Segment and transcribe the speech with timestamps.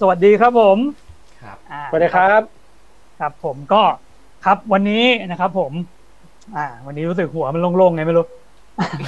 [0.00, 0.78] สวัสดีครับผม
[1.42, 2.42] ครับอ่าสวัสดีครับ
[3.20, 3.82] ครับผมก็
[4.44, 5.72] ครับวันนี้นะครับ ผม
[6.56, 8.26] อ่า วันนี้รู้สึกหัวมันโล่งๆไงไม่รู้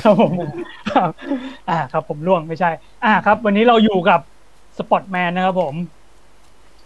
[0.02, 0.32] ครับผม
[0.90, 1.10] ครับ
[1.70, 2.70] อ่า ครับผมล่วงไม่ใช่
[3.04, 4.20] อ่าครับ วันนี้เราอยู่กับ
[4.78, 5.74] สปอตแมนนะครับ ผม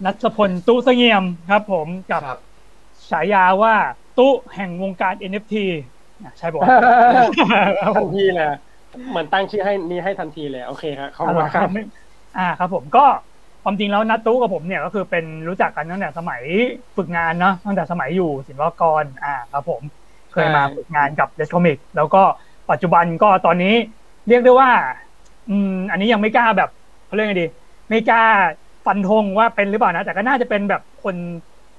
[0.05, 2.39] นัทพลตุเสงี่ยมครับ ผมกับครับ
[3.11, 3.75] ฉายาว่า
[4.19, 5.67] ตุแห่งวงการ NFT
[6.23, 6.71] อะใช่ปะวะ
[7.83, 8.47] ครับผทันมทีเลย
[9.11, 11.83] เหมือนตั้งชื่อให้นี้ให้ทันทีเลย โอเคครับขอบอ่าคุณครับไม่
[12.39, 13.05] อ่า ครับผมก็
[13.65, 16.43] ความจริงแล้วนัทตู้กับผมเนี่ยก็คือเป็นรู้จักกันตั้งแต่สมัย
[16.97, 19.83] ฝึกงานเนาะตั้งแต่สมัยอยู่ศิลปากรอ่าครับผม
[20.33, 22.23] เคยมาใช่ฝึกงานกับเดสคอมิกแล้วก็
[22.71, 23.75] ปัจจุบันก็ตอนนี้
[24.29, 24.71] เรียกได้ว่า
[25.51, 26.71] อืม อันนี้ยังไม่กล้าแบบ
[27.07, 27.47] เขาเรียกไงดี
[27.89, 28.23] ไม่กล้า
[28.87, 31.17] ฟันธงว่าเป็นหรือเปล่านะ แต่ก็น่าจะเป็นแบบคน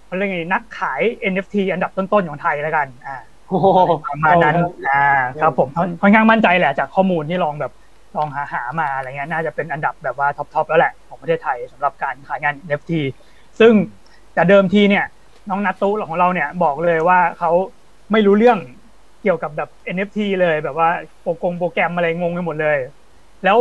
[0.06, 3.16] เขาเรียกไงดีนักขาย NFT อันดับต้นๆของไทยแล้วกัน อ่า
[3.48, 3.68] โอ้โห
[4.08, 4.56] ประมาณนั้น
[4.88, 5.04] อ่า
[5.42, 7.72] ครับผมค่อนค่อนข้างมั่นใจแหละจากข้อมูลที่ลองแบบ
[8.18, 12.92] ลองหาหามาอะไรเงี้ยน่าจะเป็นอันดับแบบว่าท็อปทอปแล้วแหละของประเทศไทยสำหรับการขายงาน NFT
[13.60, 13.74] ซึ่ง
[14.34, 15.06] แต่เดิมทีเนี่ย
[15.50, 17.52] น้องนัตตุของเราเนี่ยบอกเลยว่าเขา
[18.12, 18.60] ไม่รู้เรื่อง
[19.24, 20.90] เกี่ยวกับแบบ NFT เลยแบบว่า
[21.22, 22.78] โปรกงโปรแกรมอะไรงงไปหมดเลย
[23.44, 23.58] แล้ว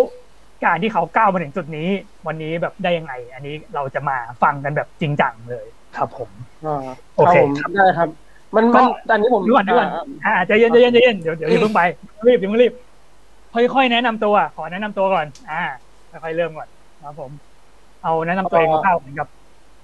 [0.65, 1.89] การที่เขาก้าวมาถึงจุดนี้
[2.27, 5.67] วันนี้แบบได้ยังไง อันนี้เราจะมาฟังกันแบบจริงจังเลย
[5.97, 6.31] ครับผม
[6.67, 8.09] อ่าโอเคครับผมได้ครับ
[8.57, 9.89] มันก็มันอันนี้ผมดูก่อนดูก่อน
[10.25, 11.81] อ่าอ่าใจเย็นใจเย็นใจเย็นเดี๋ยวเดี๋ยวอย่าเพิ่งไป
[12.27, 12.73] รีบอย่าเพิ่งรีบ
[13.55, 15.55] ค่อยๆแนะนำตัว ขอแนะนำตัวก่อน อ่า
[16.11, 16.69] ค่อยๆเริ่มก่อน
[17.01, 17.33] ครับผม
[18.01, 19.29] เอาแนะนำตัวเองคร่าวๆเหมือนกับ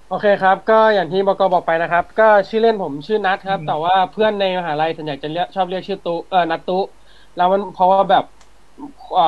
[0.06, 6.72] โอเคครับ ก็อย่างที่บกบอกไปนะครับ ก็ชื่อเล่นผมชื่อนัทครับอืมแต่ว่าเพื่อนในมหาลัยส่วนใหญ่จะเรียกชอบเรียกชื่อตุเออนัทตุ
[7.34, 8.24] แล้วมันเพราะว่าแบบ
[9.16, 9.22] อ่า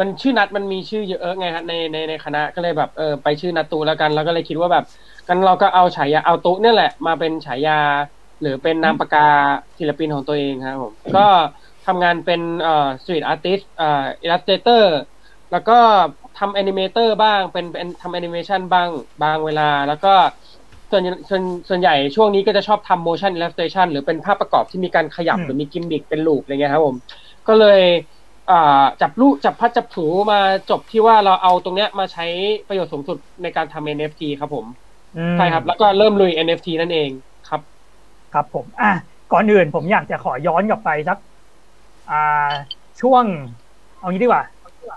[0.00, 4.84] มันชื่อนัทมันมีชื่อเยอะไงฮะในในในคณะก็เลยแบบเออไปชื่อนัทตุแล้วกัน แล้วก็เลยคิดว่าแบบ
[5.26, 7.72] กันเราก็เอาฉายาเอาตุเนี่ยแหละมาเป็นฉายา
[8.40, 9.20] หรือเป็นนามปากกา
[9.78, 11.20] ศิลปินของตัวเองครับผม ก็
[11.86, 13.84] ทำงานเป็นเอ่อ street artist เอ่อ
[14.22, 14.88] illustrator
[15.50, 15.72] แล้วก็
[16.34, 18.88] ทำ animator บ้างเป็นเป็นทำแอนิเมชันบ้าง
[19.22, 20.08] บางเวลา แล้วก็
[20.90, 26.96] ส่วนส่วนส่วนใหญ่ช่วงนี้ก็จะชอบทำ motion illustration หรือเป็นภาพประกอบที่มีการขยับอืมหรือมีกิมมิคเป็น loop อะไรเงี้ยครับผม
[27.46, 27.80] ก็เลย
[28.48, 28.54] อ่า
[29.00, 30.36] จับลูกจับพัดจับผูมา
[30.68, 32.24] จบที่ว่าเราเอาตรงเนี้ยมาใช้
[32.66, 34.66] ประโยชน์สูงสุดในการทำ NFT ครับผม
[35.14, 37.10] อืมใช่ครับ แล้วก็เริ่มลุย NFT นั่นเอง
[37.44, 37.60] ครับ
[38.32, 38.86] ครับผม อะ
[39.32, 41.18] ก่อนอื่นผมอยากจะขอย้อนกลับไปสัก
[42.06, 42.14] อ่า
[43.00, 43.26] ช่วง
[43.96, 44.44] เอางี้ดีกว่า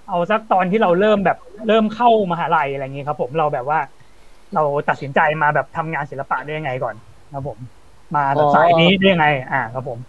[0.06, 3.80] เอาสักตอนที่เราเริ่มแบบเริ่มเข้ามหาลัยอะไรอย่างงี้ครับ ผมเราแบบว่า
[4.54, 6.96] เราตัดสินใจมาแบบทำงานศิลปะได้ยังไงก่อน
[7.32, 7.60] ครับผม
[8.16, 10.00] มาแบบอ๋อสายนี้ได้ยังไง อ่าครับผม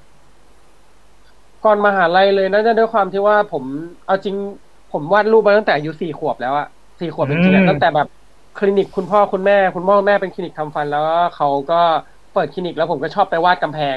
[1.62, 3.64] ก่อนมหาลัยเลยน่าจะด้วยความที่ว่าผม
[4.04, 4.36] เอาจริง
[4.88, 6.66] ผมวาดรูปมาตั้งแต่อายุสี่ขวบแล้วอะ
[7.00, 8.06] สี่ขวบจริงๆอือะมตั้งแต่แบบ
[8.54, 11.74] คลินิกคุณพ่อคุณแม่ คุณพ่อคุณแม่เป็นคลินิกทำฟันแล้วก็เขาก็
[12.34, 13.96] เปิดคลินิกแล้วผมก็ชอบไปวาดกำแพง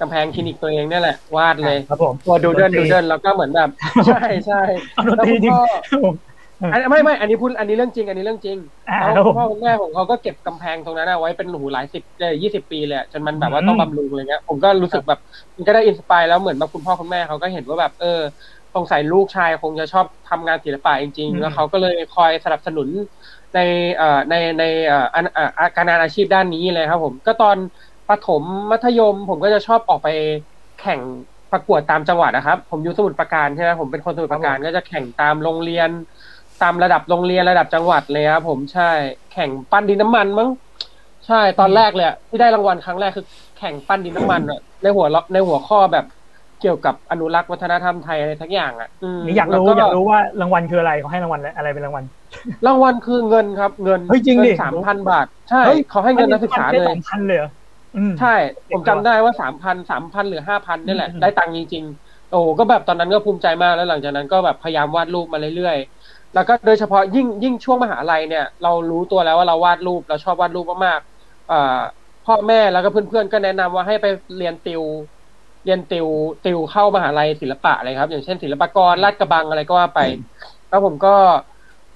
[0.00, 3.70] กำแพงคลินิกตัวเองเนี่ยแหละวาดเลยครับผมตัวดูเดินดนตรีดูเดินแล้วก็เหมือนแบบ
[4.06, 4.60] ใช่ใช่
[4.94, 6.14] เอาดนตรีจริงแล้วครับผม
[6.58, 8.58] คุณพ่ออันไม่ไม่อันนี้พูดอันนี้เรื่องจริง อันนี้เรื่องจริง
[8.88, 15.18] อ่าแล้วครับผมคุณพ่อคุณแม่ผมเขาก็เก็บกำแพงตรงนั้นเอาไว้เป็นหูหลายสิบเลยยี่สิบปีเลยอะจนมันแบบว่าต้องอืมบำรุงอะไรเงี้ยผมก็รู้สึกแบบ
[15.56, 18.20] มันก็ได้อินสปายแล้วเหมือนแบบคุณพ่อคุณแม่เขาก็เห็นว่าแบบเออ
[18.74, 22.88] สงสัยลูกชายคงจะชอบทำงานศิลปะจริงอืมๆแล้วเขาก็เลยคอยสนับสนุน
[23.54, 23.58] ใน
[23.96, 27.56] เอ่อในในเอ่ออันอ่าการงานอาชีพด้านนี้เลยครับ ผมก็ตอน
[28.08, 30.08] ประถมมัธยม ผมก็จะชอบออกไป
[30.76, 31.00] แข่ง
[31.50, 35.90] ประกวดตามจังหวัดนะครับ ผมอยู่สมุทรปราการใช่ไหมผมเป็นคนสมุทรปราการก็จะแข่งตามโรงเรียน
[36.62, 38.90] ตามระดับโรงเรียนระดับจังหวัดเลยครับผมใช่
[39.30, 40.48] แข่งปั้นดินน้ำมันมั้ง
[41.26, 43.24] ใช่ตอนแรกเลยอะที่ได้รางวัลครั้งแรกคือ
[43.56, 46.04] แข่งปั้นดินน้ำมันอะในหัวเราะในหัวข้อแบบ
[46.64, 52.04] เกี่ยวกับอนุรักษ์วัฒนธรรมไทยอะไรทั้งอย่างอะอืมนี่อยากรู้แล้วอยากรู้ว่ารางวัลคืออะไรเขาให้รางวัลอะไรเป็นรางวัล
[52.66, 57.50] รางวัลคือเงินครับ เงินเฮ้ยจริงดิสามพันบาท ใช่เขาให้เงินนักศึกษาเลยสามพันเลยเหรอ
[57.96, 58.34] อืมใช่
[58.72, 71.54] ผมจำได้ว่าสามพันสามพันหรือห้าพันนี่แหละอืมได้ตังค์จริง ๆ โอ้ก็แบบตอนนั้นก็ภูมิใจมากแล้วหลังจากนั้นก็แบบพยายามวาดรูปมาเรื่อยๆ แล้วก็โดยเฉพาะยิ่งยิ่งช่วงมหาลัยเนี่ย เรารู้ตัวแล้วว่าเราวาดรูปเราชอบวาดรูปมากๆอ่า
[72.26, 74.82] พ่อแม่แล้วก็เพื่อนๆก็แนะนำว่าให้ไปเรียนติว
[75.64, 76.06] เรียนติว
[76.44, 80.00] ติวเข้ามหาลัยศิลปะอะไรครับ อย่างเช่นศิลปากรลาดกระบังอะไรก็ว่าไป
[80.68, 81.08] แล้วผมก็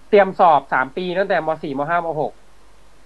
[0.09, 2.33] เตรียมสอบสามปีตั้งแต่มสี่มห้ามหก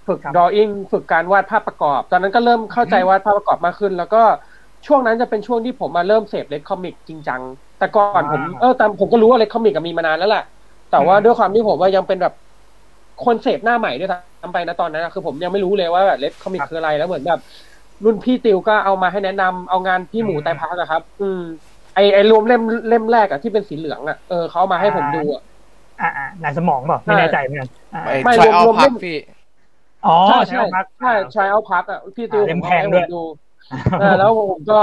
[0.09, 4.23] ฝึกครับ drawing ฝึกการวาดภาพประกอบ ตอนนั้นก็เริ่มเข้าใจวาดภาพประกอบมากขึ้น แล้วก็
[4.87, 7.41] ช่วงนั้นจะเป็นช่วงที่ผมมาเริ่มเสพเล็กคอมิกจริงจัง
[7.79, 10.45] แต่ก่อนผมอ่าเออตามผมก็รู้ว่าเล็กคอมิกมีมานานแล้วแหละ
[10.91, 12.33] แต่ว่าอืมด้วยความที่ผมว่ายังเป็นแบบ
[13.25, 17.39] คนเสพหน้าใหม่ด้วยซ้ำไปนะตอนนั้นอะคือผมยังไม่รู้เลยว่าแบบเล็กคอมิกคืออะไรแล้วเหมือนแบบ
[18.05, 21.41] รุ่นพี่ติวก็เอามาให้แนะนำเอางานพี่หมูอืมไตรพักอะครับ อืม
[21.95, 25.43] ไอไอรวมเล่มเล่มแรกอะที่เป็นสีเหลืองอะเออเขาเอามาให้ผมดูอะ
[26.01, 29.17] อ่าอ่านายสมองเปล่าไม่แน่ใจเหมือนกันอ่าไปไม่ทรายเอารวมๆพัเล่กมพี่
[30.03, 33.17] อ๋อใช่ใช่ใช่ครับใช่ใช่เอาพักอะพี่ติวอ่าเล่มผมแพเอางให้ด้ผวยมดู
[33.95, 34.75] เออแล้วผมก็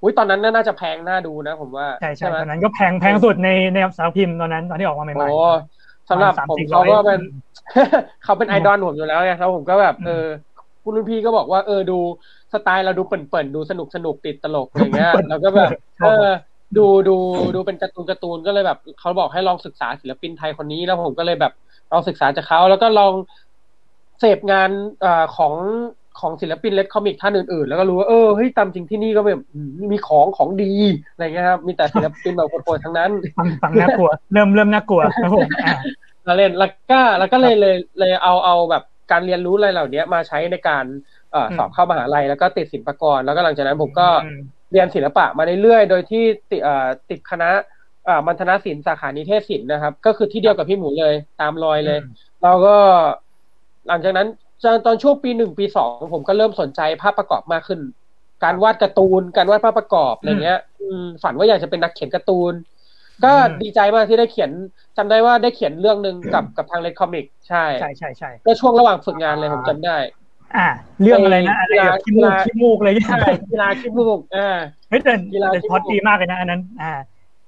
[0.00, 5.18] อุ้ยตอนนั้นน่าจะแพงน่าดูนะ ผมว่าใช่ใช่ไหมตอนนั้นก็แพงแพงสุดในในสารพิมพ์ตอนนั้นตอนที่ออกมาใหม่โอ้
[6.10, 7.32] สำหรับประมาณผม300เขาก็เป็นอืม
[8.22, 10.10] เขาเป็นไอดอลผมอยู่แล้วไงแล้วผมก็แบบเออ
[10.82, 11.94] คุณรุ่นพี่ก็บอกว่าเออดู
[12.52, 16.28] สไตล์เราดูเปิ่นๆดูสนุกสนุกติดตลกอะไรเงี้ยแล้วก็แบบชอบเออ
[16.76, 17.16] ดูดู
[17.54, 21.52] ดูเป็นการ์ตูนการ์ตูนก็เลยแบบเขาบอกให้ลองศึกษาศิลปินไทยคนนี้แล้วผมก็เลยแบบ
[21.92, 23.12] ลองศึกษาจากเขาแล้วก็ลอง
[24.20, 25.54] เสพงานเอ่อของ
[26.20, 30.74] ของศิลปินเล็กคอมิกท่านอื่นๆ แล้วก็รู้ว่าเออเฮ้ยตามจริงที่นี่ก็แบบอืมมีของของดี
[31.10, 35.74] อะไรเงี้ยครับมีแต่ศิลปินแบบโคตรๆทั้งนั้นฟังฟังน่ากลัว เริ่มเริ่มน่ากลัวครับผมอ่า
[36.24, 41.17] เราเล่นแล้วก็แล้วก็เลยเลยเลยเอาเอาแบบการเรียนรู้อะไรเหล่านี้มาใช้ในการเอ่ออม
[41.56, 44.34] สอบเข้ามหาลัยแล้วก็ติดศิลปากร แล้วก็หลังจากนั้นผมก็อืม
[44.72, 47.50] เรียนศิลปะมาเรื่อยๆ โดยที่ติเอ่อติดคณะ
[48.04, 51.98] เอ่อมัณฑนศิลป์สาขานิเทศศิลป์นะครับ ก็คือที่เดียวกับพี่หมูเลย ตามรอยเลย
[52.42, 52.76] เราก็
[53.88, 54.28] หลังจากนั้น
[54.64, 57.80] ตอนตอนช่วงปีหนึ่งปีสองผมก็เริ่มสนใจภาพประกอบมากขึ้น
[58.44, 62.54] การวาดการ์ตูน การวาดภาพประกอบอะไรเงี้ยอืมฝันว่าอยากจะเป็นนักเขียนการ์ตูน
[63.24, 64.50] ก็อืมดีใจมากที่ได้เขียน
[64.96, 69.96] จำได้ว่าได้เขียนเรื่องหนึ่งกับกับทางเลดคอมิกใช่ใช่ใช่ใช่ก็ช่วงระหว่างฝึกงานเลยผมจำได้
[70.56, 70.66] อ่า
[71.02, 74.58] เรื่องอะไรนะอะไรแบบขี้มูกกีฬาขี้มูกอะไรเงี้ยใช่กีฬาคิดมุกอ่า
[74.88, 76.92] เฮ้ยแต่กีฬาแต่ขี้พอดมูกดีมากเลยนะอันนั้น อ่า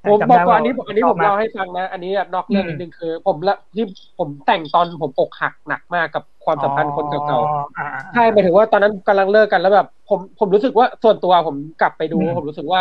[0.04, 3.86] ผมจำบอกได้ก่อนว่าอันนี้ผมอันนี้ชผอบมมากเล่าให้ฟังนะ อันนี้แบบนอกเรื่องอืมนิดนึงคือ ผมละที่
[4.18, 7.38] ผมแต่งตอนผมอกหักหนักมากกับความสัมพันธ์คนเก่าอ๋อ
[7.78, 12.80] อ่าๆใช่หมายถึงว่าตอนนั้นกำลังเลิกกันแล้วแบบ ผมผมรู้สึกว่าส่วนตัวผมกลับไปดูอืมผมรู้สึกว่า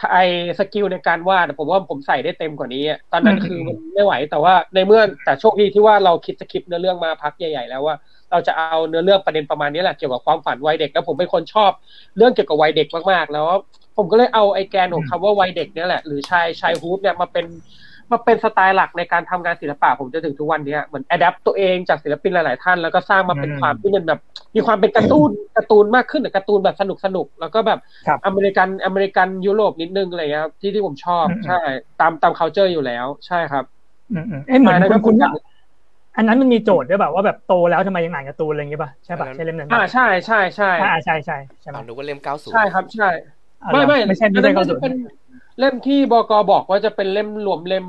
[0.00, 0.16] ไอ
[0.58, 7.96] skill ในการวาดผมว่าผมใส่ได้เต็มกว่านี้อะตอนนั้นอืมคือมันไม่ไหวแต่ว่าในเมื่อแต่โชคดีที่ว่าเราคิดสคริปต์เนื้อเรื่องมาพักใหญ่ ๆ แล้วว่า
[8.34, 11.70] เราจะเอาเนื้อเรื่องประเด็นประมาณนี้แหละเกี่ยวกับความฝันวัยเด็กแล้วผมเป็นคนชอบ
[12.16, 13.46] เรื่องเกี่ยวกับวัยเด็กมากๆ แล้ว
[13.96, 17.46] ผมก็เลยเอาไอแกนของคำว่าวัยเด็กเนี่ยแหละหรือชายชายฮูปเนี่ยมาเป็น
[18.12, 24.20] มาเป็นสไตล์หลักในการทำงานศิลปะผมจนถึงทุกวันเนี้ยเหมือน adapt ตัวเองจากศิลปินหลาย ๆ ท่าน แล้วก็สร้างมาเป็นอืมความที่มันแบบ
[24.54, 31.60] มีความเป็นการ์ตูนการ์ตูนมากขึ้นแต่การ์ตูนแบบสนุกสนุกๆแล้วก็แบบครับอเมริกันอเมริกันยุโรปนิดนึงอะไรเงี้ยครับที่ที่ผมชอบอืมใช่
[32.00, 33.64] ตามตาม culture อยู่แล้ว ใช่ครับ
[34.12, 35.53] อืมอืมเอ้ยเหมือนใช่แล้วก็คุณคุณผม
[36.16, 43.10] อันนั้นมันมีโจทย์ด้วยแบบว่าแบบโตแล้วทำไมยังอ่านการ์ตูนอะไรอย่างงี้ป่ะใช่ป่ะอันนั้นใช่เล่มนั้นอ่าป่ะใช่ใช่ใช่อ่าใช่ใช่ใช่ไหมอ่านึกว่าเล่มเก้าศูนย์ใช่ครับใช่
[43.62, 44.92] อ่าไม่ไม่ไม่ใช่ไม่อันใช่นั้นเก้าน่าศูจะนย์เป็น
[45.58, 47.86] เล่มที่บกบอกว่าจะเป็นเล่มรวมเล่ม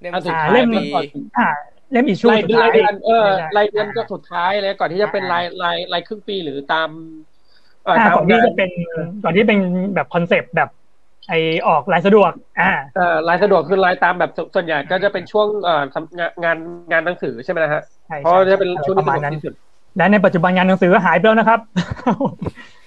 [0.00, 1.04] เล่มอันสุดอ่าท้ายเล่มก่อน
[1.38, 1.48] อ่า
[1.92, 6.88] เล่มอีชูรายสุดเดือนท้ายรายเดือนเออใช่รายเดือนก็อ่าสุดท้ายเลยก่อนที่จะเป็นอ่ารายรายรายครึ่งปีหรือตาม
[7.84, 8.70] เอ่ออ่าตามก่อนที่จะเป็น
[9.24, 9.58] ก่อนที่เป็น
[9.94, 10.68] แบบคอนเซปต์แบบ
[11.28, 11.34] ไอ
[11.66, 16.56] ออกลายสะดวก อ่าเอ่อรายสะดวกคือรายตามแบบสส่วนใหญ่ก็จะเป็นช่วงเอ่อทำงานงาน
[16.92, 19.54] งานหนังสือใช่ไหมนะฮะใช่เพราะใช่จะเป็นช่วงปที่ระสะมาณดวกนั้นที่สุด
[19.96, 21.60] และในปัจจุบันงานหนังสือก็หายไปแล้วนะครับ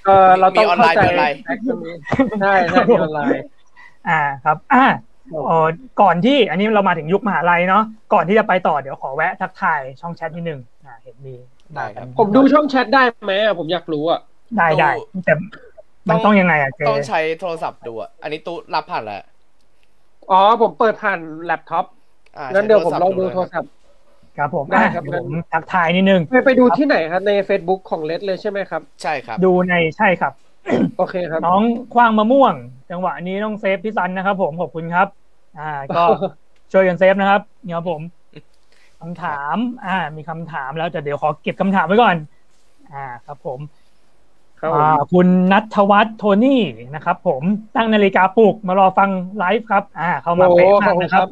[0.05, 1.95] เออเราต้องมีออนไลเข้าน์ใจมีออนไลน์แอคตรงนี้
[2.41, 3.43] ใช่ใช่มีออนไลน์
[4.09, 4.85] อ่าครับ อ่า
[5.45, 5.67] เอ่อ
[6.01, 7.83] ก่อนที่อันนี้เรามาถึงยุคมหาลัยเนาะ
[8.13, 11.35] ก่อนที่จะไปต่อเดี๋ยวขอแวะทักทายช่องแชทนิดนึงอ่าเห็นมี
[11.75, 14.19] ได้ครับผมดูช่องแชทได้ไหมอะผมอยากรู้อะ
[14.57, 14.91] ได้ได้
[15.25, 15.33] แต่
[16.09, 19.21] มันต้องยังไงอะเจต้องใช้โทรศัพท์ดูอะ อันนี้ตู้รับผ่านแล้ว
[20.31, 21.85] อ๋อ ผมเปิดผ่านแล็ปท็อป
[22.37, 23.69] อ่างั้นเดี๋ยวผมใช้ลองดูเลยโทรศัพท์
[24.37, 30.33] ครับผมได้อะครับเดี๋ยวผมทักทายนิดนึงไปไปดูที่ไหนครับใน Facebook ของเลดเลยใช่ไหมครับ ใช่ครับ ดูในใช่ครับ
[30.97, 31.61] โอเคครับ น้อง
[31.93, 32.55] คว้างมะม่วง
[32.89, 35.07] จังหวะนี้ต้อง save พี่ซันนะครับผมขอบคุณครับ
[35.55, 35.63] อ่า
[35.95, 35.99] ก็
[36.71, 38.01] ช่วยกัน save นะครับเนี่ยครับผม
[38.99, 42.17] คำถาม อ่า มีคำถามแล้วแต่เดี๋ยวขอเก็บคำถามไว้ก่อน
[42.87, 43.59] อ่า ครับผม
[44.61, 46.61] ครับผมอ่าคุณนัทวัฒน์โทนี่
[46.95, 47.43] นะครับ ผม
[47.75, 51.27] ตั้งนาฬิกาปลุกมารอฟังไลฟ์ครับ อ่า เข้ามาโอ้เป๊ะขมาอบกคุณนะคครัรับบ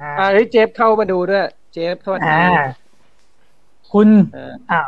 [0.00, 2.82] อ่าอ่าเฮ้ยเจฟเข้ามาดูด้วย เจฟสวัสดีอ่า
[3.92, 4.78] คุณเอออ่า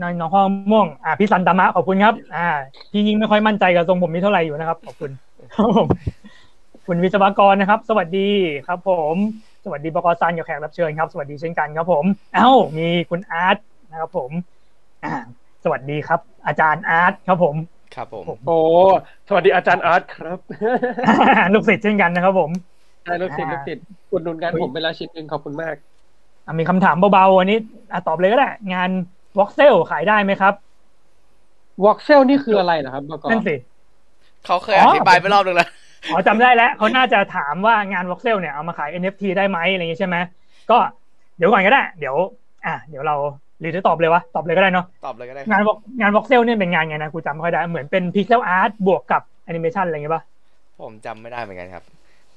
[0.00, 2.46] น้องน้องห้องม่วง อ่าพี่สันตามะขอบคุณครับ อ่า
[2.92, 5.10] พี่ยิ่งไม่ค่อยมั่นใจกับทรงผมนี้เท่าไหร่อยู่นะครับ ขอบคุณ
[5.54, 5.88] ครับผม
[6.86, 8.28] คุณวิศวกรนะครับ สวัสดี
[8.66, 9.16] ครับ ผม
[9.64, 12.48] สวัสดีบกซันกับแขกรับเชิญครับ สวัสดีเช่นกันครับ ผม เอ้า
[12.78, 13.56] มีคุณอาร์ต
[13.90, 14.30] นะครับ ผม
[15.04, 17.56] อ่า สวัสดีครับ อาจารย์อาร์ตครับผม
[17.94, 18.58] ครับผมผม โอ้
[19.28, 20.38] สวัสดีอาจารย์อาร์ตครับ
[21.52, 22.50] ลูกศิษย์เช่นกันนะครับผม
[23.04, 25.74] ใช่ลูกศิษย์ลูกศิษย์อุดหนุนงานผมไปแล้วชิ้นหนึ่งขอบคุณมาก
[26.46, 27.58] อะมีคำถามเบาๆอันนี้
[27.92, 28.90] อะตอบเลยก็ได้ งาน
[29.38, 30.54] วอ x เซลขายได้ไหมครับ
[31.84, 33.54] วอล์กเซลนี่คืออะไรเหรอครับบกนั่นสิ
[34.46, 35.68] เขาเคยอ๋ออธิบายไปรอบนึงแล้ว
[36.12, 40.16] อ๋อจำได้แล้วเขาน่าจะถามว่างานวอ x เซลเนี่ยเอามาขาย NFT ได้ไหมอะไรอย่างงี้ใช่ไหม
[40.70, 40.78] ก็
[41.36, 42.16] เดี๋ยวก่อนก็ได้ เดี๋ยว
[42.66, 43.16] อะเดี๋ยวเรา
[43.60, 50.24] หรือจะตอบเลยวะตอบเลยก็ได้เนาะตอบเลยก็ได้งาน Vox- งานวอ x เซลเนี่ยเป็นงานไงนะกูจำไม่ค่อยได้เหมือนเป็น pixel art บวกกับแอนิเมชันอะไรอย่างเงี้ยป่ะ
[50.80, 51.84] ผมจำไม่ได้เหมือนกันครับ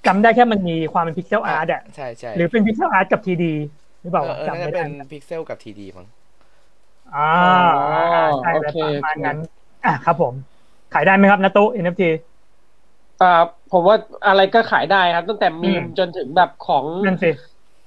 [0.06, 3.46] จำได้แค่มันมีความเป็นพิกเซลอาร์ตอะใช่ใช่หรือเป็นพิกเซลอาร์ตกับทีดี
[4.02, 6.08] หรือเปเอล่าอวะเออจำน่าไม่จะได้เป็นพิกเซลกับทีดีมั้ง
[7.14, 7.46] อ่าอ๋อ
[8.40, 9.38] ใช่โอแล้วเคประมาณนั้น
[9.84, 10.36] อะครับ ผม
[10.92, 12.04] ขายได้ไหมครับนาตุ NFT
[13.20, 13.28] อ่า
[13.70, 17.30] ผมว่าอะไรก็ขายได้ครับ ตั้งแต่มีอืมมจนถึงแบบของนั่นสิ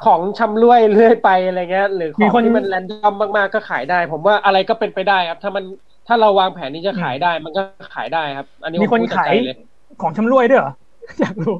[0.04, 5.64] ของชำร่วยเรื่อยไปอะไรเงี้ยหรือขมีองคนที่มันแรนดอมมากๆก็ขายได้ ผมว่าอะไรก็เป็นไปได้ครับ ถ้ามัน
[6.06, 7.62] ถ้าเราวางแผนที่จะขายได้ มันก็
[7.94, 9.56] ขายได้ครับ อันนี้มีคนผพูดจกขายใจเลย
[10.02, 10.72] ของชำรวยด้วยเหรอ
[11.20, 11.56] อยากรู้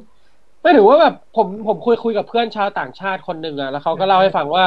[0.61, 4.65] ไม่ถือว่าแบบผมผมคุยคุยกับเพื่อนชาวต่างชาติคนหนึ่งอะแล้วเขาก็เล่าให้ฟังว่า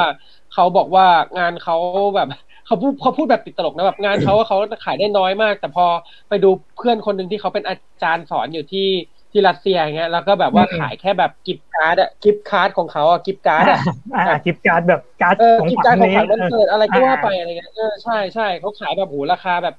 [0.53, 1.05] เขาบอกว่า
[1.39, 1.75] งานเขา
[2.15, 2.27] แบบ
[2.65, 5.85] เขาพูดเขาพูดแบบติดตลกนะแบบงานเขาว่าเขาขายได้น้อยมาก แต่พอ
[6.29, 8.87] ไปดูเพื่อนคนหนึ่งที่เขาเป็นอาจารย์สอนอยู่ที่
[9.31, 13.79] ที่รัสเซียอย่างเงี้ยแล้วก็แบบว่าขายแค่แบบกิฟต์การ์ดอะกิฟต์การ์ดของเขาอะกิฟต์การ์ดอะ
[14.27, 19.75] อ่ากิฟต์การ์ดแบบการ์ดเออของกิจขวัการญของขวัญนี้วันเกิดอะไรก็ว่าไปอะไรเงี้ยเออใช่ใช่เขาขายแบบโหราคาแบบ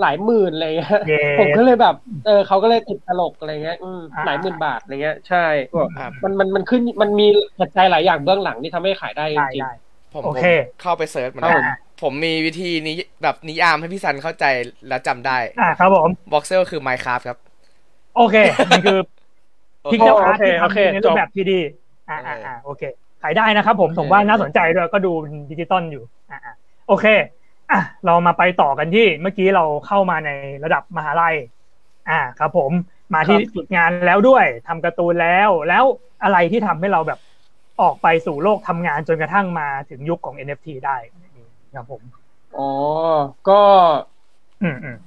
[0.00, 1.94] หลายหมื่นอะไรเงี้ยเย้ผมก็เลยแบบ
[2.24, 5.38] เออเขาก็เลยติดตลกอะไรเงี้ยอืมอ่าหลายหมื่นบาทอะไรเงี้ย ใช่
[5.72, 7.24] ก็ครับมันมันมันขึ้นมันมี
[7.60, 9.70] ปัจจัยหลายอย่างเบื้องหลังที่ทำให้ขายได้จได้ริงได้
[10.12, 10.44] ผมโอผมเค
[10.80, 11.66] เข้าไป search มาครับแล้วผม
[12.02, 14.44] ผมมีวิธีนี้แบบนิยามให้พี่ซันเข้าใจ
[14.88, 17.38] และจำได้อ่าครับผม voxel คือ Minecraft ครับ
[18.16, 18.36] โอเค
[18.70, 18.98] นี่คือ
[19.82, 21.54] โอพิกเคเจอร์อาร์ตโอเคที่โอเคทำในรูปแบบ3D
[22.08, 22.82] อ่าโออ่าเคอ่าโอเค
[23.22, 25.12] ขายได้นะครับผมโอเคผมว่าน่าสนใจด้วยก็ดู
[25.50, 26.52] ดิจิตอลอยู่อ่าอ่า
[26.86, 27.06] โอเค
[27.70, 30.30] อะเรามาไปต่อกันที่เมื่อกี้เราเข้ามาใน
[30.64, 31.34] ระดับมหาลัย
[32.08, 32.72] อ่าครับ ผม
[33.14, 35.84] มาที่ฝึกงานแล้วด้วยทำการ์ตูนแล้ว แล้ว
[36.22, 37.18] อะไรที่ทำให้เราแบบ
[37.80, 40.96] ออกไปสู่โลกทำงานจนกระทั่งมาถึงยุคของ NFT ได้
[41.74, 42.62] ครับผมๆอ๋อ
[43.44, 44.15] ก็อืมอืม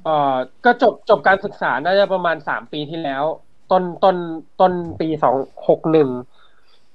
[0.05, 3.23] เอ่อก็จบจบการศึกษาน่าจะประมาณสามปีที่แล้ว
[3.71, 4.17] ต้นต้น
[4.61, 5.35] ต้นปีสอง
[5.67, 6.09] หกหนึ่ง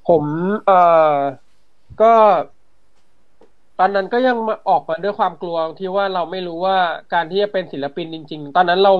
[0.08, 0.22] ผม
[0.66, 0.80] เอ่
[1.14, 1.16] อ
[2.02, 2.12] ก็
[3.78, 6.76] ตอนนั้นก็ยังมาออกมาด้วยความกลัวที่ว่าเราไม่รู้ว่า
[7.14, 8.92] การที่จะเป็นศิลปินจริง ๆ ตอนนั้นเรา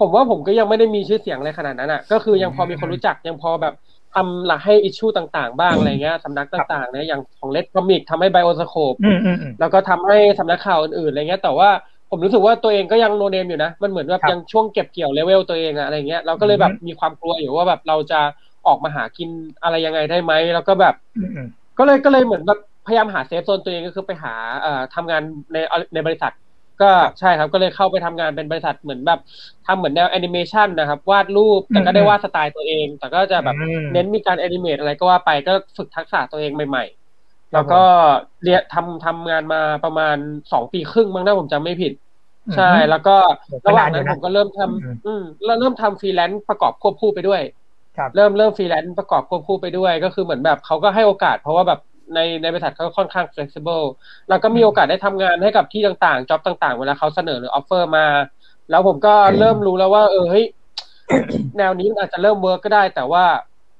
[0.00, 3.74] ผมว่าผมก็ยังไม่ได้มีชื่อเสียงอะไรขนาดนั้นอะ ก็คือยังพอมีคนรู้จักยังพอแบบ
[4.14, 11.70] ทำหลักให้ issue ต่าง ๆ บ้างอะไรเงี้ยสำนักต่างๆเนี่ยอย่างของเลดคอมิกทำให้ไบโอสโคปอืมอืมอืมแล้วก็ทำให้สำนักข่าวอื่นๆอะไรเงี้ย แต่ว่า
[12.10, 18.20] ผมรู้สึกว่าตัวเองก็ยัง no name อยู่นะ มันเหมือนแบบครับยังช่วงเก็บเกี่ยวเลเวลตัวเองอะอะไรเงี้ย เราก็เลยแบบอือฮึมีความกลัวอยู่ว่าแบบเราจะ
[18.66, 19.28] ออกมาหากิน
[19.62, 21.48] อะไรยังไงได้ไหม แล้วก็แบบอืมอืม
[21.78, 25.22] ก็เลยก็เลยเหมือนแบบพยายามหา safe zone ตัวเองก็คือไปหาเอ่อทำงาน
[25.52, 25.56] ใน
[25.94, 26.32] ในบริษัท
[26.82, 29.20] ก็ใช่ครับ ก็เลยเข้าไปทำงานเป็นบริษัทเหมือนแบบ
[29.66, 36.95] ทำเหมือนแนวแอนิเมชันนะครับ วาดรูป แต่ก็ได้วาดสไตล์ตัวเอง แต่ก็จะแบบอืมเน้นมีการ animate อะไรก็ว่าไป ก็ฝึกทักษะตัวเองใหม่ๆ
[37.52, 37.82] แล้วก็
[38.42, 40.16] เรียนทำทำงานมาประมาณ
[40.52, 41.92] สองปีครึ่งมั้งถ้าผมจำไม่ผิด
[42.56, 43.16] ใช่ แล้วก็
[43.64, 47.42] ก็ระหว่างนานอยู่นั้นนะผมก็เริ่มทำอืมอืมแล้วเริ่มทำฟรีแลนซ์ประกอบควบคู่ไปด้วย
[47.96, 51.80] ครับเริ่มเริ่มฟรีแลนซ์ประกอบควบคู่ไปด้วย ก็คือเหมือนแบบเขาก็ให้โอกาส เพราะว่าแบบ
[52.14, 53.84] ในในบริษัทเขาค่อนข้าง flexible
[54.28, 58.06] เราก็มีโอกาสได้ทำงานให้กับที่ต่างๆ job ต่างๆ เวลาเขาเสนอหรือ offer มา
[58.70, 60.46] แล้วผมก็เริ่มรู้แล้วว่า เออเฮ้ย
[61.58, 63.24] แนวนี้มันอาจจะเริ่ม work ก็ได้ แต่ว่า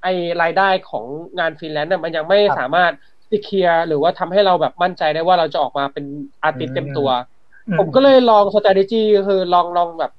[0.02, 0.06] ไอ
[0.42, 1.04] รายได้ของ
[1.38, 2.92] งานฟรีแลนซ์น่ะมันยังไม่ครับสามารถ
[3.30, 6.04] secure หรือว่าทำให้เราแบบมั่นใจได้ว่าเราจะออกมาเป็น
[6.42, 7.08] artist เต็มตัว
[7.68, 10.10] อืผมก็เลยลอง strategy ก็คือลองลองแบบ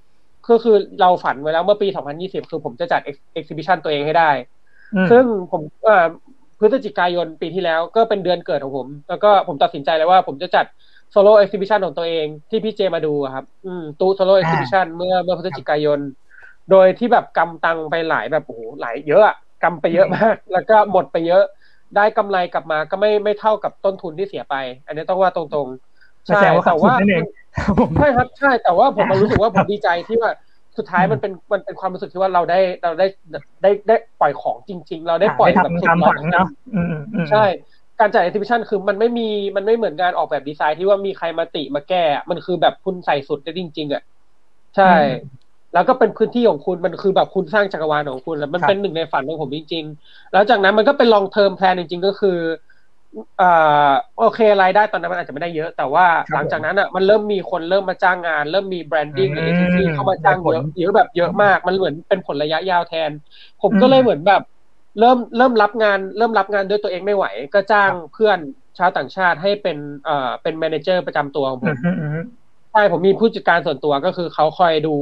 [0.50, 4.32] ก็คือเราฝันไว้แล้วเมื่อปี 2020 คือผมจะจัด ex- exhibition ตัวเองให้ได้
[4.94, 6.06] อืมซึ่งผมเอ่อ
[6.60, 10.66] พฤศจิกายนปีที่แล้วก็เป็นเดือนเกิดของผม แล้วก็ผมตัดสินใจเลยว่าผมจะจัด
[11.12, 16.00] โซโล่ exhibition ของตัวเองที่พี่เจมาดูอะครับ อืมตู้โซโล่ exhibition เมื่อเมื่อพฤศจิกายน
[16.72, 21.44] โดยที่แบบกำตังไปหลายแบบโอ้โหหลายเยอะอะกำไปเยอะมาก แล้วก็หมดไปเยอะ
[21.96, 27.24] ได้กำไรกลับมาก็ไม่ไม่เท่ากับต้นทุนที่เสียไป อันนี้ต้องว่าตรงๆแสดงว่าขาแต่ดทุนว่านั่นเอง
[27.58, 30.32] ครับผมใช่ครับใช่แต่ว่าผมมารู้สึกว่าผมดีใจที่ว่า
[30.78, 33.08] สุดท้ายมันเป็นมันเป็นความรู้สึกที่ว่าเราได้เราได้
[33.64, 37.46] ได้ได้ปล่อยของจริง ๆ เราได้ปล่อยได้แบบทำสุดตามร้อฝัยนเนาะอืมอืมใช่
[38.00, 44.04] การจัด exhibition คือมันไม่มีมันไม่เหมือนการออกแบบดีไซน์ที่ว่ามีใครมาติมาแก้ มันคือแบบคุณใส่สุดได้จริง ๆ อะ
[44.76, 44.94] ใช่
[45.74, 52.38] แล้วก็เป็นพื้นที่ของคุณมันคือแบบคุณสร้างจักรวาลของคุณแล้วมันเป็นหนึ่งในฝันของผมจริง ๆ แล้วจากนั้นมันก็เป็น long term plan จริง ๆ ก็คือ
[53.42, 63.12] อ่าโอเครายได้ตอนนั้นมันอาจจะไม่ได้เยอะ แต่ว่าหลังจากนั้นอะมันเริ่มมีคนเริ่มมาจ้างงาน เริ่มมี branding หรือเอเจนซี่เข้ามาจ้างเยอะเยอะแบบเยอะมาก มันเหมือนเป็นผลระยะยาวแทน
[63.62, 64.42] ผมก็เลยเหมือนแบบ
[65.00, 68.38] เริ่มเริ่มรับงาน เริ่มรับงานด้วยตัวเองไม่ไหว ก็จ้างเพื่อน
[68.78, 74.96] ชาวต่างชาติให้เป็นเอ่อเป็น manager ประจำตัวของผมอืมอืมอืมใช่ผมมีผู้จัดการส่วนตัวก็คือเขาคอยดู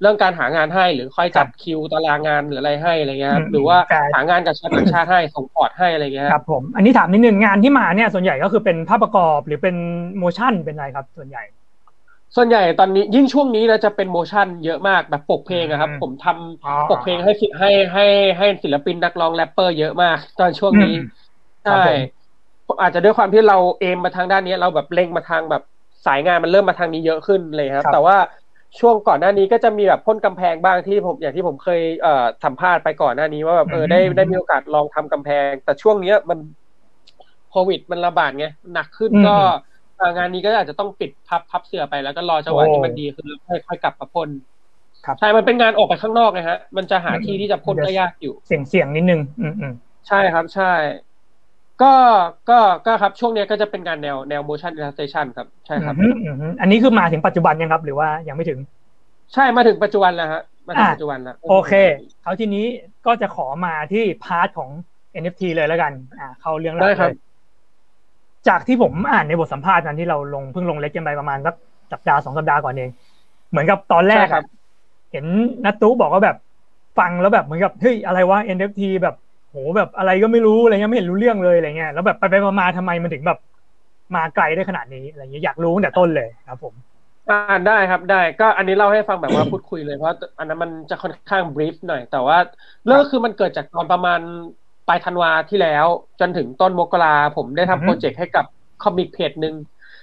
[0.00, 9.76] เรื่องการหางานให้หรือคอยจัดคิวตารางงานหรืออะไรให้อะไรเงี้ยครับอืมหรือว่าใช่หางานกับชาวต่างชาติให้ส่งพอร์ตให้อะไรเงี้ยครับผมอันนี้ถามนิดนึงงานที่มาเนี่ยส่วนใหญ่ก็คือเป็นภาพประกอบหรือเป็น
[10.18, 11.44] โมชั่นเป็นอะไรครับส่วนใหญ่
[12.36, 18.06] ส่วนใหญ่ตอนนี้ยิ่งช่วงนี้นะจะเป็นโมชั่นเยอะมากแบบปกเพลงอะครับอืมผมทำอ๋อปกเพลงให้ศิให้ให้
[18.38, 21.06] ให้ศิลปินนักร้องแรปเปอร์เยอะมาก ตอนช่วงนี้อืม
[21.64, 25.62] ใช่ครับอาจจะด้วยความที่เราเอมมาทางด้านนี้เราแบบเล็งมาทางแบบ
[26.06, 28.16] สายงานมันเริ่มมาทางนี้เยอะขึ้นเลยครับครับ แต่ว่า
[28.80, 36.38] ช่วงก่อนหน้านี้ก็จะมีแบบพ่นกำแพงบ้างที่ผมอย่างที่ผมเคยเอ่อสัมภาษณ์ไปก่อนหน้านี้ว่าแบบเออได้ได้มีโอกาสลองทำกำแพง แต่ช่วงเนี้ยมัน
[37.50, 39.34] โควิดมันระบาดไงหนักขึ้นอืมก็
[39.98, 44.28] เอ่องานนี้ก็อาจจะต้องปิดพับพับเสือไปแล้วก็รอจังหวะโอ้ที่มันดีคือค่อยค่อยกลับมาพ่น
[45.06, 49.72] ครับใช่มันเป็นงานออกไปข้างนอกไงฮะ มันจะหาที่ที่จะพ่นก็ยากอยู่ เสียงเสียงนิดนึง อืมอืม
[50.08, 50.72] ใช่ครับใช่
[51.82, 51.92] ก็
[52.50, 58.58] ก็ก็ครับช่วงเนี้ยก็จะเป็นงานแนวแนว motion illustration ครับ ใช่ครับอืมอืมอืมอันนี้คือมาถึงปัจจุบันยังครับ หรือว่ายังไม่ถึง
[59.34, 61.72] ใช่มาถึงปัจจุบันแล้วฮะมาถึงปัจจุบันแล้วโอเค
[62.22, 62.66] เขาทีนี้
[63.06, 64.70] ก็จะขอมาที่ part ของ
[65.12, 67.14] NFT เลยแล้วกัน อ่า เข้าเรื่องแรได้ครับ
[68.48, 71.54] จากที่ผมอ่านในบทสัมภาษณ์นั้นที่เราลงเพิ่งลงเล็กกันไปประมาณสัก
[71.92, 72.90] สัปดาห์สองสัปดาห์ก่อนเอง
[73.50, 74.44] เหมือนกับตอนแรกใช่ครัอะบ
[75.12, 75.26] เห็น
[75.64, 76.36] นัตตู้บอกว่าแบบ
[76.98, 79.14] ฟังแล้วแบบเหมือนกับเฮ้ยอะไรวะ NFT แบบ
[79.54, 83.38] โหแบบอะไรก็ไม่รู้อะไรเงี้ยไม่เห็นรู้เรื่องเลยอะไรเงี้ยแล้วแบบไปไปมาๆทำไมมันถึงแบบ
[84.14, 86.74] มาไกลได้ขนาดนี้อะไรเงี้ยอยากรู้ตั้งแต่ต้นเลยครับ ผม
[87.30, 92.38] อ่านได้ครับได้ก็อันนี้เล่าให้ฟังแบบว่าพูดคุยเลยเพราะอันนั้นมันจะค่อนข้าง brief หน่อย แต่ว่า
[92.84, 94.20] เรื่องก็คือมันเกิดจากตอนประมาณ
[94.88, 95.86] ปลายธันวาที่แล้ว
[96.20, 98.44] จนถึงต้นมกราผมได้อือฮึทำ project ให้กับ
[98.82, 99.54] comic page หนึ่ง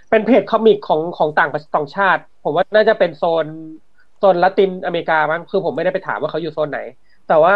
[0.10, 3.46] เป็น page comic ของของต่างประต่างชาติ ผมว่าน่าจะเป็นโซน
[4.20, 6.79] โซนละตินอเมริกามั้งคือผมไม่ได้ไปถามว่าเขาอยู่โซนไหน
[7.27, 7.55] แต่ว่า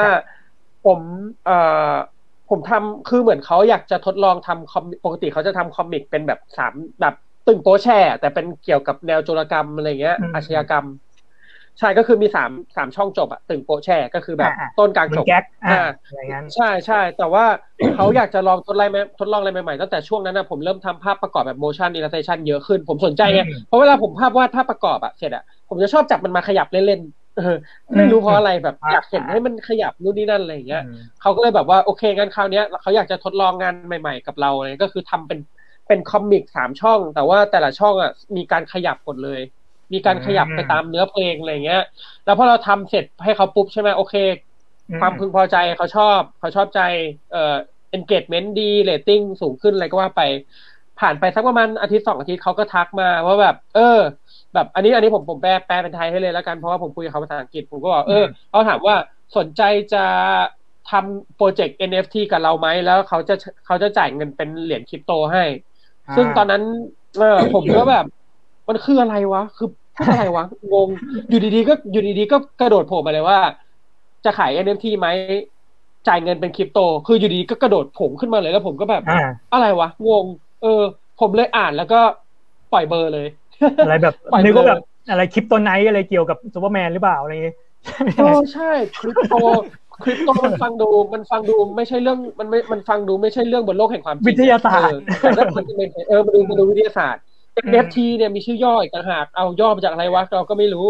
[0.86, 1.00] ผม
[1.46, 1.58] เอ่
[1.92, 1.96] อ
[2.50, 7.14] ผมทำคือเหมือนเขาอยากจะทดลองทำคอมปกติเขาจะทำ comic เป็นแบบสามแบบ
[7.48, 10.86] ตึงโป๊แช่ แต่เป็นเกี่ยวกับแนวโจรกรรมอะไรเงี้ยอืมอาชญากรรม
[11.80, 17.46] ใช่ก็คือมีสามสามช่องจบอะตึงโป๊แช่ก็คือแบบอ่าต้นกลางเหมืจอบนแก๊กอ่าอ่าอะไรเงี้ยใช่ใช่แต่ว่า
[17.96, 27.25] เขาอยากจะลองทดลองไหมทดลองอะไรใหม่ๆตั้งแต่ช่วงนั้นนะผมเริ่มทำภาพประกอบแบบ motion illustration เยอะขึ้น ผมสนใจไงอืมเพราะเวลาผมภาพวาดภาพประกอบอะเสร็จอะผมจะชอบจับมันมาขยับเล่นๆเออ
[27.98, 35.40] ไม่รู้เพราะอะไรแบบอ่าอยากเห็นให้มันขยับนู่นนี่นั่นอะไรอย่างเงี้ยอืมเขาก็เลยแบบว่าโอเคงั้นคราวเนี้ยเขาอยากจะทดลองงานใหม่ ๆ กับเราเลยก็คือทำเป็น
[35.88, 39.40] เป็นคอมิกสามช่อง แต่ว่าแต่ละช่องอะมีการขยับหมดเลย
[39.94, 41.80] มีการขยับไปตามเนื้อเพลงอะไรเงี้ย
[42.24, 44.16] แล้วพอเราทำเสร็จให้เขาปุ๊บใช่ไหมโอเค
[45.00, 46.80] ความพึงพอใจเขาชอบเขาชอบใจ
[47.30, 47.40] เอ่อ
[47.96, 50.22] engagement ดี rating สูงขึ้นอะไรก็ว่าไป
[50.98, 53.82] ผ่านไปสักประมาณอาทิตย์สองอาทิตย์เขาก็ทักมาว่าแบบ เออ
[54.56, 58.96] แบบอันนี้อันนี้ผมผมแปลแปลเป็นไทยให้เลยแล้วกันเพราะว่าผมคุยกับเขาภาษาอังกฤษผมก็บอกเออเขาถามว่า
[59.38, 59.62] สนใจ
[59.94, 60.04] จะ
[60.92, 63.36] ทำโปรเจกต์ NFT กับเราไหมแล้วเขาจะ
[63.66, 65.44] เขาจะจ่ายเงินเป็นเหรียญคริปโตให้
[66.16, 66.62] ซึ่งตอนนั้น
[67.18, 68.06] เออผมก็แบบ
[68.68, 70.90] มันคืออะไรวะ คือพูดอะไรวะงง
[71.30, 73.40] อยู่ดีๆ ก็อยู่ดีๆ ก็กระโดดโผล่มาเลยว่า
[74.26, 75.08] จะขาย NFT ไหม
[76.08, 79.20] จ่ายเงินเป็นคริปโต คืออยู่ดีๆก็กระโดดโผล่ขึ้นมาเลยแล้วผมก็แบบอ่า
[79.54, 80.26] อะไรวะงง
[80.62, 80.82] เออ
[81.20, 82.00] ผมเลยอ่านแล้วก็
[82.74, 83.28] ปล่อยเบลอเลย
[83.84, 87.54] อะไรแบบปล่อยนึกว่าเลยแบบอะไร Kryptonite อะไรเกี่ยวกับซูเปอร์แมนหรือเปล่าอะไรอย่างงี้
[88.18, 89.36] โอ้ใช่คริปโต
[90.04, 97.24] คริปโตมันฟังดูมันฟังดูไม่ใช่เรื่องมันไม่มันฟังดูไม่ใช่เรื่องบนโลกแห่งความจริงวิทยาศาสตร์เออแต่ถ้ามันเป็นเออมาดูมาดูวิทยาศาสตร์
[97.72, 100.88] NFT เนี่ยมีชื่อย่ออีกต่างหากเอาย่อมาจากอะไรวะเราก็ไม่รู้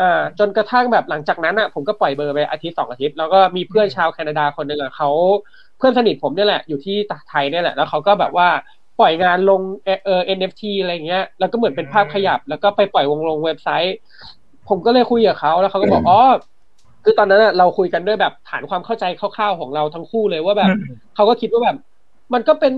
[0.00, 5.10] อ่าจนกระทั่งแบบหลังจากนั้นอะผมก็ปล่อยเบอร์ไปอาทิตย์สองอาทิตย์แล้วก็มีเพื่อนชาวแคนาดาคนหนึ่งอะเขา
[5.78, 6.96] เพื่อนสนิทผมเนี่ยแหละอยู่ที่
[7.28, 8.48] ไทยเนี่ยแหละแล้วเขาก็แบบว่า
[9.00, 13.96] ปล่อยงานลงเออเออ NFT อะไรเงี้ย แล้วก็เหมือนเป็นภาพขยับ แล้วก็ไปปล่อยวงลงเว็บไซต์
[14.68, 16.20] ผมก็เลยคุยกับเขาแล้วเขาก็บอกอ๋อ
[17.04, 21.76] คือตอนนั้นอะเราคุยกันด้วยแบบฐานความเข้าใจคร่าวๆของเราทั้งคู่เลยว่าแบบอืมเขาก็คิดว่าแบบ
[22.34, 22.74] มันก็เป็น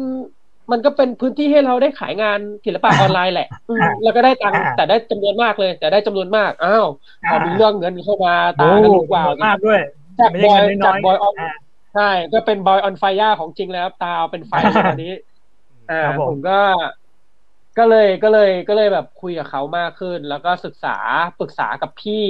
[0.72, 6.87] มันก็เป็นพื้นที่ให้เราได้ขายงานศิลปะออนไลน์แหละอืมอ่าแล้วก็ได้ตังค์อ่าแต่ได้จำนวนมากเลย แต่ได้จำนวนมากอ้าว
[7.29, 9.81] พอมีเรื่องเงินเข้ามาตาโอ้ก็ลุกวาวมากด้วย
[10.18, 11.50] จากไม่บใช่อยเงินน้จาอกยบอยออนอ่า
[11.94, 15.12] ใช่ก็เป็นบอยออนไฟย่าของจริงแล้วครับตาเอาเป็นไฟเลยตอนนี้
[15.90, 16.59] อ่าครับผมผมก็
[17.79, 20.96] ก็เลยก็เลยก็เลยแบบคุยกับเขามากขึ้น แล้วก็ศึกษา
[21.38, 22.22] ปรึกษากับพี่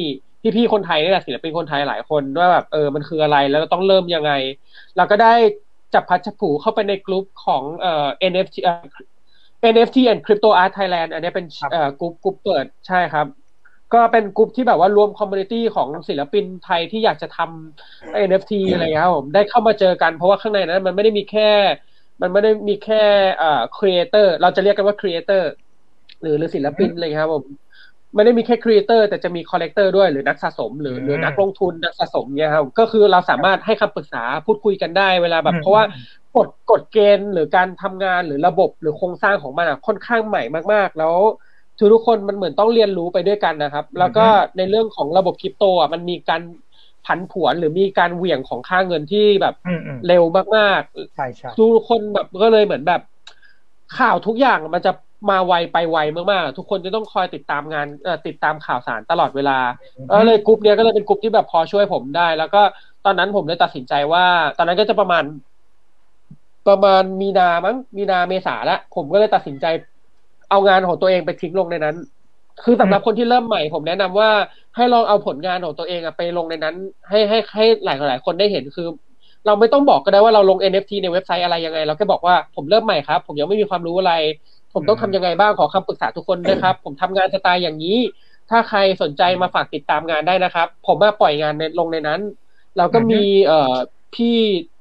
[0.42, 4.32] พี่พี่ๆคนไทยนี่แหละศิลปินคนไทยหลายคนว่าแบบเออมันคืออะไรแล้วเราต้องเริ่มยังไง
[4.96, 5.34] เราก็ได้
[5.94, 8.84] จับพลัดจับผลูเข้าไปในกลุ่มของเอ่อ NFT เอ่อ
[9.62, 13.26] NFT and Crypto Art Thailand อันนี้เป็นครับเอ่อกลุ่มกลุ่มเปิดใช่ครับ
[13.94, 21.50] ก็เป็นกลุ่มที่แบบว่ารวม community ของศิลปินไทยที่อยากจะทำ NFT อะไรอย่างเงี้ยครับผมได้เข้ามาเจอกันเพราะว่าข้างในนั้นมันไม่ได้มีแค่
[22.20, 23.02] มันไม่ได้มีแค่
[23.38, 25.50] เอ่อ creator เราจะเรียกกันว่า creator
[26.22, 27.44] หรือหรือศิลปินอะไรอย่างเงี้ยครับผม
[28.14, 35.84] ไม่ได้มีแค่ creator แต่จะมี collector ด้วยหรือนักสะสม หรือหรือนักลงทุนนักสะสมเนี่ยครับก็คือเราสามารถให้คำปรึกษาพูดคุยกันได้เวลาแบบอืมเพราะว่า
[36.36, 41.14] กฎกฎเกณฑ์หรือการทำงานหรือระบบหรือโครงสร้างของมันอะค่อนข้างใหม่มากๆ แล้ว
[41.92, 44.26] ทุกๆคนมันเหมือนต้องเรียนรู้ไปด้วยกันนะครับ แล้วก็
[44.56, 46.42] ในเรื่องของระบบคริปโตอะมันมีการ
[47.06, 50.22] ผันผวนหรือมีการเหวี่ยงของค่าเงินที่แบบอืมอืมเร็ว
[50.56, 50.82] มาก
[51.14, 53.00] ใช่ใช่ๆทุกคนแบบก็เลยเหมือนแบบ
[53.98, 54.92] ข่าวทุกอย่างมันจะ
[55.30, 59.58] มาไวไปไวมากๆ ทุกคนจะต้องคอยติดตามงานเอ่อติดตามข่าวสารตลอดเวลา
[60.20, 62.62] ก็เลยกลุ่มเนี้ยก็เลยเป็นกลุ่มที่แบบพอช่วยผมได้ แล้วก็
[63.04, 64.24] ตอนนั้นผมเลยตัดสินใจว่า
[64.58, 65.24] ตอนนั้นก็จะประมาณ
[66.68, 69.66] ประมาณมีนามั้งมีนาเมษาละผมก็เลยตัดสินใจ
[70.50, 71.96] เอางานของตัวเองไปทิ้งลงในนั้น
[72.64, 74.30] คือสำหรับคนที่เริ่มใหม่ผมแนะนำว่า
[74.76, 76.74] ให้ลองเอาผลงานของตัวเองอะไปลงในนั้น
[77.08, 78.88] ให้ให้ให้หลายหลายคนได้เห็นคือ
[79.46, 84.14] เราไม่ต้องบอกก็ได้ว่าเราลง NFT ในเว็บไซต์อะไรยังไง เราแค่บอกว่าผมเริ่มใหม่ครับ ผมยังไม่มีความรู้อะไร
[84.74, 87.98] ผมต้องทำยังไงบ้างขอคำปรึกษาทุกคนนะครับ ผมทำงานสไตล์อย่างนี้
[88.50, 92.20] ถ้าใครสนใจมาฝากติดตามงานได้นะครับ ผมมาปล่อยงานในลงในนั้น
[92.76, 93.74] แล้วก็มีเอ่อ
[94.14, 94.36] พี่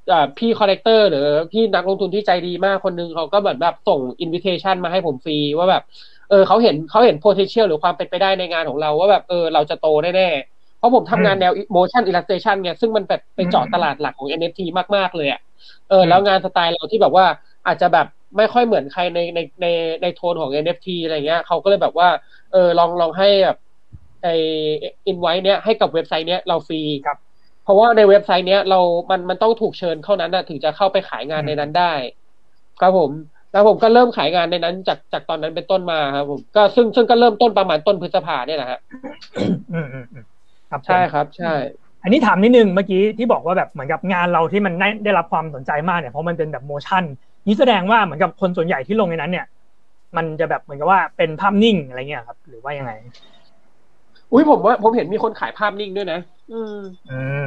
[0.09, 5.83] เอ่อพี่ collector หรือพี่นักลงทุนที่ใจดีมากคนนึงเขาก็เหมือนแบบส่ง invitation มาให้ผมฟรีว่าแบบ
[6.29, 15.41] เออเขาเห็นเขาเห็น potential หรือความเป็นไปได้ในงานของเราว่าแบบเออเราจะโตแน่ๆ เพราะผมทำงานอืมแนว motion illustration ไงซึ่งมันแบบไปเจาะอืมตลาดหลักของ NFT มากๆเลยอะ
[15.89, 17.25] เออแล้วงานสไตล์เราที่แบบว่า
[17.67, 18.07] อาจจะแบบ
[18.37, 19.65] ไม่ค่อยเหมือนใครในในใน
[20.01, 22.09] ในโทนของ NFT อะไรเงี้ยเขาก็เลยแบบว่า
[22.51, 23.57] เออลองลองให้แบบ
[24.23, 24.27] ไอ
[25.07, 27.17] อินไว้เนี้ยให้กับเว็บไซต์เนี้ยเราฟรีครับ
[27.63, 31.93] เพราะว่าในเว็บไซต์เนี้ยเรา มันมันต้องถูกเชิญเข้านั้นนะถึงจะเข้าไปขายงานในนั้นได้
[32.79, 33.11] ครับผม
[33.55, 38.79] แล้วผมก็เริ่มขายงานในนั้นจากจากตอนนั้นเป็นต้นมาครับผมก็ซึ่งซึ่งก็เริ่มต้นประมาณต้นพฤษภาเนี่ยแหละฮะ
[39.73, 40.25] อืมอืมอืม
[40.69, 41.53] ครับผมใช่ครับ ใช่
[42.03, 47.03] อันนี้ถามนิดนึงเมื่อกี้ที่บอกว่าแบบเหมือนกับงานเราที่มันได้ได้รับความสนใจมากเนี่ยเพราะมันเป็นแบบโมชั่น
[47.47, 49.45] นี่แสดงว่าเหมือนกับคนส่วนใหญ่ที่ลงในนั้น เนี่ย
[50.17, 52.91] มันจะแบบเหมือนกับว่าเป็นภาพนิ่งอะไรเงี้ยครับ หรือว่ายังไง
[54.31, 56.19] อุ้ยผมว่าผมเห็นมีคนขายภาพนิ่งด้วยนะ
[56.51, 56.77] อืม
[57.11, 57.45] อืม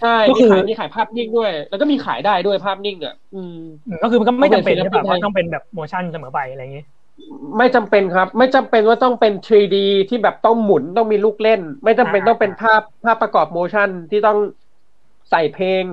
[0.00, 3.56] ใช่ก็มีคือขายมีขายภาพนิ่งด้วย แล้วก็มีขายได้ด้วยภาพนิ่งอะอืม
[3.86, 6.84] อืมก็คือมันก็ไม่จำเป็นก็เป็นใช่ป่ะศิลปินไทยว่าต้องเป็นแบบโมชั่นเสมอไปอะไรอย่างงี้
[7.58, 9.76] ไม่จำเป็นครับ ไม่จำเป็นว่าต้องเป็น 3D
[10.08, 14.38] ที่แบบต้องหมุนต้องมีลูกเล่น ไม่จำเป็นอ่าต้องเป็นภาพภาพประกอบโมชั่นที่ต้อง
[15.30, 15.84] ใส่เพลง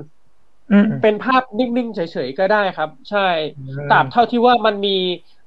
[0.71, 4.95] อืมเป็นภาพนิ่งๆเฉยๆก็ได้ครับ ใช่อืมตราบเท่าที่ว่ามันมี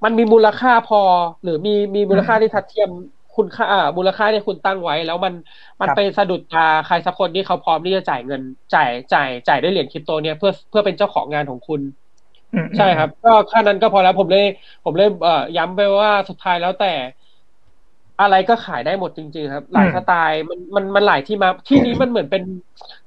[0.04, 1.02] มันมีมูลค่าพอ
[1.42, 2.90] หรือมีมีมูลค่าที่ทัดเทียม
[3.36, 5.34] คุณค่าอ่ามูลค่าที่คุณตั้งไว้ แล้วมัน
[5.80, 8.42] มันครับไปสะดุดตาใครสักคนที่เขาพร้อมที่จะจ่ายเงิน
[8.74, 11.80] จ่ายจ่ายจ่ายด้วยเหรียญคริปโตเนี่ยเพื่อเพื่อเป็นเจ้าของงานของคุณ
[12.54, 14.46] อืมใช่ครับ ก็แค่นั้นก็พอแล้วผมเลย
[14.84, 16.94] ผมเลยเอ่อย้ำไปว่าสุดท้ายแล้วแต่
[18.22, 22.42] อะไรก็ขายได้หมดจริง ๆ ครับ หลายสไตล์มันมันมันหลายที่มาที่นี้มันเหมือนเป็น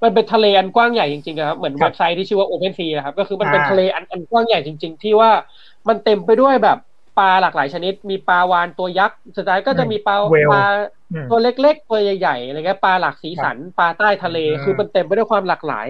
[0.04, 5.32] มันเป็นทะเลอันกว้างใหญ่จริงๆครับเหมือนเว็บไซต์ที่ชื่อว่า Open Sea นะครับ ก็คือมันเป็นทะเลอันอันกว้างใหญ่จริง ๆ ที่ว่า
[5.88, 6.78] มันเต็มไปด้วยแบบ
[7.18, 10.64] ปลาหลากหลายชนิด มีปลาวานตัวยักษ์สุดท้ายก็จะมีปลาเวลปลา
[11.14, 15.88] อืมตัวเล็กๆ ตัวใหญ่ๆอะไรเงี้ยปลาหลากสีสันปลาใต้ทะเลอืมคือมันเต็มไปด้วยความหลากหลาย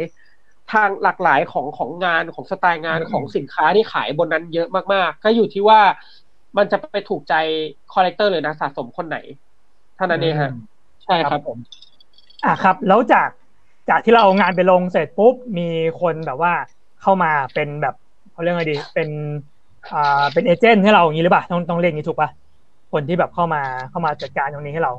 [0.74, 5.82] ทางหลากหลายของของงานของสไตล์งานอืมของสินค้าที่ขายบนนั้นเยอะมากๆ ก็อยู่ที่ว่า
[6.58, 7.36] มันจะไปถูกใจ
[7.94, 9.18] collector หรือนักสะสมคนไหน
[9.96, 10.52] เท่านั้นเองฮะ
[11.06, 11.58] ใช่ครับผม
[12.46, 13.30] อะครับ แล้วจาก
[13.90, 15.68] จากที่เราเอางานไปลงเสร็จปุ๊บมี
[16.02, 16.54] คนแบบว่า
[17.02, 17.96] เข้ามาเป็นแบบ
[18.32, 19.10] เขาเรียกไงดีเป็น
[19.94, 22.30] อ่าเป็น agent ให้เราอย่างนี้หรือเปล่าต้องต้องเรียกอย่างนี้ถูกปะ
[22.92, 24.94] คนที่แบบเข้ามาเข้ามาจัดการตรงนี้ให้เรา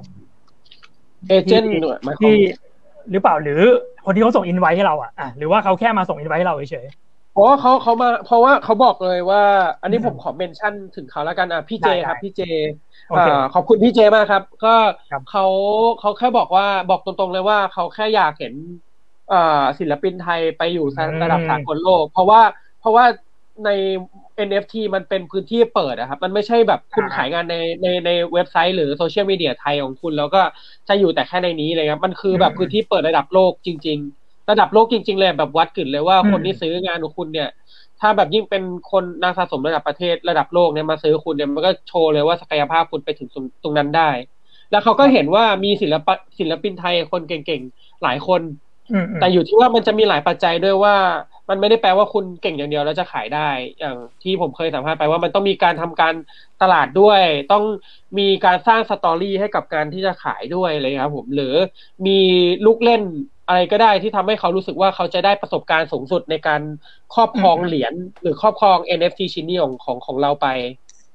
[1.29, 2.37] เอเจนต์หน่วยหมายความที่
[3.11, 3.61] หรือเปล่าหรือ
[4.05, 6.87] คนที่เขาส่งอินไว้ให้เราอะอะหรือว่าเขาแค่มาส่งอินไว้ให้เราเฉย
[7.33, 9.43] เพราะว่าเขาเขามา เพราะว่าเขาบอกเลยว่า
[9.83, 14.75] อันนี้อืมผมขอเมนชั่นถึงเขาแล้วกันอะพี่เจได้ครับได้พี่เจๆโอเคอ่าขอบคุณพี่เจมากครับ ก็
[15.11, 15.47] ครับเขา
[16.01, 18.55] เขาแค่บอกว่าบอกตรงๆเลยว่าเขาแค่อยากเห็น
[19.33, 20.87] อ่าศิลปินไทยไปอยู่
[21.23, 22.41] ระดับสากลโลก เพราะว่า
[22.81, 23.05] เพราะว่า
[23.65, 23.71] ใน
[24.49, 30.43] NFT มันเป็นพื้นที่เปิดอะครับ มันไม่ใช่แบบคุณขายงานในในในเว็บไซต์หรือโซเชียลมีเดียไทยของคุณ แล้วก็
[30.89, 37.49] จะอยู่แต่แค่ในนี้เลยครับ มันคือแบบพื้นที่เปิดระดับโลกจริง ๆ ระดับโลกจริง ๆ เลยแบบวัดกึ่นเลยว่าคนที่ซื้องานของคุณเนี่ย
[38.01, 44.11] ถ้าแบบยิ่งเป็นคนนักสะสมระดับประเทศระดับโลกเนี่ยมาซื้อคุณเนี่ยมันก็โชว์เลยว่าศักยภาพคุณไปถึงตรงตรงนั้นได้
[44.71, 48.43] แล้วเขาก็เห็นว่ามีศิลปะศิลปินไทยคนเก่งๆหลายคน
[48.93, 50.95] อืมอืมแต่อยู่ที่ว่ามันจะมีหลายปัจจัยด้วยว่า
[51.51, 56.15] มันไม่ได้แปลว่าคุณเก่งอย่างเดียวแล้วจะขายได้ อย่างที่ผมเคยสัมภาษณ์ไปว่ามันต้องมีการทำการ
[56.63, 57.21] ตลาดด้วย
[57.53, 57.65] ต้อง
[58.19, 61.55] มีการสร้างสตอรี่ให้กับการที่จะขายด้วยเลยครับผมหรือ
[62.07, 62.19] มี
[62.67, 63.03] ลูกเล่น
[63.49, 66.61] อะไรก็ได้ที่ทำให้เขารู้สึกว่าเขาจะได้ประสบการณ์สูงสุดในการ
[67.15, 70.47] ครอบครองเหรียญหรือครอบครอง NFT ชิ้นนี้ของของของเราไป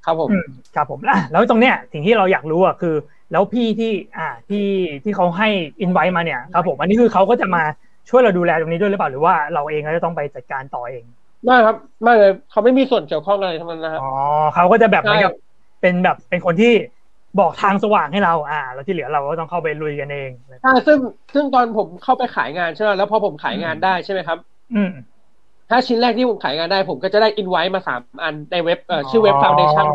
[0.06, 0.30] ครับผม
[0.76, 1.00] ครับผม
[1.32, 2.95] แล้วตรงเนี้ยสิ่งที่เราอยากรู้อะคือ
[3.32, 4.67] แล้วพี่ที่อ่าที่
[5.04, 5.50] ที่เขาให้
[5.82, 7.63] อินไว้มาเนี่ยครับผมอันนี้คือเขาก็จะมา
[8.10, 11.04] ช่วยเราดูแลตรงนี้ด้วยหรือเปล่าหรือว่าเราเองก็จะต้องไปจัดการต่อเอง
[11.46, 14.10] ไม่ครับไม่เลยเขาไม่มีส่วนเกี่ยวข้องอะไรทั้งนั้นนะครับอ๋อ
[14.54, 15.39] เขาก็จะแบบเหมือนกับใช่
[15.82, 16.74] เป็นแบบเป็นคนที่
[17.39, 20.30] บอกทางสว่างให้เรา อ่า แล้วที่เหลือเราก็ต้องเข้าไปลุยกันเอง
[20.62, 21.00] ใช่ซึ่ง
[21.34, 24.38] ซึ่งตอนผมเข้าไปขายงานใช่ไหมแล้วพอผมขายงานได้ใช่ไหมครับ
[24.74, 24.91] อืม
[25.70, 29.86] ถ้าชิ้นแรกที่ผมขายงานได้ ผมก็จะได้อินไว้มาสามอันในเว็บเอ่อชื่อเว็บอ๋อ foundation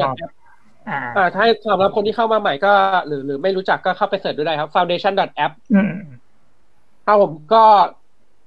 [0.88, 2.72] อ่าอ่าถ้าให้สำหรับคนที่เข้ามาใหม่ก็
[3.06, 5.90] หรือหรือไม่รู้จักก็เข้าไปเสิร์ชดูได้ครับ foundation app อืม
[7.04, 7.62] ถ้าผมก็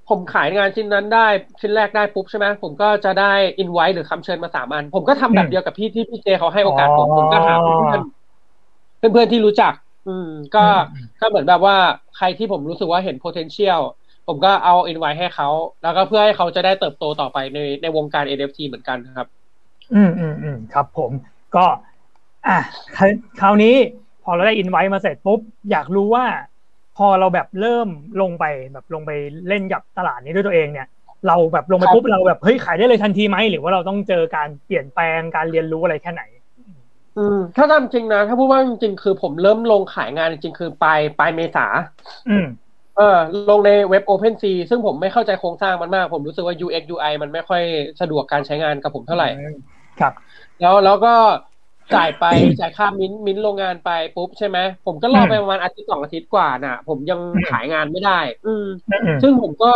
[0.08, 1.26] ผมขายงานชิ้นนั้นได้
[1.60, 9.72] ชิ้นแรกได้ปุ๊บใช่ไหมผมก็จะได้อินไว้หรือคำเชิญมาสามอัน ผมก็ทำแบบเดียวกับพี่ที่พี่เจเขาให้โอกาสผมผมก็หาเพื่อนเพื่อนเพื่อนๆที่รู้จัก
[10.08, 11.76] อืม ก็อืมก็เหมือนแบบว่า
[12.16, 13.80] ใครที่ผมรู้สึกว่าเห็น potential
[14.26, 15.48] ผมก็เอาอินไว้ให้เขา
[15.82, 19.28] แล้วก็เพื่อให้เขาจะได้เติบโตต่อไปในในวงการ NFT เหมือนกันครับ
[19.94, 21.10] อืมอืมอืมครับผม
[21.56, 21.64] ก็
[22.48, 22.58] อะ
[22.96, 23.74] คราวคราวนี้
[24.24, 25.40] พอเราได้อินไว้มาเสร็จปุ๊บ
[25.70, 26.24] อยากรู้ว่า
[26.96, 27.88] พอเราแบบเริ่ม
[28.20, 29.10] ลงไปแบบลงไป
[29.48, 30.88] เล่นกับตลาดนี้ด้วยตัวเองเนี่ย
[31.26, 36.22] เราแบบลงไปครับปุ๊บเราแบบเฮ้ยขายได้เลยทันทีไหมหรือว่าเราต้องเจอการเปลี่ยนแปลงการเรียนรู้อะไรแค่ไหน
[37.18, 41.66] อืม ถ้าตามจริงนะ ถ้าพูดว่าจริงๆคือผมเริ่มลงขายงานจริงๆคือปลายปลายเมษา
[42.30, 42.46] อืม
[42.96, 43.16] เออ
[43.50, 47.62] ลงในเว็บ OpenSea ซึ่งผมไม่เข้าใจโครงสร้างมันมาก ผมรู้สึกว่า UX UI มันไม่ค่อย
[48.00, 49.28] สะดวกการใช้งานกับผมเท่าไหร่
[50.00, 50.12] ครับ
[50.60, 51.14] แล้วแล้วก็
[51.94, 52.24] จ่ายไป
[52.60, 57.20] จ่ายค่ามิ้นท์มิ้นท์โรงงานไปปุ๊บใช่ไหมผมก็รอไปประมาณอาทิตย์สองอาทิตย์กว่าน่ะ ผมยัง
[57.50, 59.72] ขายงานไม่ได้ อืมอืมซึ่งผมก็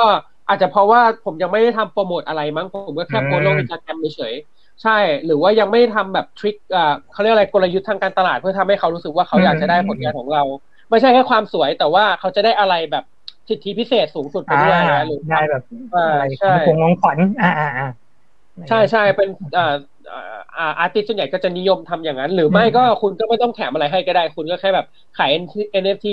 [0.48, 10.42] อาจจะเพราะว่าผมยังไม่ได้ทำโปรโมทอะไรมั้งผมก็แค่อืมโพสต์ลงอินสตาแกรมเฉยๆใช่ หรือว่ายังไม่ได้ทำแบบทริคอ่าเขาเรียกอะไรกลยุทธ์ทางการตลาดเพื่อทำให้เขารู้สึกว่าเขาอยากจะได้ผลงานของเรา
[10.90, 13.04] ไม่ใช่แค่ความสวยแต่ว่าเขาจะได้อะไรแบบ
[13.48, 15.62] สิทธิพิเศษสูงสุดไปด้วยอ่านะหรือได้แบบ
[15.94, 17.88] อ่าอะไรใช่ของของขวัญอ่าอ่าอ่า
[18.68, 24.86] ใช่ใช่เป็นอ่า อ่าอ่าอาร์ติสส่วนใหญ่ก็จะนิยมทำอย่างนั้น หรือไม่อืมก็คุณก็ไม่ต้องแถมอะไรให้ก็ได้ คุณก็แค่แบบ
[25.18, 25.30] ขาย
[25.70, 26.08] NFT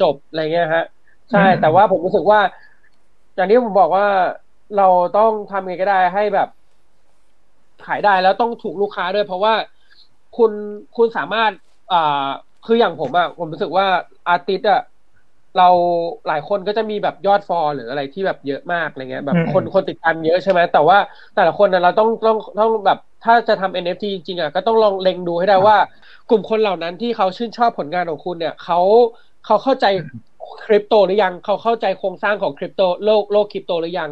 [0.00, 0.84] จบอะไรเงี้ยฮะ
[1.30, 2.40] ใช่ แต่ว่าผมรู้สึกว่า
[3.34, 4.06] อย่างที่ผมบอกว่า
[4.76, 6.48] เราต้องทำยังไงก็ได้ให้แบบ
[7.86, 9.54] ขายได้แล้วต้องถูกลูกค้าด้วย เพราะว่า
[10.36, 10.52] คุณ
[10.96, 11.52] คุณสามารถ
[11.92, 12.28] อ่า
[12.66, 13.86] คืออย่างผมอะผมรู้สึกว่า
[14.28, 14.80] อาร์ติสอะ
[15.58, 15.68] เรา
[16.26, 20.98] หลายคนก็จะมีแบบยอดฟอลหรืออะไรที่แบบเยอะมากอะไรเงี้ย แบบอืมคนคนติดตามเยอะใช่ไหมแต่ว่า
[21.34, 25.76] แต่ละคนนะเราต้องต้องต้องแบบ ถ้าจะทำ NFT จริงๆอะก็ต้องลองเล็งดูให้ได้ว่า
[26.30, 28.80] กลุ่มคนเหล่านั้นที่เขาชื่นชอบผลงานของคุณเนี่ยเขา
[29.46, 29.86] เขาเข้าใจ
[30.66, 34.10] คริปโตหรือยังเขาเข้าใจโครงสร้างของคริปโตโลกโลกคริปโตหรือยัง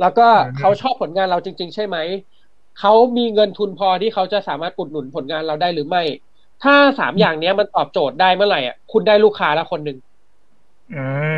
[0.00, 1.96] แล้วก็อืมเขาชอบผลงานเราจริง ๆ ใช่ไหม
[2.78, 6.02] เขามีเงินทุนพอที่เขาจะสามารถอุดหนุนผลงานเราได้หรือไม่
[6.62, 9.98] ถ้าสามอย่างเนี้ยมันตอบโจทย์ได้เมื่อไหร่อะคุณได้ลูกค้าละคนหนึ่ง
[10.90, 10.94] อื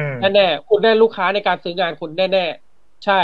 [0.09, 3.21] มแน่ๆคุณได้ลูกค้าในการซื้องานคุณแน่ๆใช่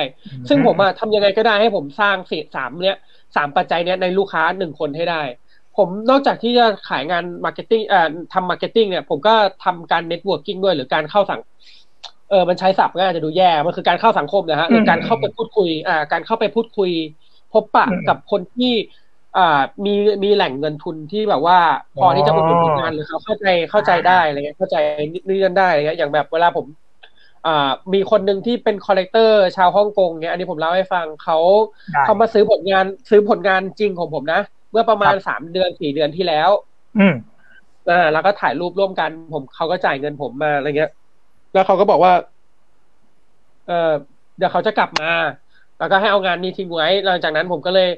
[0.49, 2.99] ซึ่งผมอะทำยังไงก็ได้ให้ผมสร้างสี่สามเนี้ย
[3.37, 5.23] สามปัจจัยเนี้ยในลูกค้าหนึ่งคนให้ได้
[5.77, 11.41] ผมนอกจากที่จะขายงาน marketing เอ่อทำ marketing เนี่ยผมก็ทำการเน็ต w ว r k กิ้งด้วยหรือการเข้าสัง
[12.31, 16.91] เออมันใช้ศัพท์ก็อาจจะดูแย่ มันคือการเข้าสังคมนะฮะหรือการเข้าไปพูดคุยอ่าการเข้าไปพูดคุย
[17.53, 18.73] พบปะกับคนที่
[19.39, 21.59] อ่ามีมีแหล่งเงินทุนที่แบบว่า
[21.99, 24.77] พอที่จะอุดหนุนผลงานหรือเขาเข้าใจเข้าใจได้อะไรเงี้ยเข้าใจ
[25.15, 26.90] นิดๆได้อะไรเงี้ยอย่างแบบเวลาผมอ่า
[27.95, 31.39] มีคนหนึ่งที่เป็น collector ชาวฮ่องกงเนี้ยอันนี้ผมเล่าให้ฟังเขา
[31.95, 36.51] ได้เขามาซื้อผลงานซื้อผลงานจริงของผมนะ เมื่อประมาณครับสามเดือนสี่เดือนที่แล้ว
[36.99, 37.15] อืม
[37.91, 40.91] อ่าแล้วก็ถ่ายรูปร่วมกัน ผมเขาก็จ่ายเงินผมมาอะไรเงี้ย
[41.53, 42.13] แล้วเขาก็บอกว่า
[43.67, 43.93] เออ
[44.39, 45.13] เดี๋ยวเขาจะกลับมา
[45.79, 47.89] แล้วก็ให้เอางานนี้ทิ้งไว้หลังจากนั้นผมก็เลย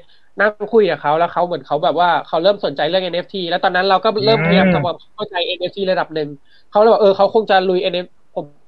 [0.41, 6.29] นั่งคุยกับเขาแล้วเขาเหมือนเขาแบบว่าเขาเริ่มสนใจเรื่อง NFT แล้วตอนนั้นเราก็เริ่มพยายามทำความเข้าใจ NFT ระดับหนึ่ง
[6.71, 8.22] เขาเลยบอกเออเขาคงจะลุย NFT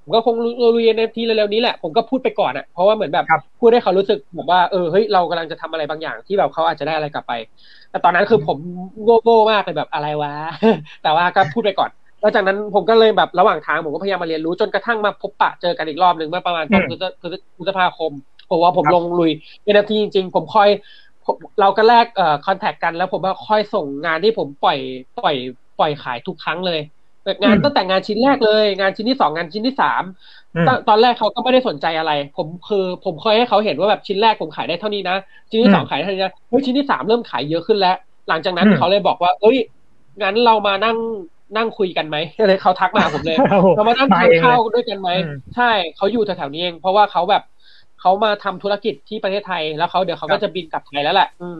[0.05, 0.35] ผมผมก็คง
[0.75, 7.33] ลุย NFT เร็วๆนี้แหละ ผมก็พูดไปก่อนอะเพราะว่าเหมือนแบบครับพูดให้เขารู้สึกแบบว่าเออเฮ้ยเรากำลังจะทำอะไรบางอย่างที่แบบเขาอาจจะได้อะไรกลับไป
[7.91, 8.57] แต่ตอนนั้นคือผม
[9.23, 10.33] โง่ๆมากเลยแบบอะไรวะ
[11.03, 11.89] แต่ว่าก็พูดไปก่อน
[12.21, 18.11] แล้วจากนั้นผมก็เลยแบบระหว่างทางผมก็พยายามมาเรียนรู้จนกระทั่งมาพบปะเจอกันอีกรอบหนึ่งเมื่อประมาณต้นอืมพฤษพฤษพฤษภาคม
[18.49, 19.31] ผมว่าผมครับลงลุย
[19.71, 20.69] NFT จริง ๆ ผมคอย
[21.25, 24.79] ผมเราก็แลกเอ่อคอนแทคกันแล้วผมว่าค่อยส่งงานที่ผมปล่อย
[25.23, 25.35] ปล่อย
[25.79, 26.79] ปล่อยขายทุกครั้งเลย
[27.43, 30.03] งานตั้งแต่งานชิ้นแรกเลย งานชิ้นที่สองงานชิ้นที่สาม
[30.55, 35.17] อืมตอนตอนแรกเขาก็ไม่ได้สนใจอะไร ผมคือผมเคยให้เขาเห็นว่าแบบชิ้นแรกผมขายได้เท่านี้นะ
[35.49, 37.95] ชิ้นที่สองอืมขายได้เท่านี้นะเฮ้ยชิ้นที่สามเริ่มขายเยอะขึ้นแล้ว
[38.29, 39.57] หลังจากนั้นอืมเขาเลยบอกว่า เอ้ย
[40.21, 40.97] งั้นเรามานั่ง
[41.57, 47.43] นั่งคุยกันไหมเลยเขาทักมาหาผมเลยโอ้โหเรามานั่งมาทานเองเลยข้าวด้วยกันไหมอืมใช่เขาอยู่แถวๆนี้เองเพราะว่าเขาแบบ
[48.01, 51.59] เขามาทำธุรกิจที่ประเทศไทยแล้วเขาเดี๋ยวเขาครัก็บจะบินกลับไทยแล้วแหละ อืม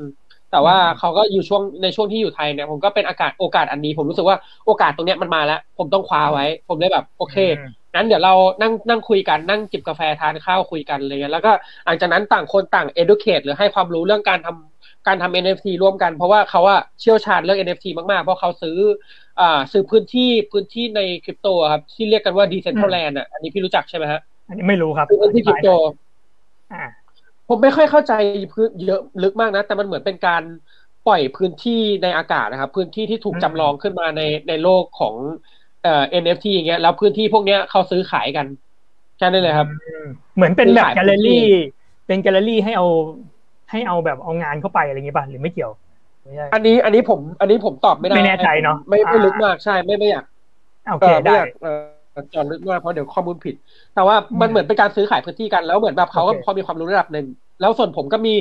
[0.55, 11.51] แต่ว่าอืมเขาก็อยู่ช่วงในช่วงที่อยู่ไทยเนี่ยผมก็เป็นอากาศโอกาสอันนี้ ผมรู้สึกว่าโอกาสตรงเนี้ยมันมาแล้ว ผมต้องคว้าไว้ ผมเลยแบบโอเคอืมงั้นเดี๋ยวเรานั่งนั่งคุยกันนั่งจิบกาแฟทานข้าวคุยกันอะไรเงี้ยแล้วก็
[11.85, 18.77] หลังจากนั้นต่างคนต่าง educate หรือให้ความรู้เรื่องการทำการทำ NFT ร่วมกัน เพราะว่าเขาอะเชี่ยวชาญเรื่อง NFT มากๆ เพราะเขาซื้อ
[19.39, 25.69] อ่าซื้อพื้นที่พื้นที่ในคริปโตอะครับที่เรียกกันว่า Decentraland อะอันนี้พี่รู้จักใช่ไหมฮะอันนี้ไม่รู้ครับพื้นที่คริปโต
[26.73, 26.83] อ่า
[27.47, 28.11] ผมไม่ค่อยเข้าใจ
[28.51, 30.43] พื้นเยอะลึกมากนะ แต่มันเหมือนเป็นการ
[31.03, 35.15] ปล่อยพื้นที่ในอากาศนะครับ พื้นที่ที่ถูกอืมจำลองขึ้นมาในในโลกของ
[35.81, 38.47] เอ่อ NFT อย่างเงี้ยแล้วพื้นที่พวกเนี้ยเขาซื้อขายกัน
[39.17, 40.05] แค่นั้นเลยครับอืม
[40.35, 41.41] เหมือนเป็นแบบคือขายแกลเลอพื้นที่รี่
[42.07, 42.85] เป็นแกลเลอรี่ให้เอา
[43.71, 45.71] ให้เอาแบบเอางานเข้าไปอะไรอย่างงี้ป่ะหรือไม่เกี่ยว
[46.23, 50.25] ไม่ใช่อันนี้อันนี้ผม อันนี้ผมตอบไม่ได้ไม่แน่ใจเนอะไม่ไม่อ่าลึกมากใช่ไม่ไม่อยาก
[50.89, 51.39] โอเอเคอไม่ได้
[52.15, 53.55] อยากเออเจอลึกมากเพราะเดี๋ยวข้อมูลผิด
[53.93, 57.25] แต่ว่ามันอืมเหมือนเป็นการซื้อขายพื้นที่กันแล้วเหมือนแบบเขาก็โอเคพอมีความรู้ระดับหนึ่ง
[57.59, 58.31] แล้วส่วนผมก็มี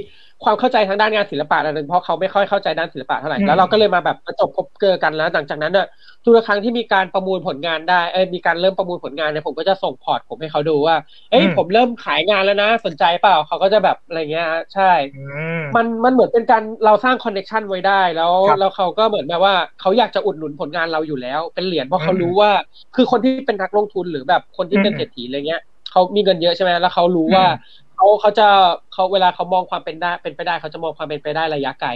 [0.42, 5.86] ความเข้าใจทางด้านงานศิลปะระดับหนึ่งเพราะเขาไม่ค่อยเข้าใจด้านศิลปะเท่าไหร่อืมแล้วเราก็เลยมาแบบประจบพบเจอกันแล้ว หลังจากนั้นน่ะ
[6.24, 10.96] ทุกครั้งที่มีการประมูลผลงานได้เอ้ยมีการเริ่มประมูลผลงานเนี่ยผมก็จะส่งพอร์ตผมให้เขาดูว่า
[11.30, 15.24] เอ้ยผมเริ่มขายงานแล้วนะ สนใจเปล่าเขาก็จะแบบอะไรเงี้ยฮะใช่อื
[15.60, 22.50] มมันมันเหมือนเป็นการเราสร้างคอนเน c t ชันไว้ได้แล้วครับแล้วเขาก็เหมือนแบบว่าเขาอยากจะอุดหนุนผลงานเราอยู่แล้ว เป็นเหรียญเพราะเขาอืมรู้ว่า
[22.96, 28.48] คือคนที่เป็นนักลงทุนหรือแบบคนที่เป็นอืมเศรษฐีอะไรเงี้ยเขามีเงินเยอะใช่ไหมแล้วเขารู้ว่าอืมเขาเขาจะ
[28.92, 31.90] เขาเวลาเขามองความเป็นได้เป็นไปได้เขาจะมองความเป็นไปได้ระยะไกล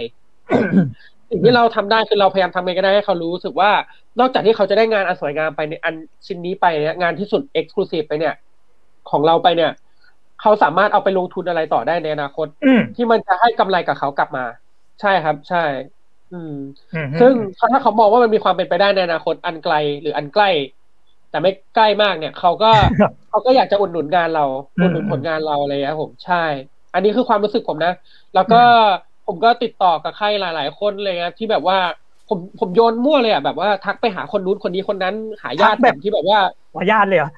[1.29, 3.71] สิ่งที่เราทำได้คือเราพยายามทำยังไงก็ได้ให้เขารู้สึกว่า
[4.19, 5.93] นอกจากที่เขาจะได้งานอันสวยงามไปในอัน
[6.25, 8.33] ชิ้นนี้ไปเนี่ยงานที่สุดเอ็กซ์คลูซีฟไปเนี่ย
[9.09, 9.71] ของเราไปเนี่ย
[10.41, 14.45] เขาสามารถเอาไปลงทุนอะไรต่อได้ในอนาคตอืมที่มันจะให้กำไรกับเขากลับมา
[15.01, 15.63] ใช่ครับ ใช่
[16.33, 16.53] อืม
[16.93, 17.33] อืม ซึ่ง
[17.73, 20.49] ถ้าเขามองว่ามันมีความเป็นไปได้ในอนาคตอันไกลหรืออันใกล้
[21.29, 22.71] แต่ไม่ใกล้มากเนี่ย เขาก็
[23.29, 24.45] เขาก็อยากจะอุดหนุนงานเรา
[24.77, 26.43] อืมอุดหนุนผลงานเราอะไรอย่างเงี้ยผมใช่
[26.93, 27.93] อันนี้คือความรู้สึกผมนะ
[28.35, 28.61] แล้วก็
[29.29, 31.77] ผมก็ติดต่อกับใครหลาย ๆ คนเลยนะที่แบบว่า
[32.29, 36.39] ผมผมโยนมั่วเลยอะแบบว่าทักไปหาคนนู้นคนนี้คนนั้น หาญาติผมที่แบบว่า
[36.73, 37.29] ขออนุญาตเลยเหรอ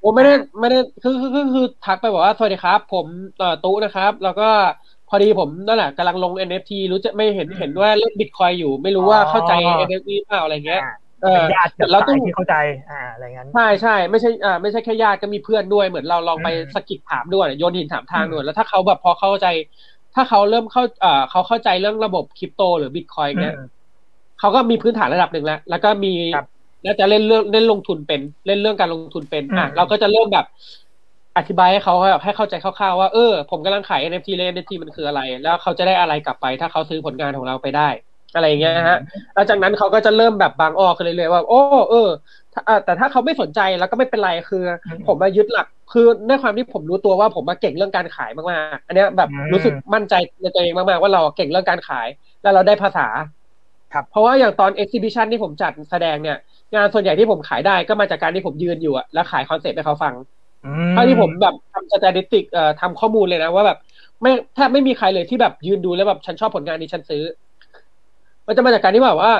[0.00, 3.06] โอ้ไม่ได้ไม่ได้คือคือคือคือทักไปบอกว่าสวัสดีครับ ผม
[3.38, 4.48] เอ่อตู้นะครับ แล้วก็
[5.08, 9.52] พอดีผมนั่นแหละกำลังลง NFT รู้จะไม่เห็นอืมเห็นว่าเล่นบิตคอยอยู่ ไม่รู้ว่าอ๋อเข้าใจ
[9.88, 10.90] NFT เปล่าอะไรเงี้ยอ่า
[11.22, 12.54] เอเป็อนญาติกับเราต้อสางยที่เข้าใจ
[12.90, 19.46] อ่าอะไรงั้นใช่ใช่ไม่ใช่อ่าไม่ใช่แค่ญาติก็มีเพื่อนด้วยเหมือนเราลองไปอืมสะกิดถามด้วยโยนหินถามทางอืมด้วยแล้วถ้าเขาแบบพอเข้าใจ
[20.14, 23.66] ถ้าเขาเริ่มเข้าอ่าเขาเข้าใจเรื่องระบบคริปโต หรือบิตคอยเนี้ยอืม
[24.40, 26.46] เขาก็มีพื้นฐานระดับหนึ่งแล้ว แล้วก็มีครับ
[26.84, 30.46] น่าจะเล่นเรื่องเล่นลงทุนเป็นเล่นเรื่องการลงทุนเป็นอะอืมเราก็จะเริ่มแบบ
[31.36, 37.88] อธิบายให้เขาแบบให้เข้าใจคร่าวๆว่าเออผมกำลังขาย NFT เลย NFT มันคืออะไร แล้วเขาจะได้อะไรกลับไป ถ้าเขาซื้อผลงานของเราไปได้
[38.34, 38.98] อะไรอย่างเงี้ยฮะ
[39.34, 42.08] แล้วจากนั้นเขาก็จะเริ่มแบบบางอ้อขึ้นเรื่อยๆว่า โอ้เออ
[42.52, 52.08] ถ้าอะแต่ถ้าเขาไม่สนใจแล้วก็ไม่เป็นไรคืออืมผมมายึดหลัก คือด้วยความที่ผมรู้ตัวว่าผมมาเก่งเรื่องการขายมากๆ อันเนี้ยแบบอืมรู้สึกมั่นใจในตัวเองมากๆ ว่าเราเก่งเรื่องการขาย
[52.42, 53.06] แล้วเราได้ภาษา
[53.92, 56.36] ครับ เพราะว่าอย่างตอน exhibition ที่ผมจัดแสดงเนี่ย
[56.74, 60.14] งานส่วนใหญ่ที่ผมขายได้ก็มาจากการที่ผมยืนอยู่อะแล้วขายคอนเซ็ปต์ให้เขาฟัง
[60.64, 63.78] อืเท่าที่ผมแบบทำสถิติเอ่อทำข้อมูลเลยนะว่าแบบ
[64.22, 67.22] ไม่แทบไม่มีใครเลยที่แบบยืนดูแล้วแบบฉันชอบผลงานนี้ฉันซื้อ
[68.46, 69.32] มันจะมาจากการที่แบบว่า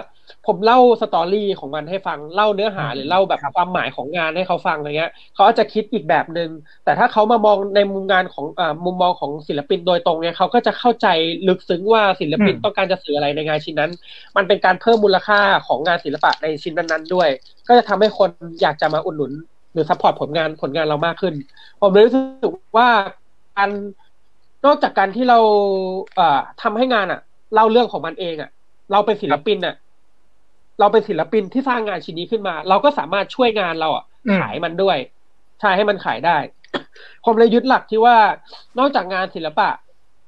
[0.49, 6.51] ผมเล่า story ของมันให้ฟังเล่าเนื้อหาอืมหรือเล่าแบบครับความหมายของงานให้เขาฟังอะไรเงี้ยเขาอาจจะคิดอีกแบบหนึง่ง
[6.85, 11.07] แต่ถ้าเขามามองในมุมงานของอ่ามุมมองของศิลปินโดยตรงเนี่ยเขาก็จะเข้าใจ
[11.49, 13.93] ลึกซึ้งว่าศิลปินอืมต้องการจะสื่ออะไรในงานชิ้นนั้น
[14.37, 17.29] มันเป็นการเพิ่มมูลค่าของงานศิลปะในชิ้นนั้นๆด้วย
[17.69, 18.31] ก็จะทำให้คน
[18.63, 19.33] อยากจะมาอุดหนุน
[19.73, 21.35] หรือ support ผลงานผลงานเรามากขึ้น
[21.81, 22.89] ผมเลยรู้สึกว่า
[23.57, 23.71] การ
[24.67, 25.39] นอกจากการที่เรา
[26.15, 27.21] เอ่อทำให้งานอะ
[27.55, 28.51] เล่าเรื่องของมันเองอะ
[28.93, 29.75] เราเป็นศิลปินอะ
[30.81, 34.99] เราเป็นศิลปินที่สร้างงานชิ้นนี้ขึ้นมา เราก็สามารถช่วยงานเราอะอืมขายมันด้วย
[35.61, 36.37] ใช่ให้มันขายได้
[37.25, 38.17] ผมเลยยึดหลักที่ว่า
[38.79, 39.69] นอกจากงานศิลปะ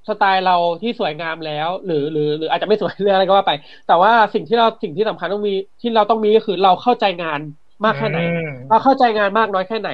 [0.08, 3.52] สไตล์เราที่สวยงามแล้ว หรือหรือหรืออาจจะไม่สวยเรื่องอะไรก็ว่าไป
[3.88, 7.40] แต่ว่าสิ่งที่เราสิ่งที่สำคัญต้องมีที่เราต้องมีก็คือเราเข้าใจงาน
[7.84, 9.90] มากแค่ไหนอืมเราเข้าใจงานมากน้อยแค่ไหน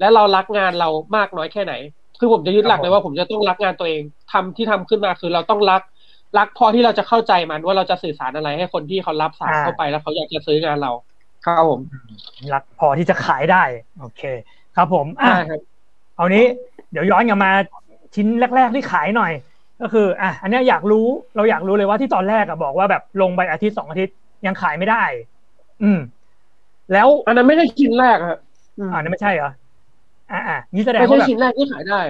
[0.00, 1.74] และเรารักงานเรามากน้อยแค่ไหน
[2.20, 5.82] คือผมจะยึดหลักครับผมเลยว่าผมจะต้องรักงานตัวเองทำที่ทำขึ้นมาคือเราต้องรัก
[6.38, 10.92] รักพอที่เราจะเข้าใจมันว่าเราจะสื่อสารอะไรให้คนที่เขารับสารเข้าไปแล้วเขาอยากจะซื้องานเรา
[11.44, 11.80] ครับผม
[12.52, 13.62] รักพอที่จะขายได้
[14.00, 14.22] โอเค
[14.76, 15.60] ครับผมอะใช่ครับ
[16.16, 16.44] เอานี้
[16.92, 17.50] เดี๋ยวย้อนกลับมา
[18.14, 19.32] ชิ้นแรก ๆ ที่ขายหน่อย
[19.82, 24.14] ก็คือ อะอันเนี้ยอยากรู้เราอยากรู้เลยว่าที่ตอนแรกอะบอกว่าแบบลงไปอาทิตย์สองอาทิตย์
[24.46, 25.02] ยังขายไม่ได้
[25.82, 25.98] อืม
[26.92, 28.38] แล้ว อันนั้นไม่ใช่ชิ้นแรกครับ
[28.78, 29.50] อืมอ่านั่นไม่ใช่เหรอ
[30.32, 32.00] อ่าอ่านี่แสดงไม่ว่าใช่แบบชิ้นแรกที่ขายได้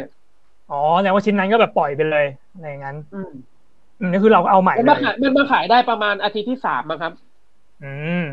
[0.70, 3.49] อ๋อแสดงว่าชิ้นนั้นก็แบบปล่อยไปเลยอะไรอย่างนั้นอืมอืม
[4.00, 7.12] นี่คือเราก็เอาใหม่มันเลมายขายมันมาขายได้ประมาณอาทิตย์ที่สามมั้งครับ
[7.82, 7.86] อื
[8.22, 8.24] ม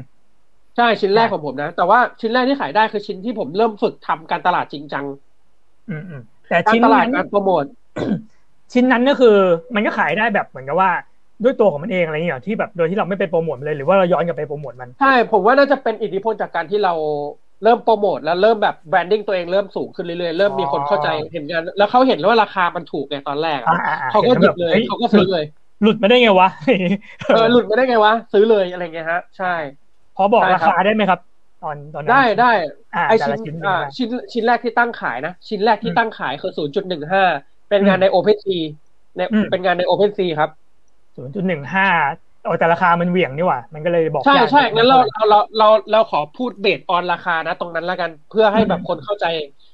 [0.75, 5.05] ใช่ชิ้นแรกของผมนะ แต่ว่าชิ้นแรกที่ขายได้คือชิ้นที่ผมเริ่มฝึกทำการตลาดจริงจัง
[5.89, 7.63] อืมอืมแต่การชิ้นตลาดนั้นการโปรโมท
[8.73, 9.35] ชิ้นนั้นก็คือ
[9.75, 10.89] มันก็ขายได้แบบเหมือนกับว่า
[11.43, 16.93] ด้วยตัวของมันเองอะไรอย่างเงี้ยเหรอที่แบบโดยที่เราไม่ไปโปรโมทมันเลยหรือว่าเราย้อนกลับไปโปรโมทมันใช่ผมว่าน่าจะเป็นอิทธิพลจากการที่เรา
[17.63, 25.43] เริ่มโปรโมทแล้วเริ่มแบบแบรนดิ้งตัวเองเริ่มสูงขึ้นเรื่อยๆเริ่มมีคนเข้าใจเห็นงานแล้วเขาเห็นว่าราคามันถูกไงตอนแรกอะอ่าอ่าอ่าเขาก็หยิบเลยห็นแบบเขาก็ซื้อเลย
[25.81, 26.49] หลุดมาได้ไงวะ
[27.33, 29.53] เออหลุดมาได้ไงวะซื้อเลยอะไรเงี้ยฮะ ใช่
[30.17, 31.19] พอบอกใช่ราครับคาได้ไหมครับ
[31.63, 32.51] ตอนตอนนั้นได้ได้
[32.95, 36.51] อ่าไอแต่ชิ้นละชิ้นอ่าชิ้นชิ้นแรกที่ตั้งขายนะ ชิ้นแรกที่ตั้งขายคือ
[37.09, 38.61] 0.15เป็นงานอืมใน OpenSea
[39.15, 40.49] ในอืมเป็นงานใน OpenSea ครับ
[41.15, 41.87] ศูนย์จุดหนึ่งห้า
[42.43, 49.25] โอ้แต่ราคามันเหวี่ยงนี่หว่า มันก็เลยบอกใช่ยากใช่งั้นเราเราเราเราเราขอพูดเบสออนราคานะ ตรงนั้นแล้วกันเพื่อให้แบบคนเข้าใจ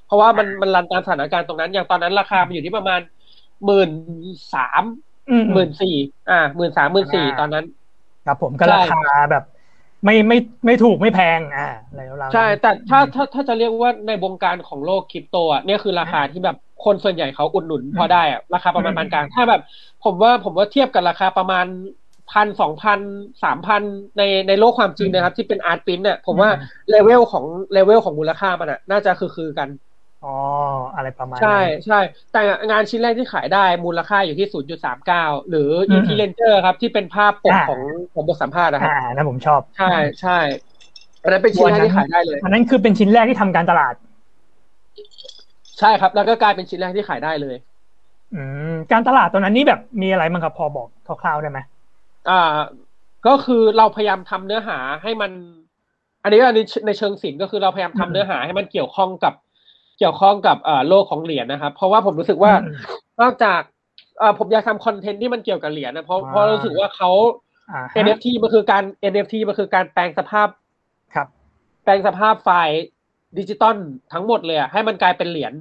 [0.07, 2.99] เพราะว่ามันมันรันตามสถานการณ์ตรงนั้น อย่างตอนนั้นราคามันอยู่ที่ประมาณ
[3.65, 3.91] หมื่น
[4.53, 5.12] สามอืม
[5.53, 5.95] หมื่นสี่
[6.29, 7.65] อ่าหมื่นสามหมื่นสี่อ่าตอนนั้น
[8.25, 9.43] ครับผมก็ใช่ราคาแบบ
[10.05, 19.61] ไม่ไม่ไม่ถูกไม่แพงอ่าอะไรราวๆใช่นั้นแต่ถ้าถ้าถ้าจะเรียกว่าในวงการของโลกคริปโตอะเนี่ยคือราคาที่แบบคนส่วนใหญ่เขาอุดหนุนพอได้อะราคาประมาณอืมปานกลางถ้าแบบ
[20.03, 21.65] ผมว่าผมว่าเทียบกับราคาประมาณ
[22.31, 22.99] พันสองพัน
[23.43, 23.81] สามพัน
[24.17, 26.49] ในในโลกความจริงนะครับ ที่เป็นอาร์ตปิ้นเนี่ยผมว่า
[26.89, 29.69] เลเวลของเลเวลของมูลค่ามันอะน่าจะคือคือกัน
[30.25, 30.35] อ๋อ
[30.95, 31.99] อะไรประมาณใช่นั้นใช่
[32.31, 34.47] แต่งานชิ้นแรกที่ขายได้มูลค่าอยู่ที่
[34.99, 37.81] 0.39 หรืออืม e t l e n g e r ครับ ที่เป็นภาพปกอ่าของ
[38.13, 40.37] ของบทสัมภาษณ์นะครับอ่านั่นผมชอบ ใช่ใช่
[41.23, 43.93] อันนั้นเป็นชิ้นแรกที่ขายได้เลยอันนั้นคือเป็นชิ้นแรกที่ทำการตลาด
[45.79, 47.55] ใช่ครับ แล้วก็กลายเป็นชิ้นแรกที่ขายได้เลย
[48.33, 48.41] อื
[48.71, 50.87] มการตลาดตอนนั้นนี่แบบมีอะไรบ้างครับพอบอก
[51.21, 51.59] คร่าวๆได้ไหม
[52.29, 52.57] อ่า
[53.27, 55.31] ก็คือเราพยายามทำเนื้อหาให้มัน
[56.23, 62.75] อันนี้ก็อันนี้ในเชิงศิลป์ก็คือเราพยายามทำเนื้อหาให้มันเกี่ยวข้องกับเกี่ยวข้องกับเอ่อโลกของเหรียญนะครับ เพราะว่าผมรู้สึกว่าอืม
[63.21, 63.61] นอกจาก
[64.19, 67.11] เอ่อผมอยากทำคอนเทนต์ที่มันเกี่ยวกับเหรียญนะเพราะอ่าเพราะรู้สึกว่าเขา
[67.71, 70.47] อ่าฮะ NFT มันคือการ NFT มันคือการแปลงสภาพ
[71.15, 71.27] ครับ
[71.83, 72.81] แปลงสภาพไฟล์
[73.39, 73.77] ดิจิตอล
[74.13, 75.53] ทั้งหมดเลยอะให้มันกลายเป็นเหรียญ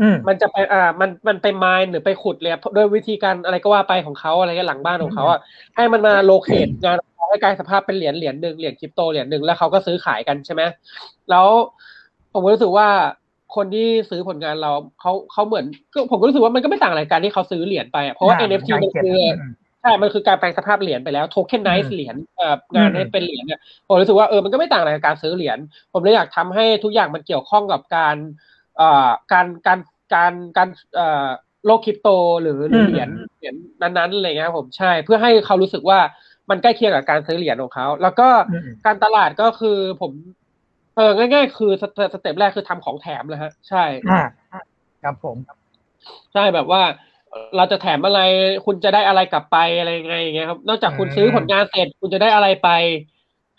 [0.00, 5.38] อืมมันจะไปอ่ามันมันไป mine หรือไปขุดเลยอะโดยวิธีการอะไรก็ว่าไปของเขาอะไรเงี้ยหลังบ้านของเขาอะ
[5.76, 10.62] ให้มันมาโลเคตงานของเขาให้กลายสภาพเป็นเหรียญเหรียญหนึ่งเหรียญคริปโตเหรียญหนึ่งแล้วเขาก็ซื้อขายกันใช่ไหม
[11.30, 11.46] แล้ว
[12.32, 12.88] ผมก็รู้สึกว่า
[13.56, 25.58] คนที่ซื้อผลงานเราเขาเขาเหมือนก็ผมก็รู้สึกว่ามันก็ไม่ต่างอะไรกันที่เขาซื้อเหรียญไปอะเพราะว่าอ่า NFT มันการเก็บคืออืมใช่มันคือการแปลงสภาพเหรียญไปแล้วโทเค็นไนอืซ์มเหรียญเอ่องานให้อืมเป็นเหรียญเนี่ยผมรู้สึกว่าเออมันก็ไม่ต่างอะไรกับการซื้อเหรียญ
[25.92, 28.16] ผมเลยอยากทำให้ทุกอย่างมันเกี่ยวข้องกับการ
[28.76, 29.78] เอ่อการการ
[30.14, 31.28] การการเอ่อ
[31.66, 32.08] โลกคริปโต
[32.42, 35.98] หรือหรือเหรียญเหรียญนั้นๆอะไรเงี้ยครับผมใช่ เพื่อให้เขารู้สึกว่า
[36.50, 40.12] มันใกล้เคียงกับการซื้อเหรียญของเขา แล้วก็อืมการตลาดก็คือผม
[40.98, 44.22] เออง่ายๆ คือสเตสเต็ปแรกคือทำของแถมเลยฮะ ใช่อ่า
[45.02, 45.36] ครับผม
[46.32, 46.82] ใช่แบบว่า
[47.30, 48.20] เอ่อเราจะแถมอะไร
[48.66, 52.68] คุณจะได้อะไรกลับไปอะไรยังไงอย่างเงี้ยครับ นอกจากคุณอืมซื้อผลงานเสร็จคุณจะได้อะไรไป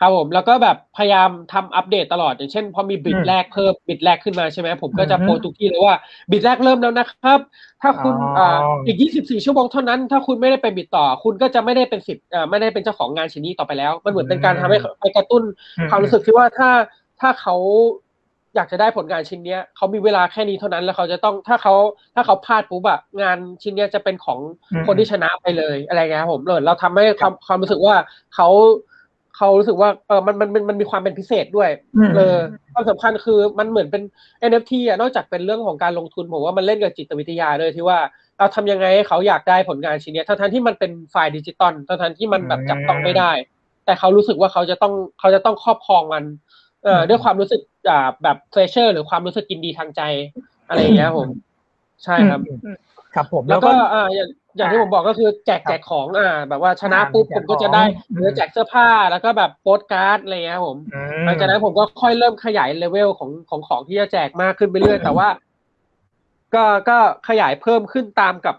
[0.01, 5.95] ครับผม แล้วก็แบบพยายามทำอัปเดตตลอด อย่างเช่น พอมีบิดแรกเพิ่มบิดแรกขึ้นมาใช่ไหมผมก็จะอือฮึโพสต์ทุกที่เลยว่า
[6.31, 7.39] บิดแรกเริ่มแล้วนะครับ
[7.81, 15.43] ถ้าคุณอ๋ออ่าอีก 24 ชั่วโมงเท่านั้น ถ้าคุณไม่ได้ไปบิดต่อ คุณก็จะไม่ได้เป็นสิทธิ์อ่าไม่ได้เป็นเจ้าของงานชิ้นนี้ต่อไปแล้ว มันเหมือนเป็นการทำให้ไปกระตุ้น
[15.89, 16.69] ความรู้สึกที่ว่าถ้า
[17.22, 17.55] ถ้าเขา
[18.55, 21.76] อยากจะได้ผลงานชิ้นเนี้ยเขามีเวลาแค่นี้เท่านั้นแล้วเขาจะต้องถ้าเขา
[22.15, 24.39] ถ้าเขาพลาดปุ๊บอะงานชิ้นเนี้ยจะเป็นของ
[24.72, 27.95] อืมคนที่ชนะไปเลยอะไรเงี้ยครับผมเลยเราทำให้ความความรู้สึกว่า
[28.36, 28.47] เขา
[29.38, 32.38] เขารู้สึกว่าเออมันมันมันมันมีความเป็นพิเศษด้วยอืมเออ
[32.74, 34.03] ความสำคัญคือมันเหมือนเป็น
[34.49, 37.99] NFT อะนอกจากเป็นเรื่องของการลงทุนผมว่ามันเล่นกับจิตวิทยาด้วยที่ว่า
[38.38, 43.32] เราทำยังไงให้เขาอยากได้ผลงานชิ้นเนี้ยทั้งๆที่มันเป็นไฟล์ดิจิตอลทั้งๆที่มันแบบจับต้องไม่ได้
[43.86, 46.24] แต่เขารู้สึกว่าเขาจะต้องเขาจะต้องครอบครองมัน
[46.84, 50.01] เอ่ออืมด้วยความรู้สึกอ่าแบบ pleasure หรือความรู้สึกยินดีทางใจ
[50.67, 51.30] อะไรอย่างเงี้ยครับผม
[52.03, 52.77] ใช่ครับอืมอืม
[53.15, 65.27] ครับผมแล้วก็อ่าอย่างอย่างที่ผมบอกก็คือแจกครับแจกของอ่า แบบว่าชนะอ่าปุ๊บแจกผมก็จะได้ของหรือแจกเสื้อผ้าแล้วก็แบบโปสการ์ดอะไรเงี้ยครับผมอืมหลังจากนั้นผมก็ค่อยเริ่มขยายเลเวลของของของที่จะแจกมากขึ้นไปเรื่อยอืมแต่ว่า
[66.55, 66.97] ก็ก็
[67.30, 68.55] ขยายเพิ่มขึ้นตามกับ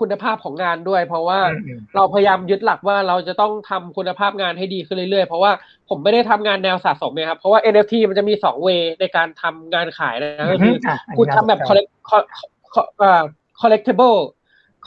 [0.00, 5.52] คุณภาพของงานด้วย เพราะว่าอืมอืมเราพยายามยึดหลักว่าเราจะต้องทำคุณภาพงานให้ดีขึ้นเรื่อยๆ เพราะว่า
[5.88, 8.68] ผมไม่ได้ทำงานแนวสะสมเนี่ยครับ เพราะว่า NFT มันจะมีสองเว
[9.00, 12.28] ในการทำงานขายนะก็คืออะอันนี้คุณทำแบบน่าสนใจ collect co-
[12.74, 13.22] co- เอ่อ
[13.60, 14.18] collectible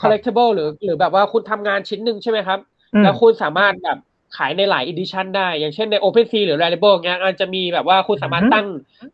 [0.00, 2.58] ครับ collectible หรือ หรือแบบว่าคุณทำงานชิ้นหนึ่งใช่ไหมครับ
[2.94, 3.98] อืมแล้วคุณสามารถแบบ
[4.36, 8.66] ขายในหลาย edition ได้ อย่างเช่นใน OpenSea หรือ Rarible เงี้ยอาจจะมีแบบว่าคุณสามารถอือฮึตั้ง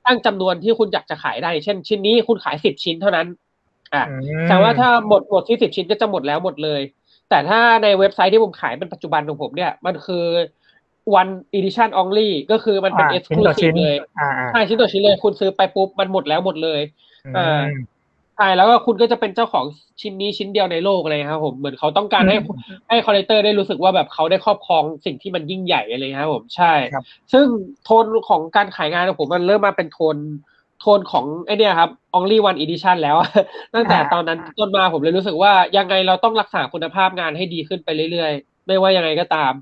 [0.07, 3.27] ตั้งจำนวนที่คุณอยากจะขายได้ เช่นชิ้นนี้คุณขายสิบชิ้นเท่านั้น
[3.95, 4.15] อะอื
[4.45, 6.81] มแต่ว่าถ้าหมดหมดที่สิบชิ้นก็จะหมดแล้วหมดเลย
[7.31, 10.25] แต่ถ้าในเว็บไซต์ที่ผมขายเป็นปัจจุบันของผมเนี่ย มันคือ
[11.21, 16.81] one edition only ก็คือมันเป็นอ่าชิ้นต่อชิ้น exclusive เลยอ่าอ่าใช่ชิ้นต่อชิ้นเลย คุณซื้อไปปุ๊บมันหมดแล้วหมดเลย
[17.37, 17.83] อ่าอืม
[18.37, 19.65] ใช่แล้วก็คุณก็จะเป็นเจ้าของ
[20.01, 27.47] ชิ้นนี้ชิ้นเดียวในโลกเลยครับผมเหมือนเขาต้องการให้อืมให้คอลเลกเตอร์ได้รู้สึกว่าแบบเขาได้ครอบครองสิ่งที่มันยิ่งใหญ่อะไรครับผมใช่ครับซึ่ง
[27.85, 30.17] โทนของการขายงานของผมมันเริ่มมาเป็นโทน
[30.81, 33.17] โทนของไอเนี่ยครับ only one edition แล้ว
[33.75, 39.53] ตั้งแต่อ่าตอนนั้นต้นมาผมเลยรู้สึกว่ายังไงเราต้องรักษาคุณภาพงานให้ดีขึ้นไปเรื่อยๆ ไม่ว่ายังไงก็ตาม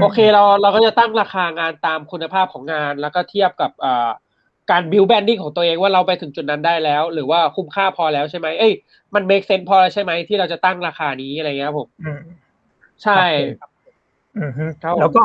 [0.00, 4.10] โอเคเราเราก็จะตั้งราคางานตามคุณภาพของงาน แล้วก็เทียบกับอ่า
[4.70, 8.72] การ build branding ของตัวเองว่าเราไปถึงจุดนั้นได้แล้ว หรือว่าคุ้มค่าพอแล้วใช่ไหมเอ้ย
[9.14, 12.20] มัน make sense พอแล้วใช่ไหมที่เราจะตั้งราคานี้อะไรเงี้ยครับผมอืม
[13.02, 13.22] ใช่
[14.38, 15.24] อืมฮึครับผมแล้วก็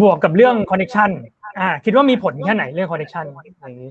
[0.00, 1.10] บวกกับเรื่องคอนเน c t ชัน
[1.58, 3.90] อ่า คิดว่ามีผลแค่ไหนเรื่องคอนเน c t ชันอย่างนี้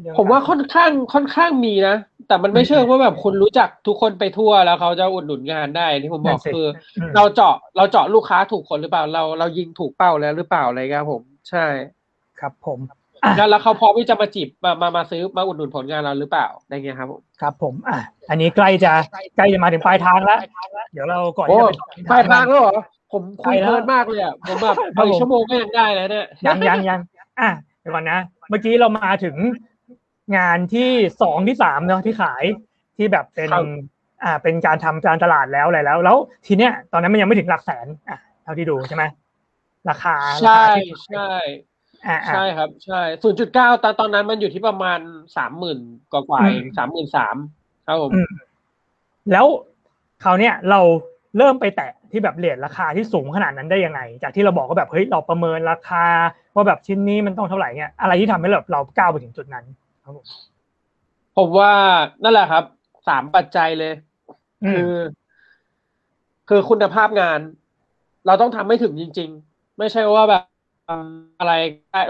[0.00, 1.96] เรื่องผมว่าค่อนข้างค่อนข้างมีนะ
[2.28, 6.66] แต่มันไม่เชิงว่าแบบคุณรู้จักทุกคนไปทั่วแล้วเขาจะอุดหนุนงานได้ที่ผมบอกคือ
[7.08, 11.66] มเราเจาะเราเจาะลูกค้าถูกคนหรือเปล่าเราเรายิงถูกเป้าแล้วหรือเปล่าอะไรเงี้ยครับผมใช่
[12.40, 12.78] ครับผม
[13.24, 17.98] อะแล้วแล้วเขาพร้อมที่จะมาจีบมามามาซื้อมาอุดหนุนผลงานเราหรือเปล่าอะไรเงี้ยครับผมครับผมอะ
[18.30, 18.92] อันนี้ใกล้จะ
[19.36, 20.38] ใกล้จะมาถึงปลายทางแล้ว
[20.92, 21.58] เดี๋ยวเราก่อนโอ้
[21.94, 22.76] ที่จะไปปลายทางแล้วเหรอ
[23.14, 27.00] ผมคุยไปแล้วเพลินมากเลยอะผมแบบครับไปผมชั่วโมงก็ยังได้แล้วเนี่ยยังยังยัง
[27.40, 27.50] อะ
[27.80, 29.36] เดี๋ยวก่อนนะ เมื่อกี้เรามาถึง
[30.36, 30.90] งานที่
[31.22, 32.44] สองที่สามเนาะที่ขาย
[32.96, 33.64] ที่แบบเป็นครับ
[34.24, 39.04] อ่าเป็นการทำการตลาดแล้วอะไรแล้ว แล้วทีเนี้ยตอนนั้นมันยังไม่ถึงหลักแสนอะเท่าที่ดูใช่ไหม
[39.90, 41.32] ราคาใช่ราคาที่ใช่
[42.06, 45.00] อ่าอ่าใช่ครับใช่ศูนย์จุดเก้าตอนตอนนั้นมันอยู่ที่ประมาณ
[45.36, 45.78] สามหมื่น
[46.12, 47.36] กว่าๆเองสามหมื่นสาม
[47.86, 48.30] ครับผมอืม
[49.32, 49.46] แล้ว
[50.24, 50.80] คราวเนี้ยเรา
[51.38, 56.04] เริ่มไปแตะที่แบบเหรียญราคาที่สูงขนาดนั้นได้ยังไง จากที่เราบอกว่าแบบเฮ้ยเราประเมินราคา
[56.54, 59.64] ว่าแบบชิ้นนี้มันต้องเท่าไหร่เนี่ยอะไรที่ทำให้เราเราก้าวไปถึงจุดนั้น
[60.04, 60.26] ครับผม
[61.36, 61.72] ผมว่า
[62.22, 62.64] นั่นแหละครับ
[63.08, 63.92] สามปัจจัยเลย
[64.64, 64.94] อืคืมอ
[66.48, 67.40] คือคุณภาพงาน
[68.26, 70.42] เราต้องทำให้ถึงจริง ๆ ไม่ใช่ว่าแบบ
[71.38, 71.52] อะไร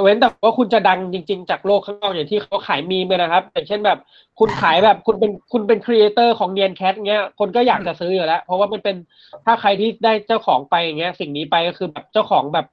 [0.03, 3.99] เว้นแต่ว่าคุณจะดังจริง ๆ จากโลกข้างนอกอย่างที่เขาขายมีมเลยนะครับอย่างเช่นแบบ
[4.39, 8.97] คุณขายแบบคุณเป็นคุณเป็น creator ของ Nyan Cat เงี้ยคนก็อยากจะซื้ออยู่แล้ว เพราะว่ามันเป็น
[9.45, 12.66] ถ้าใครที่ได้เจ้าของไปอย่างเงี้ย สิ่งนี้ไปก็คือแบบเจ้าของแบบ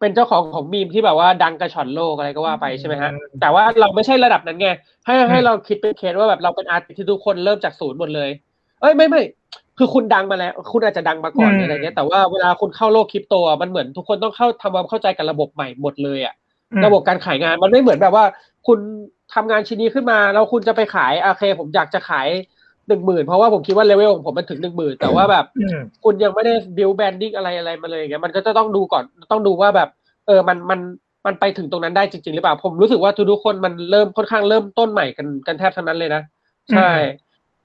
[0.00, 3.10] เป็นเจ้าของของมีมที่แบบว่าดังกระฉ่อนโลกอะไรก็ว่าไปใช่ไหมฮะ
[3.40, 4.68] แต่ว่าเราไม่ใช่ระดับนั้นไง
[5.06, 8.30] ให้ให้เราคิดเป็นเคสว่าแบบเราเป็น artist ที่ทุกคนเริ่มจากศูนย์หมดเลย
[8.80, 9.22] เอ้ยไม่ไม่
[9.80, 16.34] คือคุณดังมาแล้ว คุณอาจจะดังมาก่อนอะไรเงี้ยแต่ว่าเวลาคุณเข้าโลกคริปโตมันเหมือนทุกคนต้องเข้าทำความเข้าใจกับระบบใหม่หมดเลยอะ
[16.86, 18.24] ระบบการขายงานมันไม่เหมือนแบบว่า
[18.66, 18.78] คุณ
[19.34, 22.28] ทำงานชิ้นนี้ขึ้นมาแล้วคุณจะไปขายโอเค ผมอยากจะขาย
[22.88, 25.44] หนึ่งหมื่นเพราะว่าผมคิดว่าเลเวลของผมมันถึงหนึ่งหมื่นแต่ว่าแบบ
[26.04, 29.88] คุณยังไม่ได้ build branding อะไรอะไรมาเลยอย่างเงี้ยมันก็จะต้องดูก่อนต้องดูว่าแบบ
[30.26, 30.80] เออมันมัน
[31.26, 36.22] มันไปถึงตรงนั้นได้จริง ๆ หรือเปล่า ผมรู้สึกว่าทุกคนมันเริ่มค่อนข้างเริ่มต้นใหม่กันกันแทบทั้งนั้นเลยนะ
[36.72, 36.90] ใช่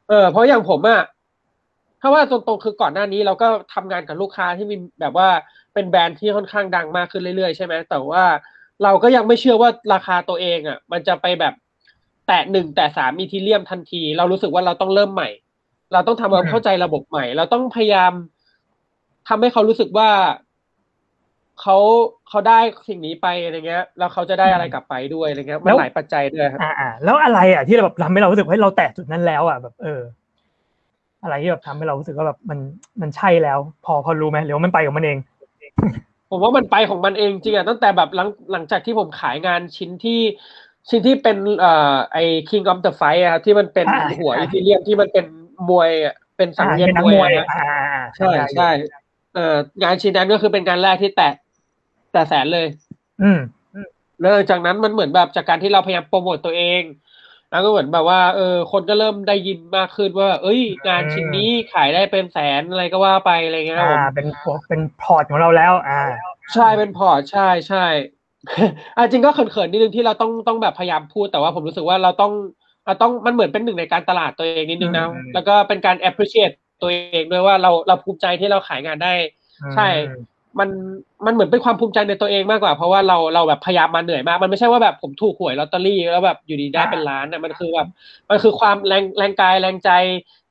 [0.09, 1.01] เออเพราะอย่างผมอะ
[2.05, 5.29] ถ้าว่าตรงๆคือก่อนหน้านี้เราก็ทำงานกับลูกค้าที่มีแบบว่า
[5.73, 8.23] เป็นแบรนด์ที่ค่อนข้างดังมากขึ้นเรื่อยๆใช่ไหมแต่ว่า
[8.83, 11.53] เราก็ยังไม่เชื่อว่าราคาตัวเองอะ มันจะไปแบบ
[12.27, 15.29] แตะหนึ่งแต่สามอีทีเรียมทันที เรารู้สึกว่าเราต้องเริ่มใหม่
[15.93, 18.11] เราต้องทำความเข้าใจระบบใหม่ เราต้องพยายาม
[19.27, 20.09] ทำให้เขารู้สึกว่า
[21.61, 21.77] เขา
[22.29, 30.01] เขาได้สิ่งนี้ไปอะไรเงี้ย แล้วเขาจะได้อะไรกลับไปด้วยอะไรเงี้ยมันหลายปัจจัยด้วยครับอ่าแล้วอะไรอะที่เราแบบทำให้เรารู้สึกว่าเราแตะจุดนั้นแล้วอะแบบเออ
[31.25, 32.59] อะไรที่แบบทำให้เรารู้สึกว่าแบบมัน
[33.01, 35.17] มันใช่แล้ว พอพอรู้ไหมหรือว่ามันไปของมันเอง
[36.29, 40.21] ผมว่ามันไปของมันเองจริงอะตั้งแต่แบบหลังหลังจากที่ผมขายงานชิ้นที่
[40.89, 42.17] ชิ้นที่เป็นเอ่อไอ
[42.49, 43.85] King of the Fight อะที่มันเป็น
[44.19, 45.25] หัวอีทีเรียมที่มันเป็น
[45.69, 45.91] มวย
[46.37, 47.47] เป็นสังเวียนมวยนะ
[48.17, 48.69] ใช่ใช่
[49.33, 51.33] เอ่องานชิ้นนั้นก็คือเป็นการแรกที่แตะ
[52.11, 52.67] แต่แสนเลย
[53.23, 53.39] อืม
[54.21, 56.81] แล้วจากนั้นมันเหมือนแบบจากการที่เราพยายามโปรโมตตัวเอง
[57.51, 64.27] แล้วก็เหมือนแบบว่าเออคนก็เริ่มได้ยินมากขึ้นว่า เอ้ย งานชิ้นนี้ขายได้เป็นแสนอะไรก็ว่าไปอะไรเงี้ยผมอ่าเป็น
[64.67, 66.01] เป็น port ของเราแล้ว อ่า
[66.53, 67.85] ใช่เป็น port ใช่ใช่
[68.97, 72.33] อ่าจริงก็เขินๆนิดนึงที่เราต้องต้องแบบพยายามพูดแต่ว่าผมรู้สึกว่าเราต้อง
[72.85, 79.13] เราต้องมันเหมือนเป็นหนึ่งในการตลาดตัวเองนิดนึงนะแล้วก็เป็นการ appreciate ตัวเองด้วยว่าเราเราภูมิใจที่เราขายงานได้
[79.75, 79.87] ใช่
[80.59, 80.69] มัน
[81.25, 87.87] มันเหมือนเป็นความภูมิใจในตัวเองมากกว่า เพราะว่าเราเราแบบพยายามมาเหนื่อยมากมันไม่ใช่ว่าแบบผมถูกหวยลอตเตอรี่แล้วแบบอยู่ดีได้เป็นล้านอะมันคือแบบ
[88.29, 89.89] มันคือความแรงแรงกายแรงใจ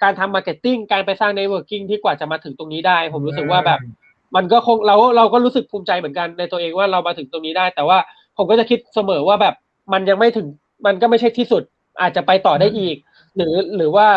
[0.02, 3.80] การทำ marketing การไปสร้าง networking ที่กว่าจะมาถึงตรงนี้ได้ ผมรู้สึกว่าแบบ
[4.36, 7.98] มันก็คงเราเราก็รู้สึกภูมิใจเหมือนกันในตัวเองว่าเรามาถึงตรงนี้ได้ แต่ว่า
[8.36, 9.54] ผมก็จะคิดเสมอว่าแบบ
[9.92, 10.46] มันยังไม่ถึง
[10.86, 11.62] มันก็ไม่ใช่ที่สุด
[12.00, 12.96] อาจจะไปต่อได้อีก
[13.36, 14.08] หรือหรือว่า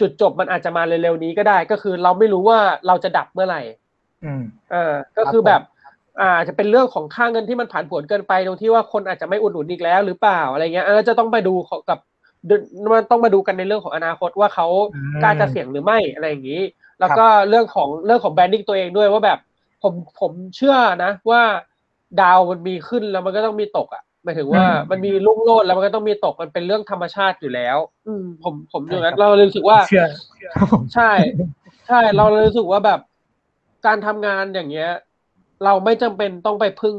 [0.00, 3.62] จุดจบมันอาจจะมาเร็วๆนี้ก็ได้ ก็คือเราไม่รู้ว่าเราจะดับเมื่อไหร่
[4.70, 5.60] เออ ก็คือแบบ
[6.20, 11.54] อาจจะเป็นเรื่องของค่าเงินที่มันผันผวนเกินไปตรงที่ว่าคนอาจจะไม่อุดหนุนอีกแล้วหรือเปล่าอะไรเงี้ยเออจะต้องไปดู
[11.88, 11.98] กับ
[12.92, 14.66] มันต้องมาดูกันในเรื่องของอนาคตว่าเขา
[15.22, 16.62] กล้าจะเสี่ยงหรือไม่อะไรอย่างนี้
[17.00, 19.38] แล้วก็เรื่องของเรื่องของ branding ตัวเองด้วยว่าแบบ
[19.82, 21.42] ผมผมเชื่อนะ ว่า
[22.20, 30.06] ดาวมันมีขึ้นแล้วมันก็ต้องมีตกอะหมายถึงว่ามันมีรุ่งโรจน์แล้วมันก็ต้องมีตกมันเป็นเรื่องธรรมชาติอยู่แล้ว อืมผมผมอยู่นั้นเราเลยรู้สึกว่าเชื่อ
[30.94, 31.10] ใช่
[31.88, 33.00] ใช่เราเลยรู้สึกว่าแบบ
[33.86, 34.90] การทำงานอย่างเงี้ย
[35.64, 36.94] เราไม่จำเป็นต้องไปพึ่ง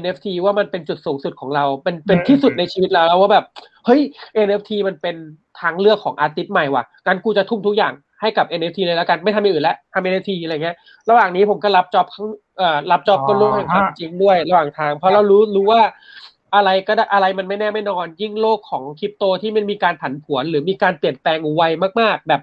[0.00, 3.44] NFT ว่ามันเป็นจุดสูงสุดของเรา เป็นเป็นที่สุดในชีวิตเราแล้วว่าแบบ
[3.86, 4.00] เฮ้ย
[4.46, 5.16] NFT มันเป็น
[5.60, 10.76] ทางเลือกของอาร์ติสต์ใหม่ว่ะงั้นกูจะทุ่มทุกอย่างให้กับ NFT เลยแล้วกันไม่ทำอย่างอื่นแล้วทำ NFT อะไรเงี้ย
[11.08, 15.82] ระหว่างนี้ผมก็รับจ็อบข้างเอ่อรับจ็อบก็ร่วมแห่งความจริงด้วย ระหว่างทาง เพราะเรารู้รู้ว่า
[16.54, 21.62] อะไรก็ได้อะไรมันไม่แน่ไม่นอน ยิ่งโลกของคริปโตที่มันมีการผันผวน หรือมีการเปลี่ยนแปลงไว
[22.00, 22.42] มากๆ แบบ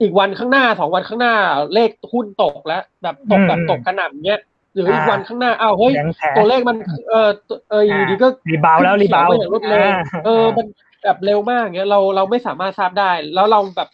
[0.00, 1.34] อีกวันข้างหน้าสองวันข้างหน้า
[1.74, 4.40] เลขหุ้นตกแล้ว แบบตกแบบตกกระหน่ำเงี้ย
[4.74, 5.92] หรืออีกวันข้างหน้าอ้าวเฮ้ย
[6.36, 6.76] ตัวเลขมัน
[7.08, 7.28] เออ
[7.70, 9.80] เอออยู่ดีก็ rebound แล้ว rebound อย่างรวดเร็ว
[10.24, 10.66] เออมัน
[11.04, 13.88] แบบเร็วมากเงี้ยเราเราไม่สามารถทราบได้ แล้วเราแบบ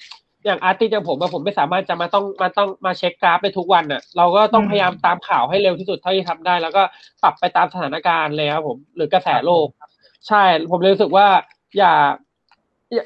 [0.45, 6.83] อย่าง artist อย่างผมอะผมไม่สามารถจะมาต้องมาต้องมาเช็คกราฟไปทุกวันอะเราก็ต้องพยายามตามข่าวให้เร็วที่สุดเท่าที่ทำได้ แล้วก็
[7.23, 9.67] ปรับไปตามสถานการณ์เลยครับผมหรือกระแสโลก
[10.29, 11.27] ใช่ผมเลยรู้สึกว่า
[11.79, 11.95] อย่า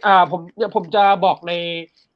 [0.06, 0.40] อ่าผม
[0.74, 1.52] ผมจะบอกใน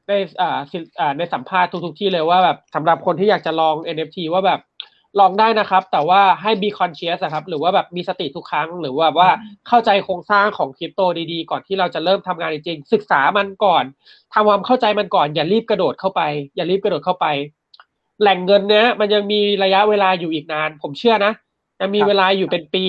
[0.09, 0.59] ในอ่า
[1.00, 4.61] อ่าในสัมภาษณ์ทุกๆที่เลยว่าแบบสำหรับคนที่อยากจะลอง NFT ว่าแบบ
[5.20, 9.30] ลองได้นะครับ แต่ว่าให้ be conscious ครับ หรือว่าแบบมีสติทุกครั้ง หรือว่าว่า
[9.68, 11.00] เข้าใจโครงสร้างของคริปโต
[11.32, 13.84] ดีๆ ก่อนที่เราจะเริ่มทำงานจริงศึกษามันก่อน
[14.32, 16.22] ทำความเข้าใจมันก่อน อย่ารีบกระโดดเข้าไป
[16.57, 17.26] อย่ารีบกระโดดเข้าไป
[18.20, 21.32] แหล่งเงินเนี้ยมันยังมีระยะเวลาอยู่อีกนาน ผมเชื่อนะ
[21.80, 22.84] ยังมีเวลาอยู่เป็นปี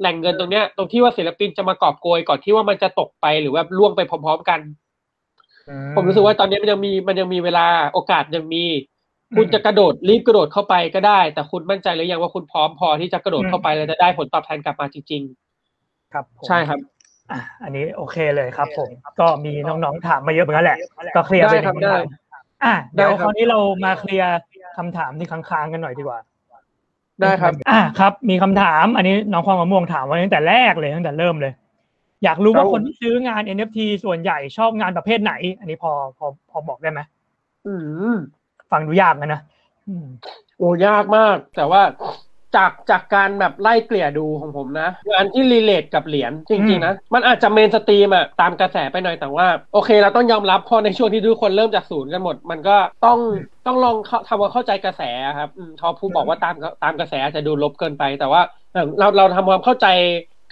[0.00, 4.60] แหล่งเงินตรงเนี้ยตรงที่ว่าศิลปินจะมากอบโกยก่อนที่ว่ามันจะตกไปหรือว่าล่วงไปพร้อม ๆ กัน
[5.96, 8.64] ผมรู้สึกว่าตอนนี้มันยังมีมันยังมีเวลาโอกาสยังมี
[9.36, 15.22] คุณจะกระโดดรีบกระโดดเข้าไปก็ได้ แต่คุณมั่นใจหรือยังว่าคุณพร้อมพอที่จะกระโดดเข้าไปแล้วจะได้ผลตอบแทนกลับมาจริง
[15.68, 16.78] ๆ ครับใช่ครับ
[17.30, 18.88] อะอันนี้โอเคเลยครับ ผม
[19.20, 20.78] ก็มีน้องๆถามมาเยอะเหมือนกันแหละ
[21.16, 21.96] ก็ clear ไปได้ครับได้
[22.64, 24.30] อะเดี๋ยวได้ครับคราวนี้เรามา clear
[24.76, 26.18] คำถามที่ค้างๆกันหน่อยดีกว่า
[27.20, 31.52] ได้ครับ อ่าครับ มีคำถาม อันนี้น้องความมะม่วงถามไว้ตั้งแต่แรกเลยตั้งแต่เริ่มเลย
[32.24, 37.00] อยากรู้ว่าครับคนที่ซื้องาน NFT ส่วนใหญ่ชอบงานประเภทไหน อันนี้พอพอพอบอกได้ไหม
[37.66, 37.74] อื
[38.12, 38.14] ม
[38.70, 39.40] ฟังดูยากนะนะ
[39.88, 40.06] อืม
[40.58, 41.82] โอ้ยากมาก แต่ว่า
[42.56, 53.18] จากจากการแบบไล่เกลี่ยดูของผมนะงานที่ relate กับเหรียญจริงๆนะ มันอาจจะ mainstream อะตามกระแสไปหน่อยแต่ว่า โอเคเราต้องยอมรับเพราะในช่วงที่ทุกคนเริ่มจากศูนย์กันหมด มันก็ต้อง
[53.66, 55.02] ต้องลองเข้าทำความเข้าใจกระแส
[55.38, 58.42] ครับอืมทอผู้บอกว่าตามตามกระแสอาจจะดูลบเกินไป แต่ว่า
[58.72, 59.86] เออเราเราทำความเข้าใจ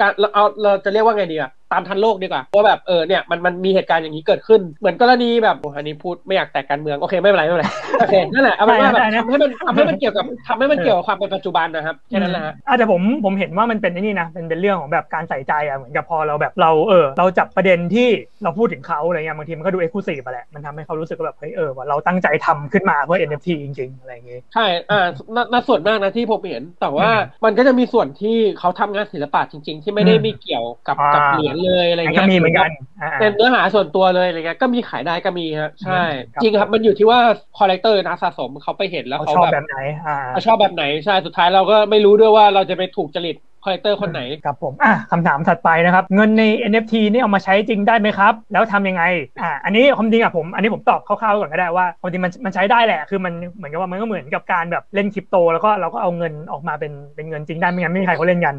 [0.00, 7.66] การเราเอาเราจะเรียกว่าไงดีอะ ตามทันโลกดีกว่าว่าแบบเออเนี่ยมันมันมีเหตุการณ์อย่างนี้เกิดขึ้น เหมือนกรณีแบบโอ้อันนี้พูดไม่อยากแตกการเมืองโอเคไม่เป็นไรไม่เป็นไร
[8.00, 18.08] โอเคนั่นแหละเอาเป็นว่าแบบได้นะทำให้มันทำให้มันเกี่ยวกับทำให้มันเกี่ยวกับความเป็นปัจจุบันนะครับแค่นั้นแหละฮะอาจจะแต่ผมผมเห็นว่ามันเป็นไอ้นี่นะเป็นเป็นเรื่องของแบบการใส่ใจอะเหมือนกับพอเราแบบเราเออเราจับประเด็นที่
[18.42, 25.06] เราพูดถึงเขาอะไรเงี้ยบางทีมันก็ดู exclusive อะแหละมันทำให้เขารู้สึกว่าแบบเฮ้ยเออว่าเราตั้งใจทำขึ้นมาเพื่อ NFT จริงๆอะไรอย่างงี้ใช่อ่า
[25.36, 32.70] ณณส่วนมากนะที่ผมเห็นแต่ว่าอืมมันก็จะมีส่วนที่เขาทำงานศิลปะจริง ๆ ที่ไม่ได้อืมมีเกี่ยวกับอ่ากักับเหรียญเลยอะไรมันเงี้ยก็มีเหมือนกัน
[33.02, 36.02] อ่าเป็นเนื้อหาส่วนตัวเลยอะไรเงี้ยก็มีขายได้ก็มีฮะใช่
[36.34, 37.18] ครับจริงครับมันอยู่ที่ว่า
[37.59, 49.02] collector นักสะสมเขาไปเห็นแล้วเขาเขาชอบแบบแบบไหนอ่าเขาชอบแบบไหนใช่สุดท้ายเราก็ไม่รู้ด้วยว่าเราจะไปถูกจริตcollector คนไหนครับผมอะคำถามถัดไปนะครับ เงินใน NFT นี่เอามาใช้จริงได้ไหมครับ แล้วทำยังไง
[49.40, 58.54] อ่าอันนี้ความจริงอะผมอันนี้ผมตอบคร่าวๆก่อนก็ได้ว่าความจริงมันมันใช้ได้แหละ คือมันเหมือนกับว่ามันก็เหมือนกับการแบบเล่นคริปโต แล้วก็เราก็เอาเงินออกมาเป็นเป็นเงินจริงได้ไม่งั้นไม่มีใครเขาเล่นกัน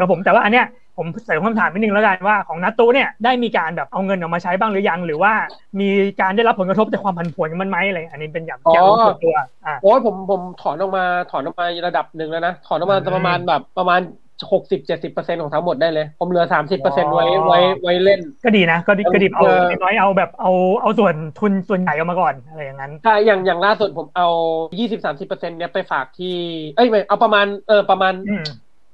[0.00, 0.66] ครับผมแต่ว่าอันเนี้ย
[1.02, 5.32] ผมเสริมคำถามนิดนึงแล้วกันว่าของนัตตูเนี่ยได้มีการแบบเอาเงินออกมาใช้บ้างหรือยัง หรือว่า
[5.80, 5.88] มี
[6.20, 9.34] การได้รับผลกระทบจากความผันผวนของมันไหมอะไรอันนี้เป็นอย่างอ๋ออย่างส่วนตัว
[9.66, 14.00] อ่าโอ้ยผมผมถอนออกมาถอนออกมาระดับหนึ่งแล้วนะถอนออกมาอืมประมาณแบบประมาณ
[14.52, 24.28] หกสิบเจ็ดสิบเปอร์เซ็นของทั้งหมดได้เลย ผมเหลือสามสิบเปอร์เซ็นอ๋อไว้ไว้ไว้เล่น ก็ดีนะ ก็ดีก็ดีเอาเออน้อยๆเอาแบบเอาเอาส่วนทุนส่วนใหญ่ออกมาก่อนอะไรอย่างนั้นใช่อย่างอย่างล่าสุดผมเอา
[24.88, 26.36] 20-30%เนี้ยไปฝากที่
[26.76, 28.12] เอ้ยไม่เอาประมาณเออประมาณ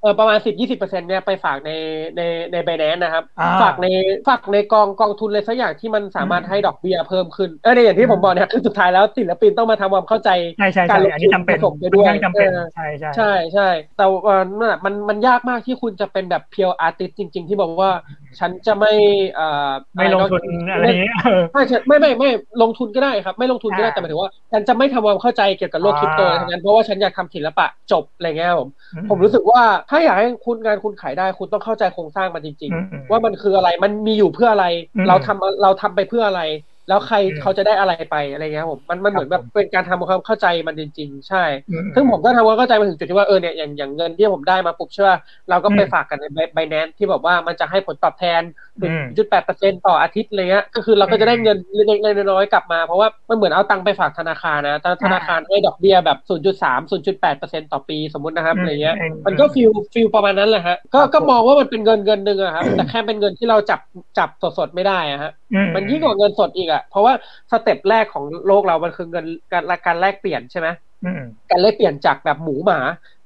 [0.06, 1.70] อืมเออประมาณ10-20%เนี้ยไปฝากใน
[2.16, 2.20] ใน
[2.52, 3.86] ในไบแนนนะครับอ่าฝากใน
[4.28, 17.90] ฝากในกองกองทุนเลยสักอย่างที่มันสามารถอืมให้ดอกเบี้ยเพิ่มขึ้นเออในอย่างที่ผมบอกเนี่ยคือสุดท้ายแล้วศิลปินต้องมาทำความเข้าใจใช่ใช่การใช่ลงอันนี้จำเป็นผสมไปด้วยค่อนข้างจำเป็นเออใช่ใช่ใช่ใช่แต่ว่านั่นแหละมันมันยากมากที่คุณจะเป็นแบบเพียวอาร์ติสจริง ๆ ที่บอกว่า
[18.38, 18.92] ฉันจะไม่
[19.34, 22.28] เอ่อไม่ลงทุนอะไรอย่างเงี้ยเออไม่ใช่ไม่ไม่ไม่
[22.62, 34.66] ลงทุนก็ได้ครับ ไม่ลงทุนก็ได้อ่าแต่หมายถึงว่า ฉันจะไม่ทำความเข้าใจเกี่ยวกับโลกอ่าคริปโตอะไรทั้งนั้นเพราะว่าฉันอยากทำศิลปะจบอะไรเงี้ยครับผมอืผมรู้สึกว่าถ้าอยากให้คุณงานคุณขายได้คุณต้องเข้าใจโครงสร้างมันจริงอืมอืมๆว่ามันคืออะไรมันมีอยู่เพื่ออะไร
[34.96, 36.42] อืมเราทำเราทำไปเพื่ออะไร
[36.88, 45.18] แล้วใครอืมเขาจะได้อะไรไปอะไรเงี้ยครับผมมันมันเหมือนคแบรับผมเป็นการทำความเข้าใจมันจริง ๆ ใช่อืมซึ่งผมก็ทำความเข้าใจมาถึงจุดที่ว่าเออเนี่ยอย่างอย่างเงินที่ผมได้มาปุ๊บใช่ป่ะ
[45.48, 46.24] เราก็ไปอืมฝากกันใน
[46.54, 48.42] Binance ที่แบบว่ามันจะให้ผลตอบแทน
[48.82, 63.80] อืมจุดแปดเปอร์เซ็นต่ออาทิตย์อะไรเงี้ยก็คือเราก็จะได้เงินเล็กๆน้อยๆกลับมาเพราะว่ามันเหมือนเอาตังค์ไปฝากธนาคารนะแต่ธนาคารให้ดอกเบี้ยแบบศูนย์จุดสามศูนย์จุดแปดเปอร์เซ็นต่อปีสมมตินะครับอืมอะไรเงี้ยอืมมันก็ feel feel ประมาณนั้นแหละฮะก็ครับก็ผมมองว่ามันเป็นเงินเงินหนึ่งอะครับแต่แค่เป็นเงินที่เราจับ
[64.18, 67.12] จับสดๆไม่ได้อะฮะอืมันยิ่งกว่าเงินสดอีกอะเพราะว่า
[67.50, 70.68] สเต็ปแรกของโลกเรามันคือเงินการการแลกเปลี่ยนใช่ไหม
[71.04, 72.78] อืมการแลกเปลี่ยนจากแบบหมูหมา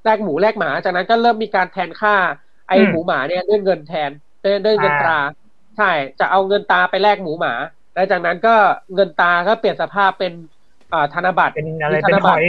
[0.03, 2.15] แลกหมูแลกหมา จากนั้นก็เริ่มมีการแทนค่า
[2.69, 4.11] ไออืมหมูหมาเนี่ยด้วยเงินแทน
[4.43, 5.17] ด้วยด้วยเงินอ่าตรา
[5.77, 7.53] ใช่จะเอาเงินตาไปแลกหมูหมา
[7.93, 8.55] แล้วจากนั้นก็
[8.95, 10.33] เงินตาก็เปลี่ยนสภาพเป็น
[10.93, 12.43] อ่าธนบัตรเป็นอะไรมีธเป็นนหบัอตรย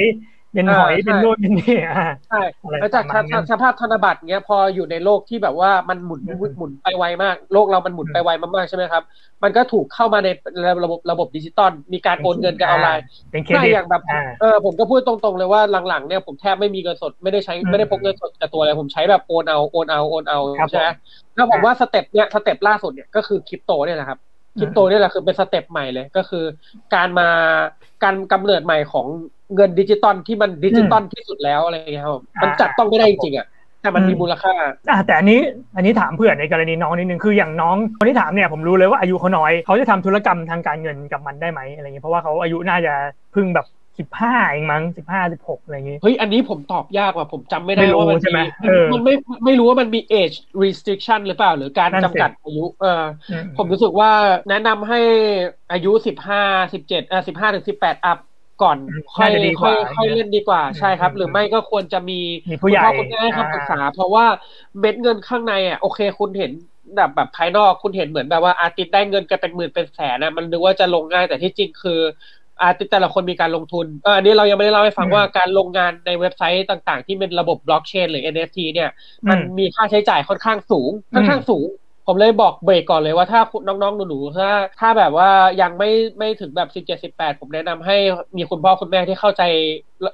[0.54, 9.02] เป็นหอยอ่าเป็นใช่นู่นเป็นนี่อ่าใช่อะไรแล้วจากประมาณนั้นสภาพธนบัตรเนี้ยพออยู่ในโลกที่แบบว่ามันหมุนอืมหมุนไปไวมาก โลกเรามันหมุนอืมไปไวมากๆใช่ไหมครับ
[9.42, 10.28] มันก็ถูกเข้ามาใน
[10.84, 24.18] ระบบระบบดิจิตอลมีการโอนเงินกันออนไลน์เป็นเครดิตใช่อย่างแบบอ่าเออผมก็พูดตรงๆเลยว่าหลังๆเนี่ยผมแทบไม่มีเงินสดไม่ได้ใช้อืมไม่ได้พกเงินสดกับตัวเลยผมใช้แบบโอนเอาโอนเอาโอนเอาครับใช่ไหมผมแล้วผมอ่าว่า step เนี้ย step ล่าสุดเนี่ยก็คือคริปโตเนี่ยแหละครับ
[24.58, 26.44] คริปโตเนี่ยแหละคือเป็น step ใหม่เลยก็คือ
[26.94, 27.28] การมา
[28.02, 29.06] การกำเนิดใหม่ของ
[29.54, 33.46] เงินดิจิตอลที่มันดิจิตอลที่สุดแล้วอะไรอย่างเงี้ยครับผมมันอ่าจับต้องไม่ได้จริงๆอะ
[33.80, 34.52] แต่มันมีอืมมูลค่า
[34.88, 35.38] อะแต่อันนี้
[35.76, 42.92] อันนี้ถามเพื่อนในกรณีน้องนิดนึงคืออย่างน้องคนที่ถามเนี่ยผมรู้เลยว่าอายุเขาน้อยเขาจะทำธุรกรรมทางการเงินกับมันได้ไหมอะไรเงี้ยเพราะว่าเขาอายุน่าจะ
[43.32, 43.66] เพิ่งแบบ
[43.98, 49.14] สิบห้าเองมั้งสิบห้าสิบหกอะไรอย่างงี้เฮ้ยอันนี้ผมตอบยากว่ะผมจำไม่ได้ไม่รู้ว่ามันใช่ไหมมีเออมันไม่
[49.44, 54.10] ไม่รู้ว่ามันมี age restriction หรือเปล่า หรือการนั่นสิจำกัดอายุเอออืมผมรู้สึกว่า
[54.50, 55.00] แนะนำให้
[55.72, 58.18] อายุสิบห้าสิบเจ็ดอะสิบห้าถึงสิบแปดอัพ
[58.62, 58.78] ก่อน
[59.14, 62.20] ค่อยน่าจะดีกค่อว่ายค่อยเล่นดีกว่าใช่ครับอืมหรือไม่ก็ควรจะมี
[62.50, 64.26] มีผู้ใหญ่คุณพ่อคุณแม่ให้คำปรึกษา เพราะว่า
[64.80, 66.52] เม็ดเงินข้างในอะโอเคคุณเห็น
[66.96, 72.00] แบบแบบภายนอกคุณเห็นเหมือนแบบว่า artist ได้เงินกันเป็นหมื่นเป็นแสนนะมันนึกว่าจะลงง่ายแต่ที่จริงคือ
[72.62, 78.90] artist แต่ละคนมีการลงทุนเอออันนี้เรายังไม่ได้เล่าให้ฟังอืมว่าการลงงานในเว็บไซต์ต่าง ๆ ที่เป็นระบบบล็อกเชนหรือ NFT เนี่ย
[79.28, 81.68] มันอืมมีค่าใช้จ่ายค่อนข้างสูง ค่อนข้างสูง
[82.06, 84.50] ผมเลยบอกเบรกก่อนเลยว่าถ้าคุณน้องๆหนูๆถ้า
[84.80, 85.30] ถ้าแบบว่า
[85.62, 87.96] ยังไม่ไม่ถึงแบบสิบเจ็ดสิบแปดผมแนะนำให้
[88.36, 89.42] มีคุณพ่อคุณแม่ที่เข้าใจ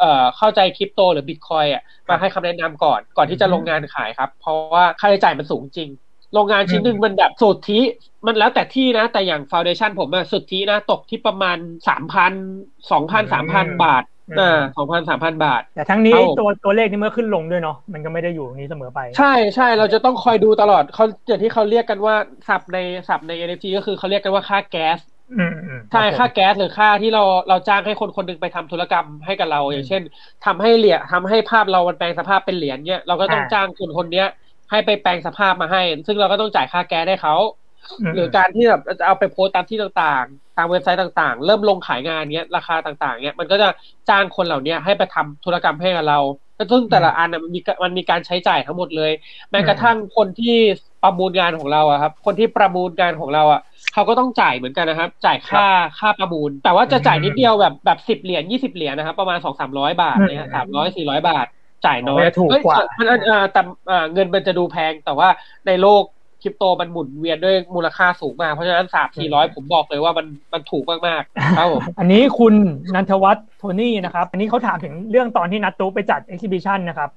[0.00, 5.90] เอ่อเข้าใจคริปโตหรือบิตคอยอะมาให้คำแนะนำก่อนก่อนที่จะลงงานขายครับ เพราะว่าค่าใช้จ่ายมันสูงจริง
[6.34, 7.80] โรงงานชิ้นหนึ่งมันแบบสุทธิ
[8.26, 11.56] มันแล้วแต่ที่นะ แต่อย่างฟาวเดชันผมอะสุทธินะตกที่ประมาณ
[11.88, 12.32] สามพัน
[12.90, 14.04] สองพันสามพันบาท
[14.38, 22.14] อ่าสองพันสามพันบาท แต่ทั้งนี้ครับผมตัวตัวเลขนี่เมื่อขึ้นลงด้วยเนาะมันก็ไม่ได้อยู่ตรงนี้เสมอไป ใช่ใช่เราจะต้องคอยดูตลอดเขาอย่างที่เขาเรียกกันว่า
[22.48, 24.98] ศัพท์ในศัพท์ใน NFT ก็คือเขาเรียกกันว่าค่าแก๊ส
[25.38, 30.02] อืมอืมใช่รับผมค่าแก๊สหรือค่าที่เราเราจ้างให้คนคนหนึ่งไปทำธุรกรรมให้กับเรา อย่างเช่น
[30.46, 34.26] ทำให้เหรียญทำให้ภาพเรามันแปลงสภาพเป็นเหรียญเนี่ยเราก็ต้องอ่าจ้างคนคนเนี้ย
[34.70, 37.36] ให้ไปแปลงสภาพมาให้ ซึ่งเราก็ต้องจ่ายค่าแก๊สให้เขา
[38.02, 43.68] มหรือการที่แบบจะเอาไปโพสต์ตามที่ต่างๆ ตามเว็บไซต์ต่างๆ เริ่มลงขายงานเนี้ย ราคาต่างๆเนี้ยมันก็จะ
[44.08, 46.20] จ้างคนเหล่าเนี้ยให้ไปทำธุรกรรมให้กับเรา
[46.56, 49.12] แล้วซึ่งแต่ละอันน่ะมันมีมันมีการใช้จ่ายทั้งหมดเลย
[49.50, 50.56] แม้กระทั่งคนที่
[51.02, 53.60] ประมูลงานของเราอะครับ คนที่ประมูลงานของเราอะ
[53.92, 55.66] เขาก็ต้องจ่ายเหมือนกันนะครับ จ่ายค่า
[55.98, 61.46] ค่าประมูล แต่ว่าจะจ่ายนิดเดียวแบบแบบสิบเหรียญยี่สิบเหรียญนะครับ ประมาณสองสามร้อยบาทเนี่ยสามร้อยสี่ร้อยบาท
[61.86, 65.28] จ่ายน้อยโอ้ยถูกเอ้ยกว่ามันเอ่อแต่เอ่อเงินมันจะดูแพงแต่ว่า
[65.66, 66.02] ในโลก
[66.42, 72.54] คริปโตมันหมุนเวียนด้วยมูลค่าสูงมาก เพราะฉะนั้นสามสี่ร้อยผมบอกเลยว่ามันมันถูกมากๆครับผมอันนี้คุณ
[72.94, 77.10] นันทวัฒน์โทนี่นะครับ อันนี้เขาถามถึงเรื่องตอนที่นัดตู้ไปจัด exhibition นะครับ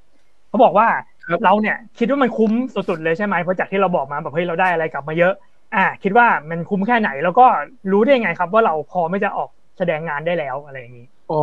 [0.50, 0.88] เขาบอกว่า
[1.28, 5.34] ครับเราเนี่ยคิดว่ามันคุ้มสุดๆเลยใช่ไหมเพราะจากที่เราบอกมาแบบเฮ้ยเราได้อะไรกลับมาเยอะ
[5.76, 7.46] อ่า คิดว่ามันคุ้มแค่ไหนแล้วก็
[7.92, 11.36] รู้ได้ไงครับ ว่าเราพอไม่จะออกแสดงงานได้แล้วอะไรอย่างนี้อ๋อ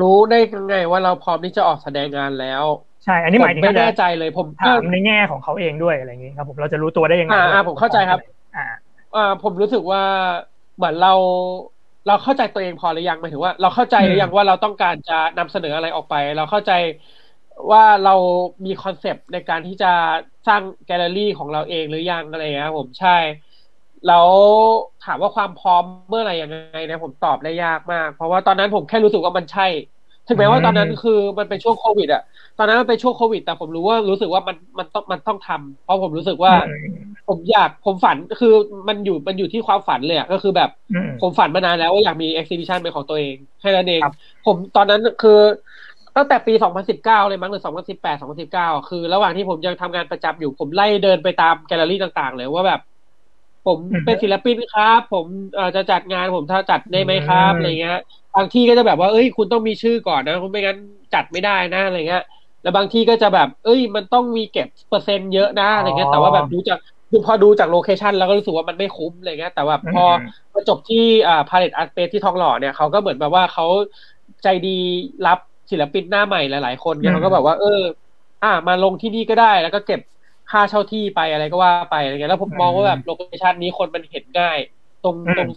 [0.02, 2.64] ู้ได้ยังไงว่าเราพร้อมที่จะออกแสดงงานแล้ว
[3.04, 8.20] ใช่ อันนี้หมายถึงผไม่แน่จะใจเลยผมถามในแง่ของเขาเองด้วยอะไรอย่างนี้ครับ ผมเราจะรู้ตัวได้ยังไงอ่าว่อ่าผมเข้าใจครับ
[8.54, 8.60] อ่า
[9.14, 10.02] อ่า ผมรู้สึกว่า
[10.76, 11.08] เหมือนเรา
[12.06, 16.70] เราเข้าใจตัวเองพอหรือยังหมายถึงว่าเราเข้าใจหรือยังว่าเราต้องการจะนำเสนออะไรออกไป เราเข้าใจ
[17.72, 18.10] ว่าเรา
[18.64, 19.86] มีคอนเซปต์ในการที่จะ
[20.46, 23.10] สร้างแกลเลอรี่ของเราเองหรือยังอะไรอย่างเงี้ยครับผมใช่
[24.06, 24.28] แล้ว
[25.04, 29.66] ถามว่าความพร้อมเมื่อไหร่ยังไงนะผมตอบได้ยากมาก เพราะว่าตอนนั้นผมแค่รู้สึกว่ามันใช่
[30.28, 32.22] ถึงแม้ว่าตอนนั้นคือมันเป็นช่วงโควิดอะ
[32.58, 36.52] ตอนนั้นมันเป็นช่วงโควิด แต่ผมรู้ว่ารู้สึกว่ามันมันต้องมันต้องทำเพราะผมรู้สึกว่า
[37.28, 38.54] ผมอยากผมฝันคือ
[38.88, 44.14] มันอยู่มันอยู่ที่ความฝันเลยอะก็คือแบบอืมผมฝันมานานแล้วว่าอยากมี exhibition เป็นของตัวเองแค่นั้นเองครับ
[44.46, 45.38] ผมตอนนั้นคือ
[46.16, 46.54] ตั้งแต่ปี
[46.90, 48.16] 2019 เลยมั้งหรือ 2018
[48.50, 52.80] 2019 คือ ระหว่างที่ผมยังทำงานประจำอยู่ผมไล่เดินไปตามแกลเลอรี่ต่าง ๆ เลยว่าแบบ
[53.68, 57.96] ผมอืมเป็นศิลปินครับ ผมเอ่อจะจัดงานผมถ้าจัดได้ไหมครับอืมอะไรเงี้ย
[58.34, 60.78] บางที่ก็จะแบบว่าเอ้ย คุณต้องมีชื่อก่อนนะคุณไม่งั้น
[61.14, 62.22] จัดไม่ได้นะอะไรเงี้ย
[62.62, 66.78] แล้วบางที่ก็จะแบบ เอ้ย มันต้องมีเก็บเปอร์เซ็นต์เยอะนะอะไรเงี้ยแต่ว่าแบบดูจาก
[67.12, 70.12] ดูพอดูจาก location แล้วก็รู้สึกว่ามันไม่คุ้มอะไรเงี้ยแต่ว่าพอม
[70.52, 73.64] พอจบที่อ่า Palette Artspace ที่ทองหล่อเนี่ยเขาก็เหมือนแบบว่าเขา
[74.42, 74.68] ใจดี
[75.26, 75.38] รับ
[75.70, 77.68] ศิลปินหน้าใหม่หลาย ๆ คนเนี่ยอืมเขาก็แบบว่า เออ
[78.42, 80.00] อ่ามาลงที่นี่ก็ได้แล้วก็เก็บ
[80.50, 84.58] ค่าเช่าที่ไปอะไรก็ว่าไปอะไรเงี้ยแล้วผมมองว่าแบบ location นี้คนมันเห็นง่าย
[85.02, 85.48] ตรงตรง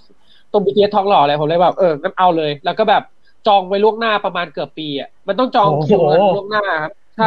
[0.51, 3.01] ตรง BTS ทองหล่อเลยผมเลยแบบเอองั้นเอาเลย แล้วก็แบบ
[3.45, 7.25] จองไว้ล่วงหน้าประมาณเกือบปีอะมันต้องจองโอ้โหคิวกันล่วงหน้าครับใช่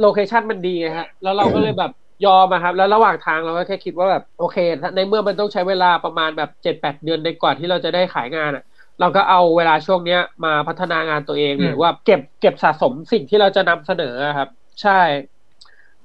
[0.00, 1.90] location มันดีนะฮะ แล้วเราก็เลยแบบ
[2.24, 4.56] ยอมอะครับ แล้วระหว่างทางเราก็แค่คิดว่าแบบโอเค
[4.96, 8.62] ในเมื่อมันต้องใช้เวลาประมาณแบบเจ็ดแปดเดือนในกว่าที่เราจะได้ขายงานอะ
[9.00, 14.48] เราก็เอาเวลาช่วงเนี้ยมาพัฒนางานตัวเองอืมหรือว่าเก็บเก็บสะสมสิ่งที่เราจะนำเสนออะครับ
[14.82, 15.00] ใช่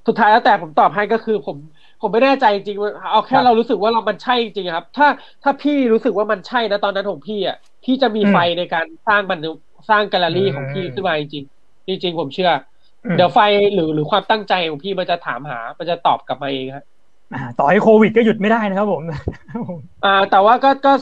[0.08, 1.56] สุดท้ายแล้วแต่ผมตอบให้ก็คือผม
[2.00, 5.06] ผมไม่แน่ใจจริงๆเอาแค่เรารู้สึกว่าเรามันใช่จริงๆครับ ถ้า
[5.42, 9.38] ถ้าพี่รู้สึกว่ามันใช่นะตอนนั้นของพี่อะพี่จะมีไฟในการสร้างมัน
[9.90, 12.50] สร้างแกลเลอรี่ของพี่ขึ้นมาจริงๆจริงๆผมเชื่อ
[13.04, 13.38] อืมเดี๋ยวไฟ
[13.74, 16.97] หรือหรือความตั้งใจของพี่มันจะถามหา มันจะตอบกลับมาเองครับอ่า
[17.58, 19.02] ต่อให้โควิดก็หยุดไม่ได้นะครับผม
[20.04, 20.92] อ่าแต่ว่าก็ก็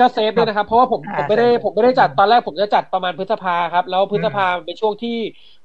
[0.00, 5.16] ก็ safe ด้วยนะครับ เพราะว่าผมอ่าผมไม่ได้ safe ผมไม่ได้จัดตอนแรกผมจะจัดประมาณพฤษภาครับ แล้วพฤษภาเป็นช่วงที่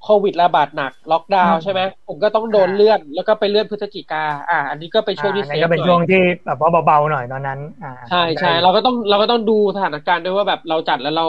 [0.03, 11.25] โควิดระบาดหนักล็อกดาวน์อืมใช่ไหมผมก็ต้องโดนอ่าเลื่อนแล้วก็ไปเลื่อนพฤศจิกาอ่า อันนี้ก็เป็นช่วงที่อ่าเซนั่นก็เป็นช่วงที่แบบว่าเบาๆหน่อยตอนนั้น อ่าใช่ใช่เราก็ต้องเราก็ต้องดูสถานการณ์ด้วยว่าแบบเราจัดแล้วเรา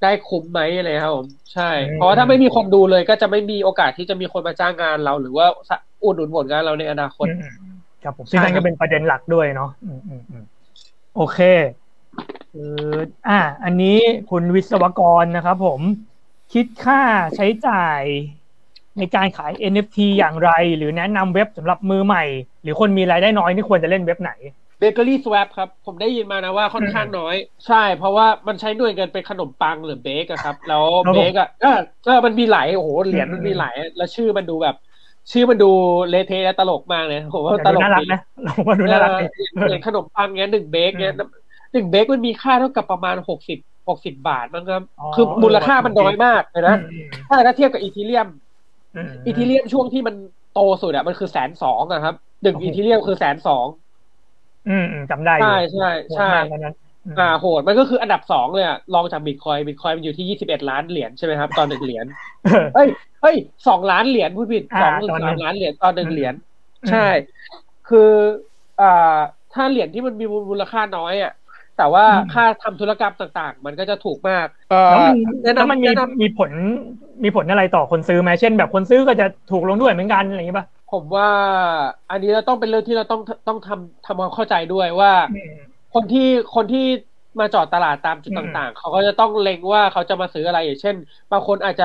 [0.00, 1.62] ได้คุ้มไหมอะไรครับผมใช่
[1.94, 5.46] เพราะว่าถ้าไม่มีคนดูเลยก็จะไม่มีโอกาสที่จะมีคนมาจ้างงานเรา หรือว่า
[6.02, 7.67] อุดหนุนผลงานเราในอนาคตอืม
[8.02, 10.44] ครับผมซึ่งนั่นใช่ครัก็บเป็นประเด็นหลักด้วยเนาะอืมอืมอืม
[11.16, 11.38] โอเค
[12.52, 12.58] เอ
[12.94, 12.96] อ
[13.28, 13.98] อ่า อันนี้
[14.30, 15.80] คุณวิศวกรนะครับผม
[16.52, 17.00] คิดค่า
[17.36, 18.02] ใช้จ่าย
[18.98, 22.24] ในการขาย NFT อย่างไร หรือแนะนำเว็บสำหรับมือใหม่
[22.62, 24.32] หรือคนมีรายได้น้อยนี่ควรจะเล่นเว็บไหน
[24.78, 27.34] เบเกอรี่สว p ครับ ผมได้ยินมานะว่าค่อนข้างน้อย
[27.66, 34.76] ใช่ เพราะว่ามันใช้หน่วยเงินเป็นขนมปังหรือเบกอะครับ แล้วครับผมเบกอะเออเออมันมีหลายโอ้โหเหรียญมันมีหลาย แล้วชื่อมันดูแบบ
[35.32, 35.66] ชื่อมันดู
[36.08, 39.22] เละเทะและตลกมากเลยผมว่าแต่ตดูลกน่ารักดีนะเราว่าดูน่ารักดี
[39.54, 41.14] เออเหรียญขนมปังเงี้ยหนึ่งเบกเงี้ย
[41.72, 43.58] หนึ่งเบกมันมีค่าเท่ากับประมาณหกสิบ
[43.88, 48.28] หกสิบาทมั้งครับอ๋อคือมูลค่ามันน้อยมากเลยนะอืมถ้าถ้าเทียบกับอีทีเรียม
[48.94, 50.14] อืมอีทีเรียมช่วงที่มัน
[50.50, 53.66] โตสุดอะมันคือแสนสองอะครับหนึ่งโอ้โหอีทีเรียมคือแสนสอง
[54.66, 62.06] อืมอืมจำได้อยู่ใช่ใช่ใช่โหดมากต อนนั้นอืมอ่าโหดมันก็คืออันดับสองเลยอะรองจากบิตคอยบิตคอยมันอยู่ที่ยี่สิบเอ็ดล้านเหรียญใช่ไหมครับตอนหนึ่งเหรียญ
[62.44, 62.88] เออเอ้ย
[63.22, 63.36] เฮ้ย
[63.66, 66.34] สองล้านเหรียญพูดผิดอ่าสองหรือตอนหนึ่สางมล้านเหรียญตอนหนึ่งเหรียญ
[66.84, 67.06] อืมใช่
[67.88, 68.10] คือ
[68.80, 69.18] อ่า
[69.54, 71.32] ถ้าเหรียญที่มันมีมูลค่าน้อยอะ
[71.78, 76.50] แต่ว่าอืมค่าทำธุรกรรมต่างๆ มันก็จะถูกมากเออแล้วมันแนะนำแล้วมันมีแนะนำมีผล
[77.24, 81.28] มีผลอะไรต่อคนซื้อไหมเช่น แบบคนซื้อก็จะถูกลงด้วยเหมือนกันอะไรอย่างงี้ป่ะผมว่า
[82.10, 86.20] อันนี้เราต้องเป็นเรื่องที่เราต้องต้องทำทำความเข้าใจด้วยว่าอืม คนที่
[86.54, 86.80] คนที่
[87.38, 90.96] มาจอดตลาดตามจุดอืมต่างๆ เขาก็จะต้องเล็งว่าเขาจะมาซื้ออะไรอย่างเช่น
[91.30, 91.84] บางคนอาจจะ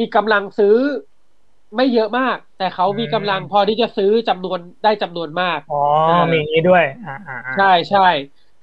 [0.00, 0.70] มีกำลังซื้อ
[1.76, 8.00] ไม่เยอะมาก แต่เขามีกำลังพอที่จะซื้อจำนวนได้จำนวนมากอ๋อเออมีอย่างนี้ด้วยอ่าอ่าอ่าใช่ใช่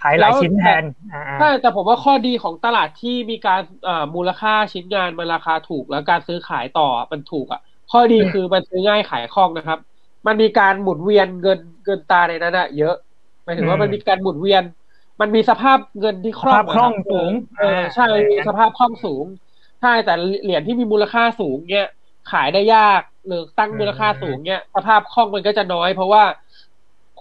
[0.02, 7.60] ขายหลายชิ้นแทนอ่าอ่าใช่แต่ผมว่าข้อดีของตลาดที่มีการเอ่อมูลค่าชิ้นงานมันราคาถูกแล้วการซื้อขายต่อมันถูกอะ
[7.90, 9.80] ข้อดีอืมคือมันซื้อง่ายขายคล่องนะครับ
[10.28, 12.94] มันมีการหมุนเวียนเงินเงินตาในนั้นอะเยอะ
[13.52, 14.64] หมายถึงว่ามันมีการหมุนเวียน
[15.22, 19.26] มันมีสภาพเงินที่คล่องสภาพคล่องะรับสูงเออใช่อ่ามีสภาพคล่องสูง
[19.82, 21.88] ใช่แต่เหรียญที่มีมูลค่าสูงเนี่ย
[22.32, 26.24] ขายได้ยากหรือตั้งมูลค่าสูงเนี่ยสภาพคล่องมันก็จะน้อย เพราะว่า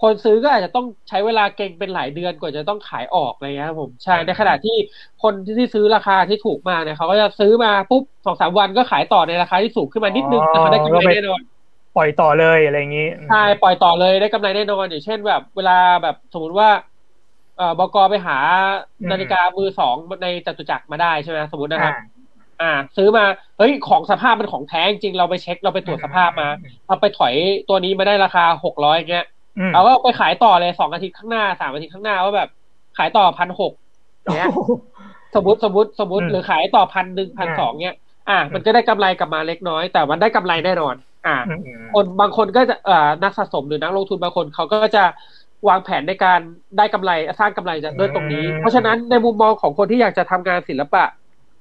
[0.01, 4.75] คนซื้อก็อาจจะต้องใช้เวลาเก่งเป็นหลายเดือนกว่าจะต้องขายออกอะไรเงี้ยครับผมใช่ในขณะที่
[5.23, 11.41] คนที่ซื้อราคาที่ถูกมากเนี่ยเขาก็จะซื้อมาปุ๊บสองสามวันก็ขายต่อในราคาที่สูงขึ้นมานิดนึงแต่เขาได้กำไรแน่นอน
[11.95, 16.69] ปล่อยต่อเลยอะไรอย่างนี้ใช่ปล่อยต่อเลยได้กำไรแน่นอนอย่างเช่นแบบ เวลาแบบสมมติว่า
[17.57, 18.37] เอ่อบกไปหา
[19.11, 21.93] นาฬิกามือสองในจตุจักรมาได้ใช่ไหมสมมตินะครับ
[22.61, 23.25] อ่า ซื้อมา
[23.57, 26.47] เฮ้ยของสภาพมันของแท้จริงเราไปเช็คเราไปตรวจสภาพมา
[26.87, 27.35] เราไปถอย
[27.69, 29.25] ตัวนี้มาได้ราคาหกร้อยเงี้ย
[29.59, 32.49] อืมเราก็ไปขายต่อเลยสองอาทิตย์ข้างหน้าสามอาทิตย์ข้างหน้าว่าแบบ
[32.97, 33.73] ขายต่อพันหก
[34.35, 34.49] เนี้ย
[35.35, 37.95] สมมติสมมติสมมติอืมหรือขายต่อพันหนึ่งพันสองเนี้ย
[38.29, 40.95] อ่า มันก็ได้กำไรกลับมาเล็กน้อย แต่มันได้กำไรแน่นอน
[41.27, 45.03] อ่าอืมอืมคนบางคนก็จะเอ่อนักสะสมหรือนักลงทุนบางคนเขาก็จะ
[45.67, 46.39] วางแผนในการ
[46.77, 51.03] ได้กำไรสร้างกำไรจากด้วยตรงนี้ เพราะฉะนั้นในมุมมองของคนที่อยากจะทำงานศิลปะ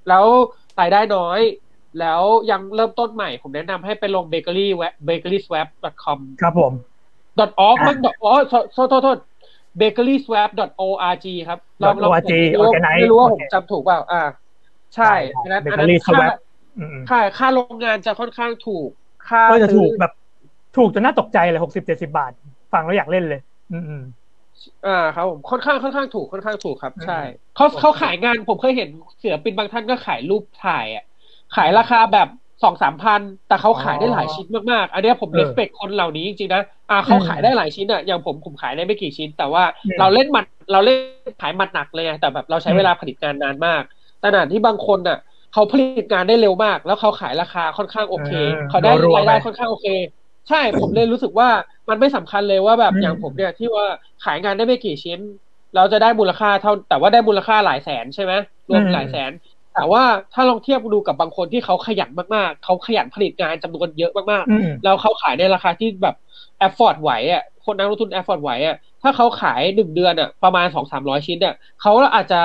[0.08, 0.24] แล้ว
[0.80, 1.40] รายได้น้อย
[2.00, 6.72] แล้วยังเริ่มต้นใหม่ ผมแนะนำให้ไปลง bakery web bakeryswap.com ครับผม
[7.38, 9.18] dot org มัน dot อ๋อโทษโทษโทษโทษ
[9.80, 14.22] bakeryswap.org ครับลองลอง .org ไม่รู้ว่า organize ไม่รู้ว่าโอผมเคจำถูกเปล่า อ่า
[14.94, 16.34] ใช่ได้อันนั้นได้อันนั้น Bakery ค่า Swap
[16.78, 18.90] อืมอืมค่าค่าโรงงานจะค่อนข้างถูก
[19.30, 20.12] ค่าก็จะซื้ถูอกแบบ
[20.76, 22.32] ถูกจนน่าตกใจเลยหกสิบเจ็ดสิบาท
[22.72, 23.40] ฟังแล้วอยากเล่นเลย
[23.72, 24.02] อืมอืม
[24.86, 27.20] อ่าครับผมค่อนข้างค่อนข้างถูกค่อนข้างถูกครับอืมใช่
[27.56, 28.88] เขาเขาขายงานผมเคยเห็น
[29.22, 31.04] ศิลปินบางท่านก็ขายรูปถ่ายอะ
[31.56, 32.28] ขายราคาแบบ
[32.62, 40.98] สองสามพันแต่เขาขายได้หลายชิ้นมากๆ อันเนี้ยผมเออเรสเ c คคนเหล่านี้จริงๆนะอ่าเขาอืมขายได้หลายชิ้นอะอย่างผมผมขายได้ไม่กี่ชิ้น แต่ว่าอืมเราเล่นหมัดเราเล่น
[41.42, 43.82] ขายหมัดหนักเลยอะแต่แบบเราใช้เวลาผลิตงานนานมาก
[44.20, 45.18] แต่ขณะที่บางคนอะ
[45.52, 49.86] เขาผลิตงานได้เร็วมาก แล้วเขาขายราคาค่อนข้างโอเคอืมเขาได้รัวๆรายได้ไปค่อนข้างโอเค
[50.48, 51.48] ใช่ผมเลยรู้สึกว่า
[51.88, 53.86] มันไม่สำคัญเลยว่าแบบอืมอย่างผมเนี่ยที่ว่า
[54.24, 55.20] ขายงานได้ไม่กี่ชิ้น
[55.76, 58.32] เราจะได้มูลค่าเท่า แต่ว่าได้มูลค่าหลายแสนใช่ไหม
[58.70, 59.30] รวมหลายแสน
[59.74, 66.16] แต่ว่าถ้าลองเทียบดูกับบางคนที่เขาขยันมากๆเขาขยันผลิตงานจำนวนเยอะมากอืมๆแล้วเขาขายในราคาที่แบบ
[66.58, 72.40] afford ไหวอะคนนักลงทุน afford ไหวอะถ้าเขาขายหนึ่งเดือนอะประมาณสองสามร้อยชิ้นอะเขาอาจจะ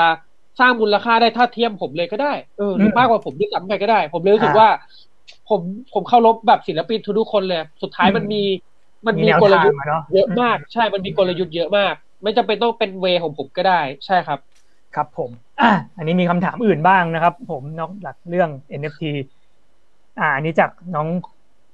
[0.60, 4.68] สร้างมูลค่าได้เท่าเทียมผมเลยก็ได้เออหรือมากกว่าผมด้วยซ้ำไปก็ได้ ผมเลยรู้สึกอ่าว่า
[5.50, 5.62] ผม
[5.94, 8.44] ผมเคารพแบบศิลปินทุกๆคนเลย สุดท้ายมันอืมมี
[9.08, 11.94] มันมีมีแนวกลทางยุทธ์อะเนาะเยอะมาก ใช่มันมีกลยุทธ์เยอะมาก
[12.24, 14.40] ไม่จำเป็นต้องเป็นเวของผมก็ได้ ใช่ครับ
[14.96, 15.32] ครับผม
[15.62, 19.12] อะอันนี้มีคำถามอื่นบ้างนะครับ ผมนอกจากเรื่อง NFT
[20.20, 21.08] อ่าอันนี้จากน้อง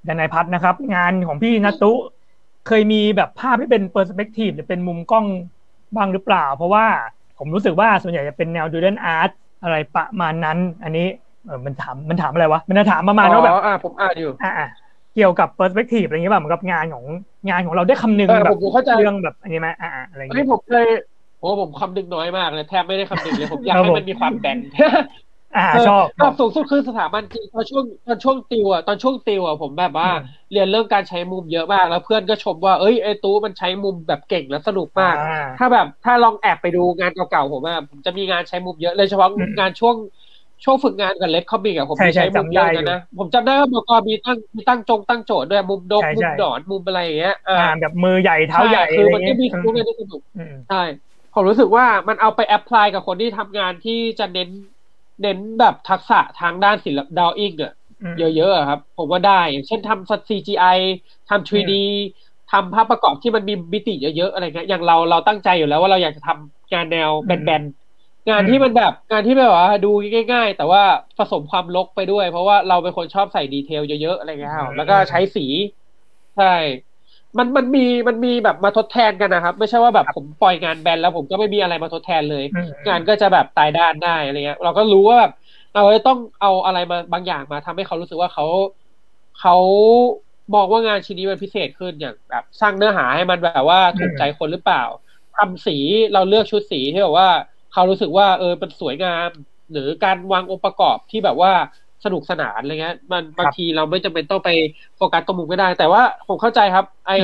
[0.08, 1.92] ดนายพัฒน์นะครับ งานของพี่นัตตุ
[2.66, 5.26] เคยมีแบบภาพที่เป็นเปอร์สเปกทีฟหรือเป็นมุมกล้อง
[5.96, 6.86] บ้างหรือเปล่า เพราะว่า
[7.42, 9.30] ผมรู้สึกว่าส่วนใหญ่จะเป็นแนวดูเดนอาร์ต
[9.62, 11.02] อะไรประมาณนั้น อันนี้
[11.44, 14.48] เออมันถามมันถามอะไรวะ มันจะถามประมาณว่าแบบอ๋ออ่าผมอ่านอยู่อ่า
[15.12, 17.04] เกี่ยวกับเปอร์สเปกทีฟอะไรอย่างเงี้ยแบบเหมือนกับงานของ
[17.48, 20.84] งานของเราได้คำนึงเออแบผบมผมเข้าใจเรื่องแบบอันนี้ไหมอ่าๆอะไรอย่างอันเงี้นี้ยผมเคย
[21.38, 24.58] โอ้ผมคำนึงน้อยมากเลยแทบไม่ได้คำนึงเลยผมอยากครับให้ผมมันมีความแบน
[25.54, 35.22] อ่าชอบชอบสูงสุดคือสถาบันจริงตอนช่วงตอนช่วงติวอะตอนช่วงติวอะผมแบบว่าอืมเรียนเรื่องการใช้มุมเยอะมาก แล้วเพื่อนก็ชมว่าเอ้ยไอ้ตู้มันใช้มุมแบบเก่งและสนุกมากอ่า
[35.56, 39.96] ถ้าแบบถ้าลองแอบไปดูงานเก่าๆผมอะผมจะมีงานใช้มุมเยอะเลยเฉพาะอืมงานช่วง
[40.64, 50.76] ช่วงฝึกงานกับเลดคอมิกอะผมใช่มีใช่ใช้มุมเยอะจำได้กันนะ ผมจำได้ว่าบกมีตั้งมีตั้งจงตั้งโจทย์ด้วยมุมดกใช่มุใช่มหนอนมุมอะไรอย่างเงี้ยอ่าอ่าแบบมือใหญ่เท้าใหญ่ช่คือะไรอมันเงี้ก็ยมีอืมุมมที่สนุกอืมใช่
[51.32, 54.48] ผมรู้สึกว่ามันเอาไป apply กับคนที่ทำงานที่จะเน้น
[55.20, 60.78] เน้นแบบทักษะทางด้านศิลปะ drawing อะอืมเยอะๆอะครับ ผมว่าได้ อย่างเช่นทำ CGI
[61.28, 61.82] ทำ 3D
[62.52, 69.88] ทำภาพประกอบที่มันมีมิติเยอะๆอะไรเงี้ยอย่างเราเราตั้งใจอยู่แล้วว่าเราอยากจะทำงานแนวแบนๆงานที่มันแบบงานที่แบบว่าดู
[70.32, 70.82] ง่าย ๆ แต่ว่า
[71.18, 75.42] ผสมความรกไปด้วย เพราะว่าเราเป็นคนชอบใส่ detail เยอะๆอะไรเงี้ยครับแล้วก็ใช้สี
[76.36, 76.44] ใช่
[77.38, 85.32] มันมันมีมันมีแบบมาทดแทนกันนะครับ ไม่ใช่ว่าแบบผมปล่อยงานแบนแล้วผมก็ไม่มีอะไรมาทดแทนเลยอืมงานก็จะแบบตายด้านได้อะไรเงี้ย เราก็รู้ว่าแบบ
[85.74, 88.46] เราจะต้องเอาอะไรมาบางอย่างมาทำให้เขารู้สึกว่าเขา
[89.40, 89.56] เขา
[90.54, 94.82] มองว่างานชิ้นนี้มันพิเศษขึ้นอย่างแบบสร้างเนื้อหาให้มันแบบว่าถูกใจคนหรือเปล่า
[95.36, 95.76] ทำสี
[96.12, 97.28] เราเลือกชุดสีที่แบบว่า
[97.72, 99.28] เขารู้สึกว่าเออมันสวยงาม
[99.72, 101.52] หรือการวางองค์ประกอบที่แบบว่า
[102.04, 104.50] สนุกสนานอะไรเงี้ย มันบางทีเราไม่จำเป็นต้องไป
[104.96, 107.16] โฟกัสตรงมุมก็ได้ แต่ว่าผมเข้าใจครับ ไอ้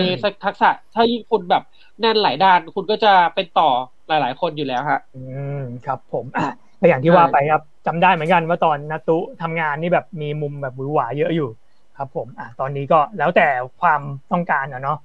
[0.44, 1.62] ทักษะถ้ายิ่งคุณแบบ
[2.00, 3.68] แน่นหลายด้าน คุณก็จะเป็นต่อ
[4.08, 5.22] หลาย ๆ คนอยู่แล้วฮะอื
[5.58, 6.48] มครับผมอะ
[6.80, 11.48] ก็อย่างที่ว่าไปครับจำได้เหมือนกันว่าตอนนัตุทำงานนี่แบบมีมุมแบบหวือหวาเยอะอยู่
[11.96, 13.46] ครับผมอะตอนนี้ก็แล้วแต่
[13.80, 14.00] ความ
[14.32, 14.98] ต้องการอะเนาะ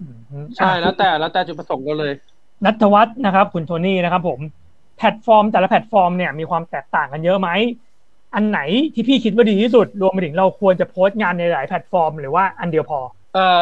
[0.00, 0.04] อื
[0.42, 2.12] มใช่แล้วแต่แล้วแต่จุดประสงค์เราเลย
[2.64, 4.40] นัทวัฒน์นะครับ คุณโทนี่นะครับ ผม
[4.96, 7.48] แพลตฟอร์มแต่ละแพลตฟอร์มเนี่ยมีความแตกต่างกันเยอะไหม
[8.34, 8.60] อันไหน
[8.94, 13.00] ที่พี่คิดว่าดีที่สุด รวมไปถึงเราควรจะโพสต์งานในหลายแพลตฟอร์ม หรือว่าอันเดียวพอ
[13.34, 13.60] เอ่อ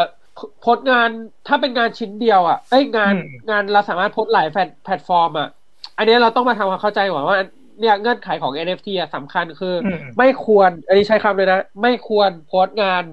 [0.60, 1.08] โพสต์งาน
[1.46, 5.48] ถ้าเป็นงานชิ้นเดียวอะเอ้ยงานอืมงานเราสามารถโพสต์หลายแพลตแพลตฟอร์มอะ
[5.96, 7.36] อันนี้เราต้องมาทำความเข้าใจก่อนว่า
[7.80, 13.04] เนี่ยเงื่อนไขของ NFT อะสำคัญคือออืมไม่ควรอันนี้ใช้คำเลยนะ ไม่ควรโพสต์งาน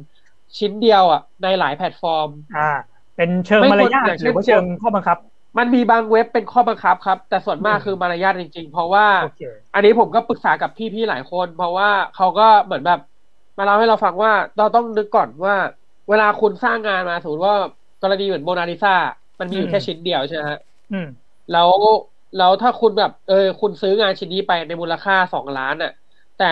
[0.57, 2.69] ชิ้นเดียวอะในหลายแพลตฟอร์ม อ่า
[3.15, 5.17] เป็นเชิงมารยาท ไม่ควร อย่างเช่หนรือว่าเชิงข้อบังคับ
[5.57, 9.41] มันมีบางเว็บเป็นข้อบังคับครับ แต่ส่วนมากอืมคือมารยาทจริง ๆ เพราะว่าโอเค
[9.73, 12.99] อันนี้ผมก็ปรึกษากับพี่ๆหลายคน เพราะว่าเขาก็เหมือนแบบ
[13.57, 15.55] มาเล่าให้เราฟังว่าเราต้องนึกก่อนว่า
[16.09, 17.55] เวลาคุณสร้างงานมาสมมติว่า
[18.01, 18.89] กรณีเหมือนโมนาลิซา
[19.39, 20.59] มันมีอยู่แค่ชิ้นเดียวใช่ไหมฮะ
[20.91, 21.07] อืม
[21.49, 21.71] แล้ว
[22.35, 25.89] แล้วถ้าคุณแบบ เออ คุณซื้องานชิ้นนี้ไปในมูลค่าสองล้านอะ
[26.35, 26.45] แต่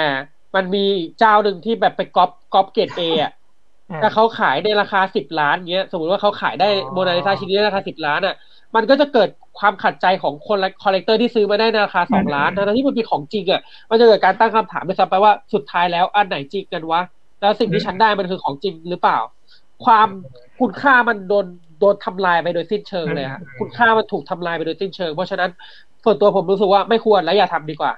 [0.55, 0.79] มันมี
[1.17, 3.29] เจ้าหนึ่งที่แบบไปก๊อปก๊อปเกรดเออะอ่า
[4.03, 8.35] ถ้าเขาขายในราคาสิบล้านเงี้ย สมมติว่าเขาขายได้อ๋อโมนาลิซาชิ้นนี้ในราคาสิบล้านอะ
[8.75, 9.29] มันก็จะเกิด
[9.59, 17.01] ความขัดใจของคน collector ที่ซื้อมาได้ในราคาสองล้านทั้งๆที่มันเป็นของจริงอะ มันจะเกิดการตั้งคำถามด้วยซ้ำไปว่าสุดท้ายแล้วอันไหนจริงกันวะ
[17.41, 19.17] แล้วสิ่งที่ฉันได้มันคือของจริงหรือเปล่า
[19.85, 20.07] ความ
[20.59, 21.45] คุณค่ามันโดน
[21.79, 25.49] โดนทำลายไปโดยสิ้นเชิงเลยฮะอืมคุณค่ามันถูกทำลายไปโดยสิ้นเชิง เพราะฉะนั้น
[26.03, 27.91] ส่วนตัวผมรู้สึกว่าไม่ควรและอย่าทำดีกว่า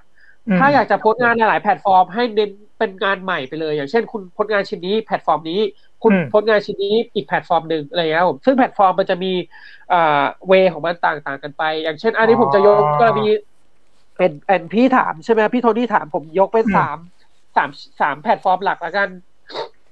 [0.59, 5.61] ถ้าอยากจะโพสต์งานในหลายแพลตฟอร์มให้เน้น เป็นงานใหม่ไปเลย อย่างเช่น คุณโพสต์งานชิ้นนี้แพลตฟอร์มนี้
[6.03, 9.34] คุณอืมโพสต์งานชิ้นนี้อีกแพลตฟอร์มหนึ่งอะไรอย่างเงี้ยครับผมซึ่งแพลตฟอร์มมันจะมี
[9.93, 13.28] อ่า way ของมันต่างๆกันไป อย่างเช่น อันนี้ผมจะยกกรณี
[14.17, 16.97] เป็นเป็นพี่ถามใช่ไหมพี่โทนี่ถามผมยกเป็นอืมสาม
[17.55, 17.69] สาม
[18.01, 19.09] สามแพลตฟอร์มหลักละกัน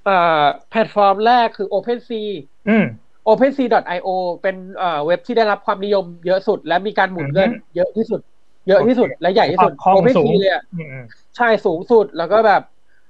[0.05, 2.27] เอ่อแพลตฟอร์มแรกคือ OpenSea
[2.69, 2.85] อืม
[3.27, 4.07] OpenSea.io
[4.41, 8.21] เป็นเอ่อเว็บที่ได้รับความนิยมเยอะสุด และมีการหมุนเงินอือฮึเยอะที่สุด
[8.67, 11.05] เยอะที่สุดและใหญ่ที่สุดความคล่องสูง OpenSea เลยอะอืมอืม
[11.37, 12.61] ใช่สูงสุดแล้วก็แบบ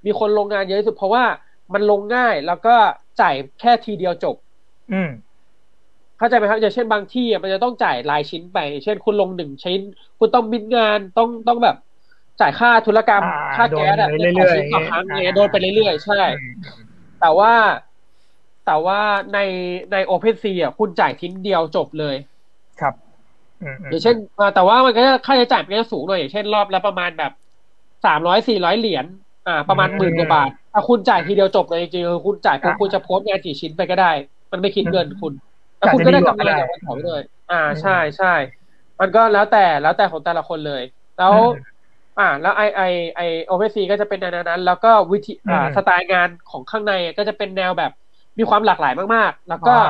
[0.06, 1.24] มีคนลงงานเยอะที่สุดเพราะว่า
[1.74, 2.74] มันลงง่ายแล้วก็
[3.20, 4.36] จ่ายแค่ทีเดียวจบ
[4.92, 5.10] อืม
[6.18, 9.80] เข้าใจไหมครับอย่างเช่นบางที่อะมันจะต้องจ่ายรายชิ้นไป เช่น คุณลงหนึ่งชิ้น
[10.18, 11.76] คุณต้องบินงานต้องต้องแบบ
[12.40, 16.86] จ่ายค่าธุรกรรมอ่าค่าแก๊สอะโดนไปเรื่อยๆต่อชิ้นต่อครั้งอ่าเนี่ยโดนไปเรื่อยๆ ใช่อืม
[17.20, 17.52] แต่ว่า
[18.66, 19.00] แต่ว่า
[19.32, 19.38] ใน
[19.92, 22.16] ใน OpenSea อะคุณจ่ายทิ้งเดียวจบเลย
[22.80, 22.94] ครับ
[23.62, 27.32] อืมอืมอย่างเช่นอ่าแต่ว่ามันก็จะค่าใช้จ่ายมันก็จะสูงหน่อยอย่างเช่นรอบละประมาณแบบ
[28.04, 29.06] สามร้อยสี่ร้อยเหรียญ
[29.46, 34.10] อ่า ประมาณหมื่นกว่าบาทถ้าคุณจ่ายทีเดียวจบเลยจริงๆคือคุณจ่ายปุ๊บคุณจะโพสต์งานกี่ชิ้นไปก็ได้
[34.52, 35.32] มันไม่คิดเงินคุณ
[35.78, 37.20] แล้วคุณก็ได้กำไรจากวันเผาไปด้วย
[37.50, 38.26] อ่าใช่ใช่
[39.00, 40.82] มันก็แล้วแต่แล้วแต่ของแต่ละคนเลย
[41.16, 41.34] แล้ว
[42.18, 42.82] อ่า แล้วไอไอ
[43.16, 47.90] ไอโอเ c ซีก็จะเป็นแนวนั้น แล้วก็วิธีอ่าอืมสไตล์งานของข้างในก็จะเป็นแนวแบบ
[48.38, 49.88] มีความหลากหลายมากๆ แล้วก็อ่า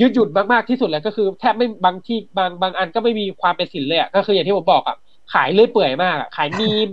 [0.00, 4.96] ยืดหยุ่นมากๆที่สุดเลยก็คือแทบไม่บางที่บางบางอันก็ไม่มีความเป็นศิลป์เลยอะก็คืออย่างที่ผมบอกอะ
[5.32, 6.88] ขายเลื่อยเปื่อยมากอะขายมีม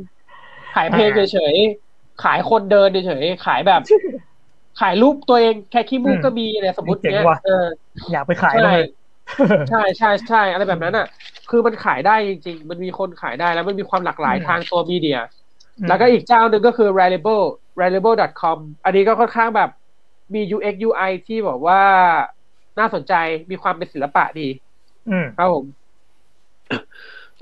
[0.76, 1.89] ขายเพลงเฉยๆ
[2.24, 3.82] ขายคนเดินเฉยๆขายแบบ
[4.80, 7.66] ขายรูปตัวเองแค่ขี้มูกอืมก็มีเนี่ยสมมติเจ๋งเนี้ยว่ะเออ
[8.12, 8.82] อยากไปขายใช่เลย
[9.70, 11.08] ใช่ใช่ใช่อะไรแบบนั้นอะ
[11.50, 15.20] คือมันขายได้จริง ๆ มันมีคนขายได้แล้วมันมีความหลากหลายอืมทางตัวมีเดีย
[15.88, 17.46] แล้วก็อีกเจ้าหนึ่งก็คือ reliable
[17.82, 19.70] reliable.com อันนี้ก็ค่อนข้างแบบ
[20.34, 21.82] มี UX UI ที่บอกว่า
[22.80, 23.14] น่าสนใจ
[23.52, 24.48] มีความเป็นศิลปะดี
[25.10, 25.66] อืมครับผม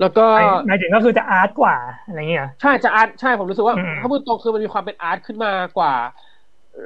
[0.00, 5.92] ล้วก็หมายหมายถึงก็คือจะอาร์ตกว่าอะไรเงี้ยใช่จะอาร์ตใช่ผมรู้สึกว่าอืมถ้าพูดตรงคือมันมีความเป็นอาร์ตขึ้นมากว่า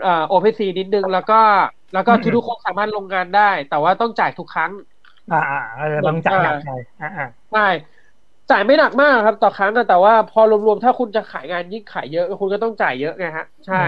[0.00, 1.34] เอ่อ OpenSea นิดนึงแล้วก็
[1.92, 4.72] แล้วก็อืมทุกๆคนสามารถลงงานได้ แต่ว่าต้องจ่ายทุกครั้ง
[5.30, 7.60] อ่าอ่าเออบางจ่ายหนักหน่อยอ่าอ่าใช่
[8.48, 13.80] จ่ายไม่หนักมากครับต่อครั้งอะแต่ว่าพอรวมๆถ้าคุณจะขายงานยิ่งขายเยอะ คุณก็ต้องจ่ายเยอะไงฮะ ใช่อื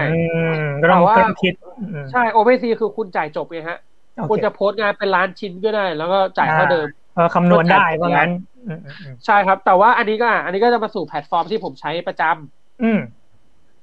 [0.57, 3.77] มก็ต้องแต่ว่าเพิ่มคิดอืมใช่โอเ c ซีคือคุณจ่ายจบไงฮะ
[4.15, 7.04] โอเคคุณจะโพสต์งานเป็นล้านชิ้นก็ได้ แล้วก็จ่ายเท่าเดิมเออ
[7.35, 8.31] คำนวณได้เพราะงั้น
[8.67, 12.99] อืมอืมอืมใช่ครับ แต่ว่าอันนี้ก็ อันนี้ก็จะมาสู่แพลตฟอร์มที่ผมใช้ประจำอืม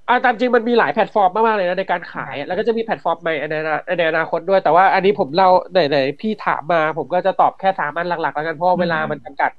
[0.09, 9.51] อ่าตามจริงมันมีหลายแพลตฟอร์มมากๆเลยนะในการขาย แล้วก็จะมีแพลตฟอร์มใหม่ในอนาในอนาคตด้วย แต่ว่าอันนี้ผมเล่าไหนๆพี่ถามมา ผมก็จะตอบแค่สามอันหลักๆ แล้วกันเพราะว่าเวลามันจำกัด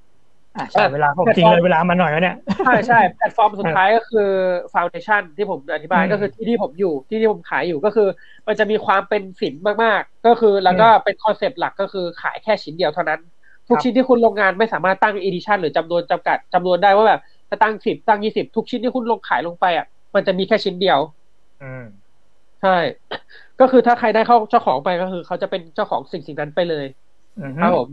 [0.57, 4.29] อะใช่เวลาผมจริงเลยเวลามาหน่อยแล้วเนี่ยใช่ใช่แพลตฟอร์มสุดท้ายก็คือ
[4.73, 8.07] Foundation ที่ผมอธิบายอืมก็คือที่ที่ผมอยู่ที่ที่ผมขายอยู่ก็คือ
[8.47, 13.19] มันจะมีความเป็นศิลป์มากๆ ก็คือแล้วก็เป็น concept หลักก็คือขายแค่ชิ้นเดียวเท่านั้น
[13.67, 19.85] ทุกครับชิ้นที่คุณลงงานไม่สามารถตั้ง edition หรือจำนวนจำกัดจำนวนได้ว่าแบบจะตั้งสิบตั้งยี่สิบทุกชิ้นที่คุณลงขายลงไปอะ
[20.15, 20.99] มันจะมีแค่ชิ้นเดียว
[21.63, 21.85] อืม
[22.61, 22.77] ใช่
[23.59, 26.85] ก็คือถ้าใครได้เข้าเจ้าของไปก็คือ เขาจะเป็นเจ้าของสิ่งสิ่งนั้นไปเลย
[27.37, 27.87] อืมครับผม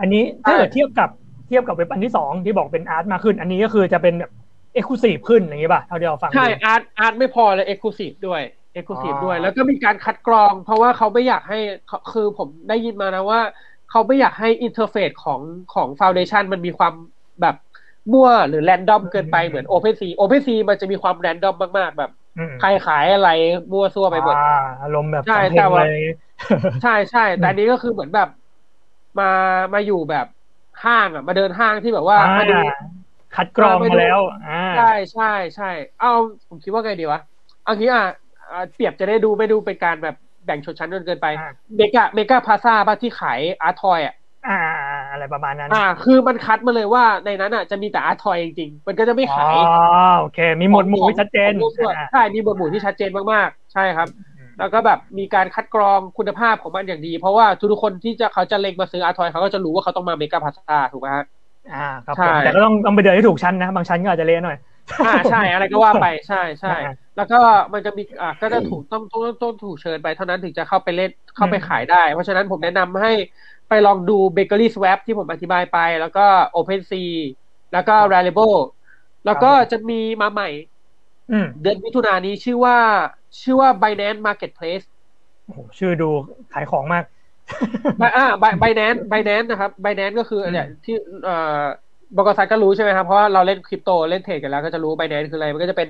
[0.00, 1.10] อันนี้ถ้าเกิดใช่เทียบกับ
[1.48, 4.32] เทียบกับเว็บอันที่สองที่บอกเป็น art มากขึ้น อันนี้ก็คือจะเป็นแบบ
[4.74, 8.42] exclusive ขึ้นอย่างงี้ป่ะเท่าที่เราฟังดูใช่ art art ไม่พอเลย exclusive ด้วย
[8.74, 13.40] exclusive อ๋อด้วย แล้วก็มีการคัดกรอง เพราะว่าเขาไม่อยากให้เขาคือผมได้ยินมานะว่า
[13.94, 15.40] เขาไม่อยากให้ interface ของ
[15.74, 16.94] ของ Foundation มันมีความ
[17.40, 17.56] แบบ
[18.12, 23.30] มั่วหรือ random เกินไปเหมือน OpenSea OpenSea มันจะมีความ random มากๆ แบบอืมใครขายอะไร
[23.72, 26.02] มั่วซั่วไปหมดอ่าอารมณ์แบบใช่สำเพ็แต่ว่าเลย
[26.82, 28.28] ใช่ใช่แต่อันนี้ก็คือเหมือนแบบ
[29.18, 29.30] มา
[29.74, 30.26] มาอยู่แบบ
[30.84, 32.54] ห้างอะ มาเดินห้างที่แบบว่าอ่ามาดู
[33.34, 35.24] คัดกรองมาดูมาแล้วอ่าใช่ใช่
[35.56, 35.70] ใช่
[36.00, 36.08] เอา
[36.48, 37.20] ผมคิดว่าไงดีวะ
[37.62, 38.04] เอางี้อะ
[38.52, 40.14] อะเปรียบจะได้ดูไม่ดูเป็นการแบบ
[40.46, 44.14] แบ่งชนชั้นจนเกินไปอ่าเมกาเมกาพลาซ่าอะที่ขาย art toy อะ
[44.46, 44.58] อ่า
[44.90, 49.56] อ่าอะไรประมาณนั้น อ่า คือมันคัดมาเลยว่าในนั้นอะจะมีแต่ art toy จริงๆ มันก็จะไม่อ๋อขาย
[50.20, 54.08] โอเค มีหมวดหมู่ของที่ชัดเจนของของอ่าใช่ มีหมวดหมู่ที่ชัดเจนมากๆ ใช่ครับ
[54.58, 61.24] แล้วก็แบบมีการคัดกรองคุณภาพของมันอย่างดี เพราะว่าทุกๆคนที่จะเขาจะเล็งมาซื้ออาร์ทอยเขาก็จะรู้ว่าเขาต้องมาเมกาพาซาถูกไหมฮะ
[61.74, 64.56] อ่าครับใช่ผมแต่ก็ต้องต้องไปเดินให้ถูกชั้นนะ บางชั้นก็อาจจะเละหน่อย
[65.06, 67.40] อ่าใช่อะไรก็ว่าไปใช่ใช่อ่าแล้วก็
[67.74, 73.12] มันจะมีอ่าก็จะถูกต้องต้องต้องต้องถูกเชิญไปเท่านั้นถึงจะเข้าไปเล่นเข้าไปอืมขายได้ เพราะฉะนั้นผมแนะนำให้
[73.68, 77.08] ไปลองดู Bakery Swap ที่ผมอธิบายไป แล้วก็ OpenSea
[77.72, 78.56] แล้วก็ Rarible
[79.26, 80.50] แล้วก็จะมีมาใหม่
[81.32, 82.78] อืมเดือนมิถุนายนนี้ชื่อว่า
[83.42, 84.86] ชื่อว่า Binance Marketplace
[85.44, 86.10] โอ้โหชื่อดู
[86.52, 87.04] ขายของมาก
[88.00, 91.62] Bi- อ่า Bi- Binance Binance นะครับ Binance ก็คือเนี่ยที่เอ่อ
[92.16, 95.88] บกษัตริย์ก็รู้ใช่ไหมครับเพราะว่าเราเล่นคริปโตเล่นเทรดกันแล้วก็จะรู้ Binance คืออะไรมันก็จะเป็น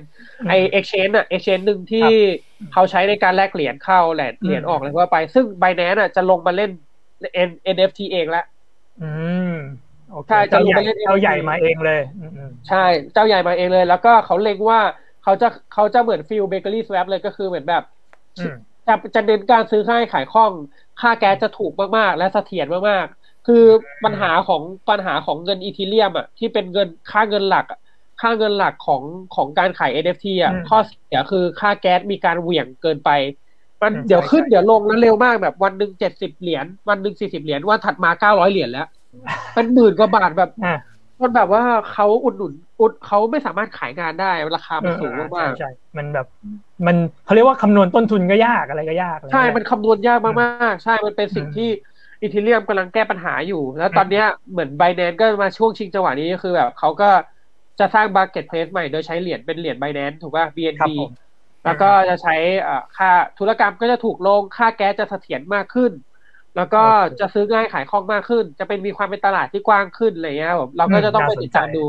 [0.49, 2.09] ไอ exchange อะ exchange หนึ่งที่
[2.73, 6.71] เขาใช้ในการแลกเหรียญเข้าแหลนเหรียญออกอะไรก็ว่าไป ซึ่ง Binance อะจะลงมาเล่น
[7.49, 8.45] N- NFT เองแล้ว
[9.01, 9.11] อื
[9.51, 9.53] ม
[10.11, 14.79] โอเคใช่จะเจ้าลงใหญ่ไปเล่นเจ้าใหญ่มาเองเลยอืมอืมใช่เจ้าใหญ่มาเองเลย แล้วก็เขาเล็งว่า
[15.23, 17.83] เขาจะเขาจะเหมือนฟิลเบเกอรี่สว p เลยก็คือเหมือนแบบ
[18.37, 18.55] อืม
[18.87, 20.51] จะจะเน้นการซื้อค่ายขายคล่อง
[21.01, 23.63] ค่าแก๊สจะถูกมากๆ และเสถียรมากๆ คือ
[24.03, 27.79] ปัญหาของปัญหาของเงิน Ethereum อะที่เป็นเงินค่าเงินหลักอะ
[28.21, 29.03] ค่าเงินหลักของ
[29.35, 33.09] ของการขาย NFT อะอืมข้อเสียคือค่าแก๊สมีการเหวี่ยงเกินไป
[33.81, 38.87] มันอืมเดี๋ยวขึ้นใช่เดี๋ยวลงแล้วเร็วมากแบบวันหนึ่งเจ็ดสิบเหรียญวันหนึ่งสี่สิบเหรียญวันถัดมาเก้าร้อยเหรียญแล้ว
[39.53, 40.73] เป็นหมื่นกว่าบาทแบบอ่า
[41.21, 45.67] มันแบบว่าเขาอุดหนุนอุดเขาไม่สามารถขายงานได้ราคามันสูงเออมากใช่ใช่
[45.97, 46.25] มันแบบ
[46.87, 51.63] มันเขาเรียกว่าคำนวณต้นทุนก็ยากอะไรก็ยากอะไรๆใช่เงี้ยมันคำนวณยากมากๆ ใช่มันเป็นสิ่งอืมที่
[52.25, 57.09] อีทีเรียมกำลังแก้ปัญหาอยู่ แล้วตอนเนี้ยเหมือนไบแนนก็มาช่วงชิงจังหวะนี้ก็คือแบบเขาก็
[57.79, 60.45] จะสร้าง Marketplace ใหม่โดยใช้เหรียญเป็นเหรียญไบแนนถูกป่ะ
[60.79, 61.11] ครั BNB บผม
[61.65, 62.35] แล้วก็จะใช้
[62.67, 65.91] อ่าค่าธุรกรรมก็จะถูกลง ค่าแก๊สจะเสถียรมากขึ้น
[66.55, 71.83] แล้วก็โอเคจะซื้อง่ายขายคล่องมากขึ้น จะเป็นมีความเป็นตลาดที่กว้างขึ้นอะไรเงี้ยครับผมเราก็จะต้องไปติดตามดู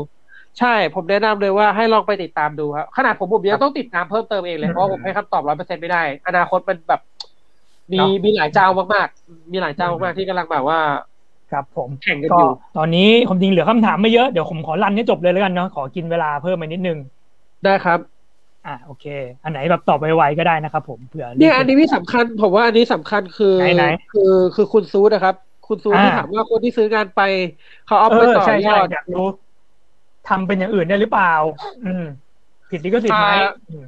[0.59, 7.01] ใช่ผมแนะนำเลยว่าให้ลองไปติดตามดูครับขนาดผมผมยังต้องติดตามเพิ่มเติมเองเลยเพราะว่าผมให้คำตอบร้อยเปอร์เซ็นไม่ได้ อนาคตมันแบบ
[7.93, 10.79] มีเนอะมีหลายเจ้ามากๆ มีหลายเจ้ามากๆที่กำลังแบบว่า
[11.49, 16.97] ครับผมแข่งกันก็อยู่ตอนนี้ผมจริงเหลือคำถามไม่เยอะเดี๋ยวผมขอรันให้จบเลยแล้วกันเนาะขอกินเวลาเพิ่มไปนิดนึง
[17.63, 17.99] ได้ครับ
[18.65, 19.03] อะโอเค
[19.43, 24.21] อันไหนแบบตอบไวๆก็ได้นะครับผมเผื่อเนี่ยอันนี้ที่สำคัญผมว่าอันนี้สำคัญคือไหนคือ
[24.55, 27.19] คือคุณซูดนะครับ คุณซูดอ่าที่ถามว่าคนที่ซื้องานไป
[27.85, 29.21] เขาเอาเอไปอต่อใช่ยใช่อดอยากรู้
[30.25, 31.27] ทำเป็นอย่างอื่นได้หรือเปล่า
[31.83, 32.01] อืม
[32.69, 33.83] ผิดลิขสิทธิ์ไหมอ่าอืม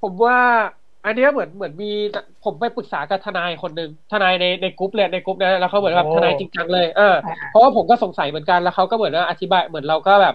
[0.00, 0.38] ผมว่า
[1.06, 1.90] อันเนี้ยเหมือนเหมือนมี
[2.44, 10.34] ผมไปปรึกษากับทนายคนหนึ่งทนายในในกลุ่มเลยในกลุ่มนะแล้วเขาเหมือนแบบโอ้ทนายจริงจังเลยเอออ่าเพราะว่าผมก็สงสัยเหมือนกันแล้วเขาก็เหมือนว่าอธิบายเหมือนเราก็แบบ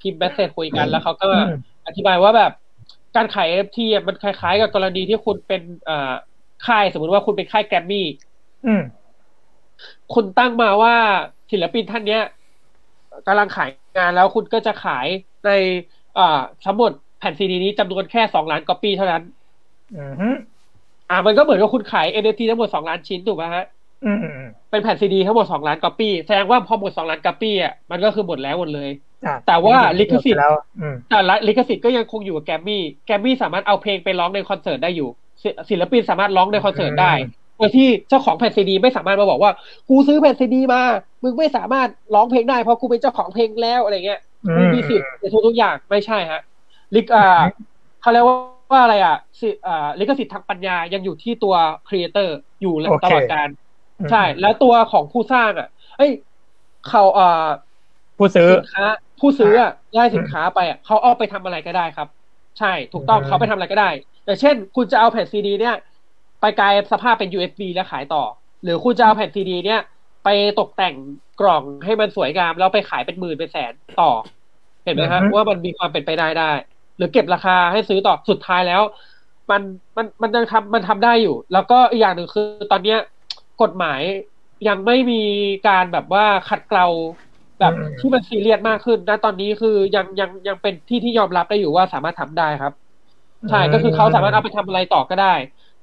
[0.00, 2.52] พิมพ์แมสเซจคุยกันแล้วเขาก็อืมอธิบายว่าแบบ
[3.16, 6.12] การขาย NFT อะมันคล้ายๆ กับกรณีที่คุณเป็นอ่า
[6.66, 8.06] ค่ายสมมติว่าคุณเป็นค่ายแกรมมี่
[8.66, 8.82] อืม
[10.14, 10.94] คุณตั้งมาว่า
[11.50, 12.22] ศิลปินท่านเนี้ย
[13.26, 15.06] กำลังขายงานแล้วคุณก็จะขาย
[15.46, 15.50] ใน
[16.18, 19.22] อ่าทั้งหมดแผ่นซีดีนี้จำนวนแค่สองล้านก๊อปปี้เท่านั้น
[19.96, 20.28] อืมฮึ
[21.10, 23.64] อ่ามันก็เหมือนกับคุณขาย NFT ทั้งหมดสองล้านชิ้นถูกไหมฮะ
[24.04, 28.90] อืมอืมอืมเป็นแผ่นซีดีทั้งหมดสองล้านก๊อปปี้แสดงว่าพอหมดสองล้านก๊อปปี้อะมันก็คือหมดแล้วหมดเลย
[29.26, 35.08] อะแต่ว่าลิขสิทธิ์แล้วอืมแต่ละลิขสิทธิ์ก็ยังคงอยู่กับแกรมมี่แกรมมี่สามารถเอาเพลงไปร้องในคอนเสิร์ตได้อยู่
[35.42, 37.12] ศิศิลปินสามารถร้องในคอนเสิร์ตได้
[37.56, 39.50] โดยที่เจ้าของแผ่นซีดีไม่สามารถมาบอกว่า
[39.88, 40.82] กูซื้อแผ่นซีดีมา
[41.22, 46.40] มึงไม่สามารถร้องเพลงได้เพราะกูเป็นเจ้าของเพลงแล้วอะไรเงี้ยอืมึงมมีสิทธิ์ในทุกทุกๆอย่างไม่ใช่ฮะ
[46.94, 47.42] ลิขอ่า
[48.00, 48.36] เขาเรียกว่า
[48.82, 51.54] อะไรอะสิอ่าลิขสิทธิ์ทางปัญญายังอยู่ที่ตัว
[51.86, 53.48] creator อยู่โอเคตลอดการ
[53.98, 55.66] อืมใช่ แล้วตัวของผู้สร้างอะ
[55.96, 56.12] เอ้ย
[56.82, 57.24] เขาเอ่อ
[58.16, 58.84] ผู้ซื้อสินค้า
[59.18, 62.08] ผู้ซื้ออะได้สินค้าไปอะเขาเอาไปทำอะไรก็ได้ครับ
[62.58, 63.86] ใช่ถูกต้องอืมเขาไปทำอะไรก็ได้
[64.24, 65.74] อย่างเช่น คุณจะเอาแผ่นซีดี เนี่ย
[66.40, 68.18] ไปกลายสภาพเป็น USB แล้วขายต่อ
[68.62, 69.78] หรือคุณจะเอาแผ่นซีดี เนี่ย
[70.22, 70.94] ไปตกแต่ง
[71.36, 74.06] กล่องให้มันสวยงาม แล้วไปขายเป็นหมื่นเป็นแสนต่อ
[74.84, 76.44] เห็นไหมฮะอือฮึว่ามันมีความเป็นไปได้ได้
[76.98, 78.82] หรือเก็บราคาให้ซื้อต่อสุดท้ายแล้ว
[79.50, 79.62] มัน
[79.96, 82.98] มันมันยังทำมันทำได้อยู่ แล้วก็อีกอย่างหนึ่งคือตอนเนี้ย
[83.62, 84.00] กฎหมาย
[84.68, 85.22] ยังไม่มี
[85.68, 86.86] การแบบว่าขัดเกลา
[87.60, 92.72] แบบอืมที่มันซีเรียสมากขึ้นนะตอนนี้คือยังยังยังเป็นที่ที่ยอมรับได้อยู่ว่าสามารถทำได้ครับ
[93.48, 95.34] ใช่ก็คือเขาสามารถเอาไปทำอะไรต่อก็ได้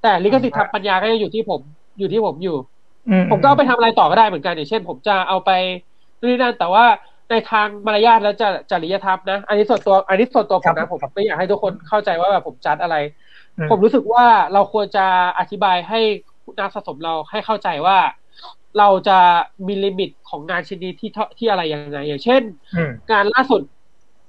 [0.02, 1.62] แต่ลิขสิทธิ์ทางปัญญาก็ยังอยู่ที่ผม
[2.00, 2.58] อยู่ที่ผมอยู่
[3.10, 5.50] อืผมก็เอาไปทำอะไรต่อก็ได้เหมือนกันอย่างเช่น ผมจะเอาไป
[6.20, 6.86] นู่นนี่นั่นแต่ว่า
[7.30, 12.96] ในทางมารยาทและจะจริยธรรมนะ อันนี้ส่วนตัวอันนี้ส่วนตัวผมนะผมไม่อยากให้ทุกคนเข้าใจว่าแบบผมจัดอะไร
[13.58, 15.06] อืผมรู้สึกว่าเราควรจะ
[15.40, 16.00] อธิบายให้
[16.60, 17.98] นักสะสมเราให้เข้าใจว่า
[18.80, 19.20] เราจะ
[19.68, 22.42] มีลิมิตของงานชิ้นนี้ที่เท่าที่อะไรยังไง อย่างเช่น
[22.74, 23.62] อืมงานล่าสุด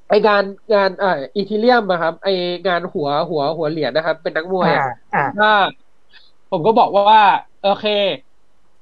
[0.08, 0.44] ไองาน
[0.74, 2.28] งานเอ่ออีทีเรียมอะครับ ไอ
[2.66, 5.48] งานหัวหัวหัวเหรียญนะครับ เป็นนักมวยอ่าอะอ่าถ้า
[6.50, 7.20] ผมก็บอกว่า
[7.62, 7.84] โอเค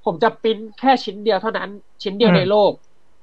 [0.04, 1.70] ผมจะปริ้นแค่ชิ้นเดียวเท่านั้น
[2.02, 2.72] ชิ้นเดียวอืมในโลก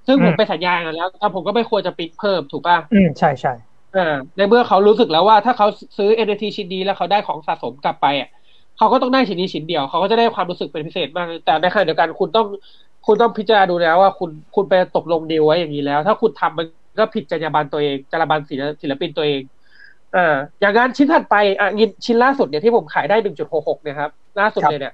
[0.07, 3.51] ซึ่งอืมผมไปสัญญากันแล้วแต่ผมก็ไม่ควรจะปริ้นเพิ่มถูกป่ะอืมใช่ใช่
[3.93, 4.01] อ่า
[4.35, 5.67] ในเมื่อเขารู้สึกแล้วว่าถ้าเขา
[5.97, 8.27] ซื้อ NFT ชิ้นนี้แล้วเขาได้ของสะสมกลับไปอะ
[8.77, 12.45] เขาก็ต้องได้ชิ้นนี้ชิ้นเดียวเขาก็จะได้ความรู้สึกเป็นพิเศษมาก แต่ในขณะเดียวกันคุณต้อง
[13.05, 16.65] คุณต้องพิจารณาดูแล้วว่าคุณคุณไปตกลงดีลไว้อย่างนี้แล้ว ถ้าคุณทำมัน
[16.99, 19.41] ก็ผิดจรรยาบรรณตัวเองจรรยาบรรณศิลศิลปินตัวเอง
[20.15, 20.19] อ่า
[20.61, 24.93] อย่างนั้นชิ้นถัดไปอะงานชิ้นล่าสุดเนี่ยที่ผมขายได้หนึ่งจุดหกหกเนี่ยครับล่าสุดเลยเนี่ย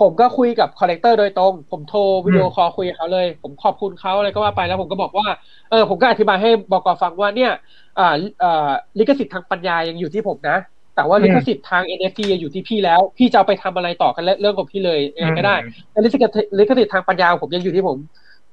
[0.00, 5.26] ผมก็คุยกับ collector โดยตรง ผมโทรวิดีโอคอลคุยกับเขาเลย ผมขอบคุณเขาอะไรก็ว่าไปแล้วผมก็บอกว่า
[5.70, 7.52] เออ ผมก็อธิบายให้บอกฟังว่าเนี่ย
[7.98, 10.58] อ่าอ่าลิขสิทธิ์ทางปัญญายังอยู่ที่ผมนะ
[10.96, 15.56] แต่ว่าลิขสิทธิ์ทาง NFT อยู่ที่พี่แล้ว พี่จะเอาไปทำอะไรต่อกันเรื่องของพี่เลยยังไงก็ได้
[15.90, 17.98] แต่ลิขสิทธิ์ลิขสิทธิ์ทางปัญญาของผมยังอยู่ที่ผม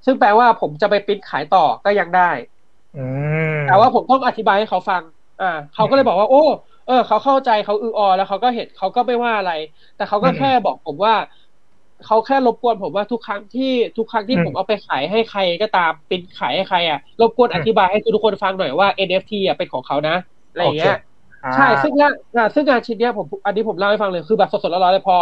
[0.06, 2.32] ซึ่งแปลว่าผมจะไปปริ้นขายต่อก็ยังได้
[2.98, 3.06] อื
[3.56, 5.02] มแต่ว่าผมต้องอธิบายให้เขาฟัง
[5.42, 6.44] อ่า เขาก็เลยบอกว่า โอ้
[6.88, 9.52] เออเขาเข้าใจเขาอืออแล้วเขาก็เห็นเขาก็ไม่ว่าอะไร
[9.96, 11.14] แต่เขาก็แค่บอกผมว่า
[12.04, 13.64] เขาแค่รบกวนผมว่าทุกครั้งที่
[13.98, 20.14] ทุกครั้งที่ผมเอาไปขายให้ใครก็ตามปริ้นขายให้ใครอะรบกวนอธิบายให้ทุกคนฟังหน่อยว่า NFT อะเป็นของเขานะ
[20.50, 20.94] อะไรอย่างเงี้ย
[21.44, 25.16] อ่าใช่ซึ่งงานงานซึ่งงานชิ้นเนี้ยผมอันนี้ผมเล่าให้ฟังเลยคือแบบสดๆร้อนๆเลยพอ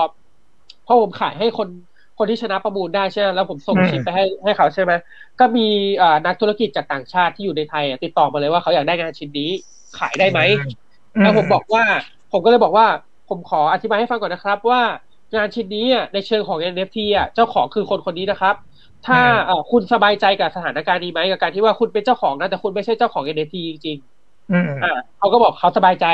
[0.85, 1.69] พอผมขายให้คน
[2.17, 4.93] คนที่ชนะประมูลได้ใช่ไหมแล้วผมส่งอืมชิปไปให้ให้เขาใช่ไหม
[5.39, 5.61] ก็มี
[6.01, 9.49] อ่านักธุรกิจจากต่างชาติที่อยู่ในไทยอะติดต่อมาเลยว่าเขาอยากได้งานชิ้นนี้
[9.95, 10.39] ขายได้ไหม
[11.21, 11.83] แล้วผมบอกว่า
[12.31, 12.87] ผมก็เลยบอกว่า
[13.29, 14.81] ผมขออธิบายให้ฟังก่อนนะครับ ว่า
[15.35, 18.55] งานชิ้นนี้อะในเชิงของ NFT อะเจ้าของคือคนคนนี้นะครับ
[19.07, 23.97] ถ้าเอ่อคุณสบายใจกับสถานการณ์นี้ไหมกับการที่ว่าคุณเป็นเจ้าของนะแต่คุณไม่ใช่เจ้าของ NFT จริง
[24.51, 26.05] อืมๆอ่าเขาก็บอกเขาสบายใจ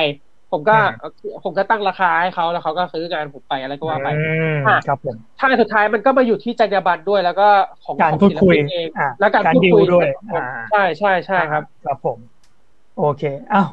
[0.52, 7.48] ผมก็อืมผมก็ตั้งราคาให้เขาแล้วเขาก็ซื้องานผมไปอะไรก็ว่าไปอืมอะครับผมถ้าสุดท้ายมันก็มาอยู่ที่จรรยาบรรณด้วย แล้วก็
[7.86, 12.18] ของการของพูดคุยศิลปินเองอ่าและการการพูดดีลคุยด้วยของผมอ่าใช่ใช่ใช่ครับ ครับผม
[12.98, 13.24] โอเค
[13.54, 13.68] อ้าว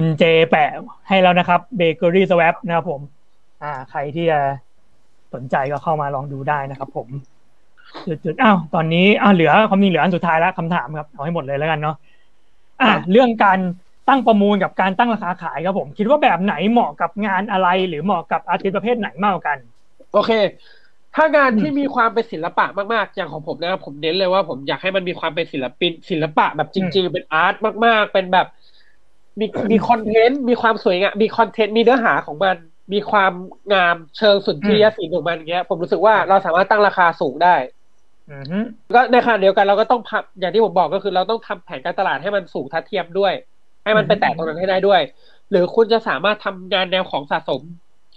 [0.00, 0.70] คุณเจแปะ
[1.08, 3.00] ให้แล้วนะครับเบเกอรี่สว p นะครับผม
[3.62, 4.40] อ่า ใครที่จะ
[5.34, 7.08] สนใจก็เข้ามาลองดูได้นะครับผม
[8.06, 11.96] จุดๆอ้าวตอนนี้อ้าวเหลือความจริงเหลืออันสุดท้ายแล้วคำถามครับ เอาให้หมดเลยแล้วกันเนาะ
[12.80, 13.58] อ่าเรื่องการ
[14.08, 19.58] ตั้งประมูลกับการตั้งราคาขายครับผม คิดว่าแบบไหนเหมาะกับงานอะไรหรือเหมาะกับอาร์ติสต์ประเภทไหนมากกว่ากัน
[20.12, 20.32] โอเค
[21.14, 27.54] ถ้างานอืมที่มีความเป็นศิลปะมากๆ อย่างของผมนะครับผมเน้นเลยว่าผมอยากให้มันมีความเป็นศิลปินศิลปะแบบจริง ๆ เป็นอาร์ต
[27.84, 28.46] มาก ๆ เป็นแบบ
[29.40, 32.56] มีมีคอนเทนต์มีความสวยงามมีคอนเทนต์มีเนื้อหาของมัน
[32.92, 33.32] มีความ
[33.72, 37.54] งามเชิงสุนทรียศิลป์ของมันอย่างเงี้ย ผมรู้สึกว่าเราสามารถตั้งราคาสูงได้
[38.30, 38.58] อือฮึ
[38.94, 43.32] ก็ในขณะเดียวกันเราก็ต้องพับอย่างที่ผมบอกก็คือเราต้องทำแผนการตลาดให้มันสูงทัดเทียมด้วย
[43.84, 45.00] ให้มันไปแตะตรงนั้นให้ได้ด้วย
[45.50, 47.62] หรือคุณจะสามารถทำงานแนวของสะสม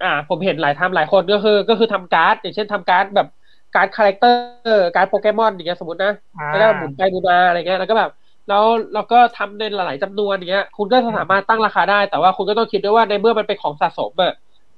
[0.03, 3.27] อ่า ผมเห็นหลายทำหลายคนก็คือ ก็คือทำการ์ด อย่างเช่นทำการ์ดแบบ
[3.76, 4.38] การ์ด character
[4.80, 8.11] การ์ดโปเกมอนอย่างเงี้ยสมมตินะอ่าแล้วก็หมุนไปหมุนมาอะไรเงี้ยแล้วก็แบบ
[8.52, 14.34] แล้วเราก็ทำในหลาย ๆจำนวนอย่างเงี้ย คุณก็สามารถตั้งราคาได้ แต่ว่าคุณก็ต้องคิดด้วยว่าในเมื่อมันเป็นของสะสมอะ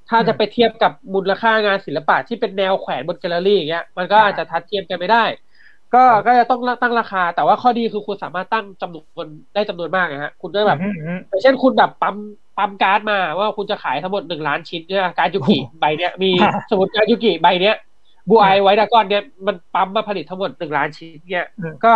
[0.10, 5.24] ถ้าจะไปเทียบกับมูลค่างานศิลปะที่เป็นแนวแขวนบนแกลเลอรี่อย่างเงี้ย มันก็อาจจะทัดเทียมกันไม่ได้
[5.94, 12.16] ก็ก็จะต้องตั้งราคา แต่ว่าข้อดีคือคุณสามารถตั้งจำนวนได้จำนวนมากนะฮะคุณก็แบบอือฮึอย่างเช่นคุณแบบปั๊ม
[12.58, 17.76] ปั๊มการ์ดมาว่าคุณจะขายทั้งหมดหนึ่งล้านชิ้นเนี่ยการ์ดยูกิใบเนี้ยมีฮะสมมติการ์ดยูกิใบเนี้ย
[18.30, 21.94] Blue-Eyes White Dragon เนี่ยมันปั๊มมาผลิตทั้งหมดหนึ่งล้านชิ้นเนี่ยอืมก็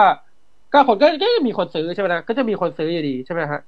[0.74, 3.62] ก็คนก็ก็จะมีคนซื้อใช่ไหมนะก็จะมีคนซื้ออยู่ดีใช่ไหมฮะ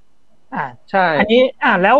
[0.55, 1.97] อ่าใช่ อันนี้อ่าแล้ว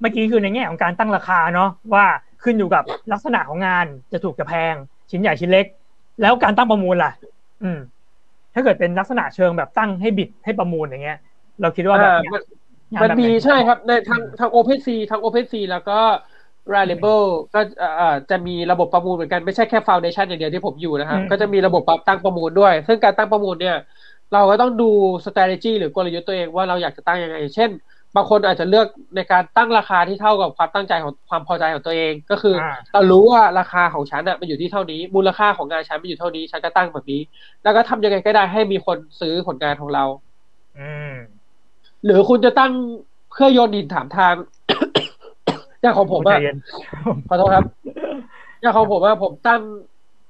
[0.00, 2.04] เมื่อกี้คือในแง่ของการตั้งราคาเนาะว่า
[2.42, 4.74] ขึ้นอยู่กับลักษณะของงานจะถูกจะแพง
[5.10, 5.66] ชิ้นใหญ่ชิ้นเล็ก
[6.20, 7.12] แล้วการตั้งประมูลล่ะ
[7.62, 7.78] อืม
[8.54, 11.18] ถ้าเกิดเป็นลักษณะเชิงแบบตั้งให้ bid ให้ประมูลอย่างเงี้ย
[11.60, 12.42] เราคิดว่าแบบอ่าเนี้ยมัน
[12.92, 15.98] งามันแบบมีไหใช่ครับ ในทางทาง OpenSea ทาง OpenSea แล้วก็
[16.74, 23.76] reliable ก็เอ่อจะมีระบบประมูลเหมือนกันไม่ใช่แค่ foundation อย่างเดียวที่ผมอยู่นะครับอืมก็จะมีระบบตั้งประมูลด้วย ซึ่งการตั้งประมูลเนี่ย
[24.32, 24.90] เราก็ต้องดู
[25.24, 27.70] strategy หรือกลยุทธ์ตัวเองว่าเราอยากจะตั้งยังไง เช่น
[28.16, 28.86] บางคนอาจจะเลือก
[29.16, 37.20] ในการตั้งราคาที่เท่ากับความตั้งใจของความพอใจของตัวเอง ก็คืออาเรารู้ว่าราคาของฉันอะมันอยู่ที่เท่านี้ มูลค่าของงานฉันมันอยู่เท่านี้ ฉันก็ตั้งแบบนี้
[37.62, 40.04] แล้วก็ทำยังไงก็ได้ให้มีคนซื้อผลงานของเรา
[40.78, 41.14] อืม
[42.04, 42.72] หรือคุณจะตั้ง
[43.30, 44.34] เพื่อโยนดินถามทาง
[45.82, 46.56] อย่างของผมใจอะเย็น
[47.28, 47.64] ขอโทษครับ
[48.60, 49.60] อย่างของผมว่าผมตั้ง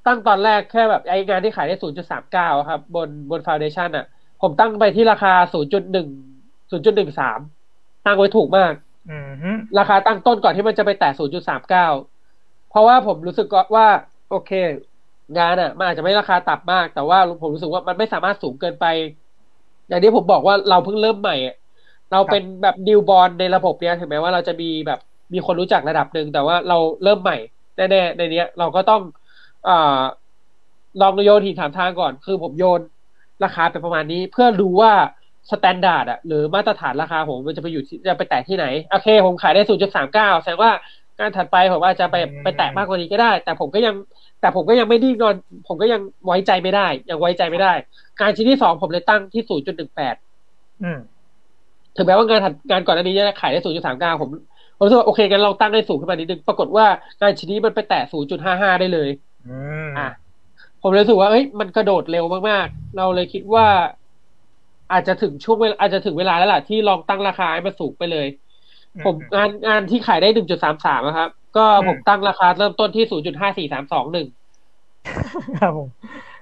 [0.06, 1.76] ตั้งตอนแรกแค่แบบไองานที่ขายได้
[2.22, 4.06] 0.39 ครับ บนบนฟาวเดชันอะ
[4.42, 6.06] ผมตั้งไปที่ราคา 0.1
[6.70, 8.72] 0.13 ตั้งไว้ถูกมาก
[9.10, 11.68] อืมฮึราคาตั้งต้นก่อนที่มันจะไปแตะ 0.39
[12.70, 13.86] เพราะว่าผมรู้สึกว่า
[14.30, 14.50] โอเค
[15.38, 18.86] งานอะ มันอาจจะไม่ราคาต่ำมาก แต่ว่าผมรู้สึกว่ามันไม่สามารถสูงเกินไป
[19.88, 21.56] อย่างที่ผมบอกว่าเราเพิ่งเริ่มใหม่อะ
[22.12, 24.98] เราเป็นแบบ newborn ในระบบเนี้ยถึงแม้ว่าเราจะมีแบบ
[25.32, 27.36] มีคนรู้จักระดับหนึ่งแต่ว่าเราเริ่มใหม่
[27.76, 29.22] แน่ๆในเนี้ย เราก็ต้องอ่า
[31.01, 32.80] ลองโยนหินถามทางก่อน คือผมโยน
[33.44, 34.93] ราคาไปประมาณนี้ เพื่อดูว่า
[35.51, 39.62] standard อะหรือมาตรฐานราคาผมมันจะไปอยู่ที่จะไปแตะที่ไหน โอเค ผมขายได้
[40.02, 40.72] 0.39แสดงว่า
[41.18, 43.94] งานถัดไปผมอาจจะไปไปแตะมากกว่านี้ก็ได้ แต่ผมก็ยัง
[44.40, 45.34] แต่ผมก็ยังไม่ดิ้นรน
[45.68, 47.72] ผมก็ยังไว้ใจไม่ได้ยังไว้ใจไม่ได้
[48.20, 49.43] การชิ้นที่สองผมเลยตั้งที่
[50.09, 50.98] 0.18อืม
[51.97, 53.60] ถึงแม้ว่างานถัดงานก่อนหน้านี้จะขายได้
[53.90, 54.28] 0.39ผม
[54.78, 56.86] ผมรู้สึกว่าโอเคกันเราตั้งได้สูงขึ้นมานิดนึงปรากฏว่า
[57.20, 58.02] งานชิ้นนี้มันไปแตะ
[58.43, 59.09] 0.55ได้เลย
[59.47, 59.51] อื
[59.81, 60.09] มอะ
[60.81, 63.66] ผมเลยรู้สึกว่าเอ้ยมันกระโดดเร็วมากๆ เราเลยคิดว่า
[64.93, 68.27] อาจจะถึงช่วงเวลาอาจจะถึงเวลาแล้วล่ะที่ลองตั้งราคาให้มันสูงไปเลย
[69.05, 74.06] ผมงานงานที่ขายได้1.33นะครับ ก็ผมตั้งราคาเริ่มต้นที่0.5432
[75.60, 75.89] ครับผม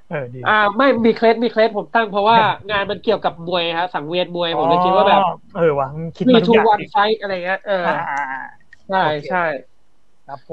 [0.08, 2.38] เออดีอ่า ไม่มีเคล็ดมีเคล็ดผมตั้งเพราะว่า
[2.70, 8.40] งานมันเกี่ยวกับมวยครับสังเวียนมวยผมเลยคิดว่าแบบอ๋อเออว่ะคิดมีมาทุกทูอย่างวันไฟอะไรเงี้ยเอออ่าอ่าอ่า
[8.88, 9.69] ใช่โอเคใช่ครับผม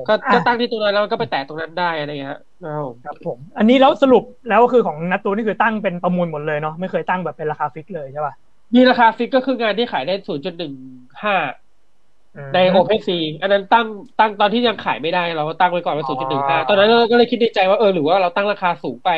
[0.08, 8.34] ก็ก็อะตั้งที่ตรงนั้นแล้วก็ไปแตะตรงนั้นได้อะไรเงี้ยครับครับผมครับผม อันนี้แล้วสรุปแล้วคือของนัตตูนี่คือตั้งเป็นประมูลหมดเลยเนาะไม่เคยตั้งแบบเป็นราคา fix เลยใช่ป่ะ
[8.76, 13.10] มีราคา fix ก็คืองานที่ขายได้0.15อืมใน OpenSea
[13.42, 13.88] อันนั้นตั้ง
[14.20, 19.10] ตั้งตอนที่ยังขายไม่ได้ เราก็ตั้งไว้ก่อนว่าอ๋อ0.15ตอนนั้นเราก็เลยคิดในใจว่าเออหรือว่าเราตั้งราคาสูงไป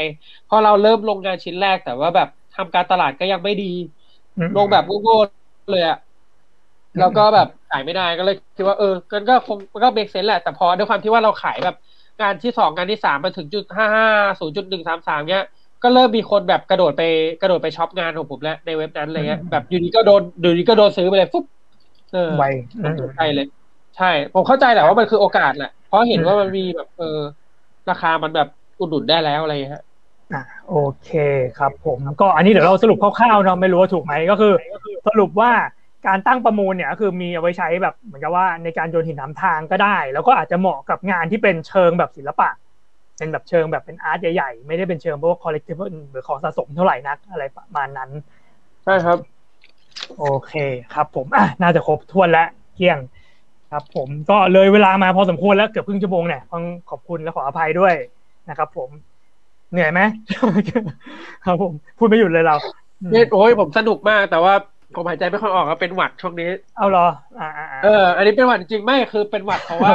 [0.49, 3.72] พอเราเริ่มลงงานชิ้นแรกแต่ว่าแบบทำการตลาดก็ยังไม่ดี
[4.38, 5.98] อืมลงแบบโง่ๆเลยอะ
[6.99, 11.75] แล้วก็แบบ ขายไม่ได้ก็เลยคิดว่าเออกันก็คงมันก็เบรกเซนแหละแต่พอด้วยความที่ว่าเราขายแบบ
[12.21, 14.07] งานที่สองงานที่สามมาถึงจุดห้าห้า
[14.39, 15.45] ศูนย์จุดหนึ่งสามสามเนี้ย
[15.83, 17.03] ก็เริ่มมีคนแบบกระโดดไป
[17.41, 21.45] กระโดดไปช็อปงานของผมแล้วในเว็บนั้นอะไรเงี้ยแบบอยู่ดีก็โดนอยู่ดีก็โดนซื้อไปเลยฟุ๊บ
[22.13, 22.45] เออไว
[22.83, 23.47] ผมสนใจเลย
[23.97, 27.19] ใช่ ผมเข้าใจแหละว่ามันคือโอกาสแหละเพราะเห็นว่ามันมีแบบเออ
[27.89, 28.47] ราคามันแบบ
[28.79, 29.83] อุดหนุนได้แล้วอะไรอย่างเงี้ยฮะ
[30.33, 31.11] อะโอเค
[31.57, 34.53] ครับผมก็อันนี้เดี๋ยวเราสรุปคร่าวๆเนาะไม่รู้ว่าถูกไหมก็คือ
[35.07, 35.51] สรุปว่า
[36.07, 42.49] การตั้งประมูลเนี่ยก็คือมีเอาไว้ใช้แบบเหมือนกับว่าในการโยนหินถามทางก็ได้ แล้วก็อาจจะเหมาะกับงานที่เป็นเชิงแบบศิลปะ
[43.17, 45.77] เป็นแบบเชิงแบบเป็นอาร์ตใหญ่ๆ ไม่ได้เป็นเชิงพวกคอลเลกติฟ
[46.11, 48.09] หรือของสะสมเท่าไหร่นักอะไรประมาณนั้น
[48.84, 49.17] ใช่ครับ
[50.19, 50.53] โอเค
[50.93, 52.99] ครับ ผมอะน่าจะครบถ้วนแล้วเที่ยง
[53.71, 57.93] ครับ ผมก็เลยเวลามาพอสมควรแล้วเกือบครึ่งชั่วโมงเนี่ยต้องขอบคุณและขออภัยด้วย
[58.49, 58.89] นะครับ ผม
[59.71, 60.01] เหนื่อยไหม
[61.45, 62.55] ครับผมพูดไม่หยุดเลยเรา
[63.01, 64.53] อืมเนี่ยโอ้ยผมสนุกมากแต่ว่า
[64.95, 67.07] ผมหายใจไม่ค่อยออกครับเป็นหวัดช่วงนี้ เอาเหรอ
[67.39, 69.93] อ่าอ่าอ่าเออ อันนี้เป็นหวัดจริงๆไม่คือเป็นหวัดเพราะว่า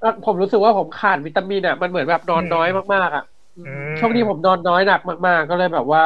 [0.00, 3.24] เอ่อผมรู้สึกว่าผมขาดวิตามินอะมันเหมือนแบบนอนน้อยมากๆอะ
[3.56, 6.02] มช่วงนี้ผมนอนน้อยหนักมาก ๆ ก็เลยแบบว่า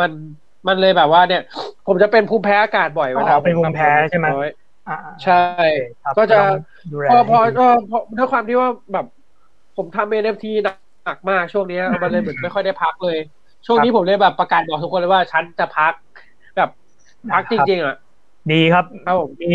[0.00, 0.10] มัน
[0.68, 1.42] มันเลยแบบว่าเนี่ย
[1.86, 4.48] ผมจะเป็นภูมิแพ้อากาศบ่อยเวลาอ๋อเป็นภูมิแพ้ใช่ไหมน้อย
[4.88, 5.34] อ่าอ่าใช่
[6.02, 6.40] ครับก็จะ
[6.92, 9.06] ดูแลพอพอให้ดีก็พอด้วยความที่ว่าแบบ
[9.76, 13.18] ผมทำ NFT หนักมากช่วงนี้มันเลยเหมือนไม่ค่อยได้พักเลย
[13.66, 15.92] ช่วงนี้ผมเลยแบบประกาศบอกทุกคนเลยว่าฉันจะพัก
[16.56, 16.70] แบบ
[17.32, 17.96] พักจริงๆอะ
[18.52, 19.54] ดีครับครับผมมี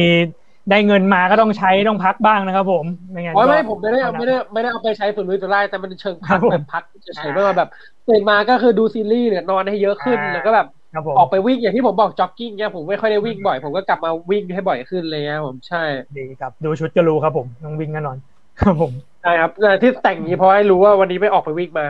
[0.69, 7.69] ได้เงินมาก็ต้องใช้ต้องพักบ้างนะครับ ผมไม่งั้นโอ้ยก็ไม่ผมไม่ได้เอาไม่ได้ไม่ได้เอาไปใช้สุรุ่ยสุร่ายแต่มันเชิงพักครับผมแบบพักเฉยๆไม่ว่าแบบ
[8.07, 15.83] ตื่นมาก็คือดูซีรีส์หรือนอนให้เยอะขึ้นอ่าแล้วก็แบบครับผมออกไปวิ่งอย่างที่ผมบอกจ็อกกิ้งเนี่ยผมไม่ค่อยได้วิ่งบ่อย ผมก็กลับมาวิ่งให้บ่อยขึ้นเลยนะผมใช่
[16.17, 18.17] ดีครับ ดูชุดก็รู้ครับผมต้องวิ่งแน่นอน
[18.61, 21.85] ครับผมใช่ครับแต่ที่แต่งอย่างนี้เพราะให้รู้ว่าวันนี้ไม่ออกไปวิ่งมา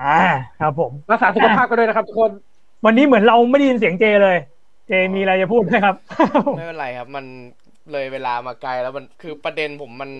[0.00, 0.04] อ่า
[0.58, 2.32] ครับผมรักษาสุขภาพกันด้วยนะครับทุกคน
[2.84, 4.36] วันนี้เหมือนเราไม่ได้ยินเสียงเจเลย
[4.88, 5.94] เจมีอะไรจะพูดไหมครับ
[6.54, 7.24] ไม่เป็นไรครับ มัน
[7.92, 10.10] เลยเวลามาไกลแล้วมันคือประเด็นผมมัน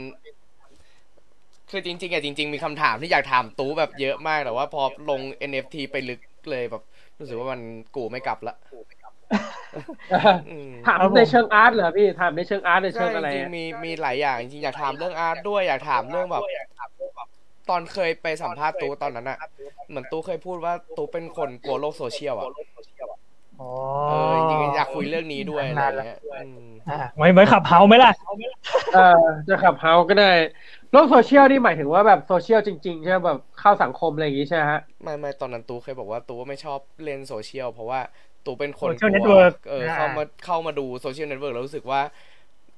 [1.71, 6.21] คือจริงๆอะจริง ๆ มีคำถามที่อยากถามตู้แบบเยอะมากแต่ว่าพอลง NFT ไปลึก
[6.51, 6.83] เลยแบบ
[7.19, 7.61] รู้สึกว่ามัน
[7.97, 8.55] กูไม่กลับละ
[10.49, 16.45] อืมถามครับผมในเชิงอาร์ตเหรอพี่ถามในเชิงอาร์ตในใช่เชิงอะไรจริงๆมีมีหลายอย่างจริงๆอยากถามเรื่องอาร์ตด้วยอยากถามเรื่องแบบ
[17.71, 19.39] ตอนเคยไปสัมภาษณ์ตู้ตอนนั้นอะ
[19.89, 22.49] เหมือนตู้เคยพูดว่าตู้เป็นคนกลัวโลกโซเชียลอะอ
[23.61, 23.71] อ๋อ
[24.09, 28.13] เออจริงๆอยากคุยเรื่องนี้ด้วยอะไรเงี้ยอืมอ่าไว้ไว้ Clubhouse ไหมล่ะ
[28.95, 30.31] เออจะ Clubhouse ก็ได้
[30.93, 38.01] โลกโซเชียลนี่หมายถึงว่าแบบโซเชียลจริงๆใช่ไหมแบบเข้าสังคมอะไรอย่างงี้ใช่ไหมฮะไม่ไม่ตอนนั้นตูเคยบอกว่าตูไม่ชอบเล่นโซเชียลเพราะว่า
[38.47, 42.01] ตูเป็นคน Social กลัว network เอออ่าเข้ามาเข้ามาดู social network แล้วรู้สึกว่า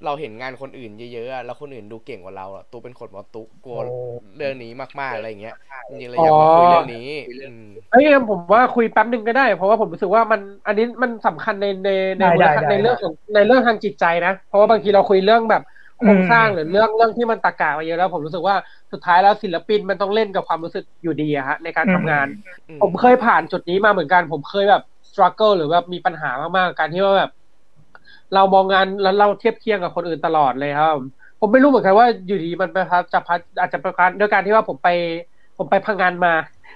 [0.02, 3.94] เราเห็นงานคนอื่นเยอะๆอะแล้วคนอื่นดูเก่งกว่าเราอะตูเป็นคนบอกตูกลัวโอ้
[4.36, 5.54] เรื่องนี้มากๆอะไรอย่างเงี้ย
[5.88, 7.06] จริงๆเลยอยากมาคุยเรื่องนี้
[7.44, 11.90] อืมเอ้ยผมว่าคุยแป๊บหนึ่งก็ได้ เพราะว่าผมรู้สึกว่ามันอันนี้มันสำคัญในใน
[12.20, 15.62] ในได้ได้ได้ในเรื่องของในเรื่องทางจิตใจนะ เพราะว่าบางทีเราคุยเรื่องแบบ
[16.02, 18.56] โครงสร้างอืมหรือเรื่องเรื่องที่มันตะกามาเยอะแล้ว ผมรู้สึกว่า
[18.92, 22.26] สุดท้ายแล้วศิลปินมันต้องเล่นกับความรู้สึกอยู่ดีอะฮะในการทำงาน
[22.68, 27.30] อืมผมเคยผ่านจุดนี้มาเหมือนกัน ผมเคยแบบ struggle หรือแบบมีปัญหามากๆกับการที่ว่าแบบ
[28.34, 30.96] เรามองงานแล้วเราเทียบเคียงกับคนอื่นตลอดเลยครับ
[31.40, 34.88] ผมไม่รู้เหมือนกันว่าอยู่ดีมันประทับจะพัดอาจจะประการด้วยการที่ว่าผมไป
[35.58, 36.32] ผมไปพังงานมา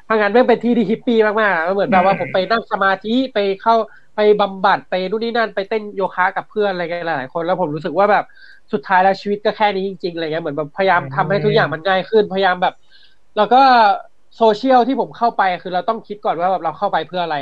[0.08, 3.74] พังงานไม่งเป็นที่ที่ฮิปปี้มากๆแล้วเหมือนแบบว่าอืมผมไปนั่งสมาธิไปเข้า
[4.16, 8.24] ไปบำบัดไปนู่นนี่นั่นไปเต้นโยคะกับเพื่อนอะไรกันหลายๆคน แล้วผมรู้สึกว่าแบบ
[8.72, 12.74] สุดท้ายแล้วชีวิตก็แค่นี้จริงๆอะไรเงี้ยเหมือนแบบพยายามทำให้ทุกอย่างมันง่ายขึ้นพยายามแบบ
[13.36, 13.62] แล้วก็
[14.36, 17.36] โซเชียลที่ผมเข้าไปคือเราต้องคิดก่อนว่าแบบเราเข้าไปเพื่ออะไร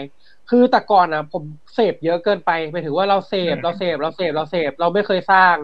[0.50, 1.44] คือแต่ก่อนอะ ผม
[1.74, 5.56] เสพเยอะเกินไปหมายถึงว่าเราเสพอืมเราเสพเราเสพเราเสพเราไม่เคยสร้าง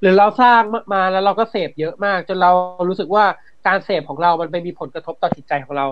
[0.00, 0.60] หรือเราสร้าง
[0.94, 2.50] มาแล้วเราก็เสพเยอะมาก จนเรา
[2.88, 3.24] รู้สึกว่า
[3.66, 5.86] การเสพของเรามันไปมีผลกระทบต่อจิตใจของเรา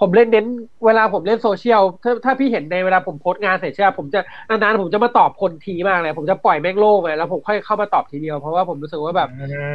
[0.00, 0.46] ผมเล่นเน้น
[0.84, 9.28] เวลาผมเล่นโซเชียลถ้าถ้าพี่เห็นในเวลาผมโพสต์งานเสร็จใช่ไหมผมจะนานๆผมจะมาตอบคนทีมากเลย ผมจะปล่อยแม่งโล่งไปแล้วผมค่อยเข้ามาตอบทีเดียวเพราะว่าผมรู้สึกว่าแบบ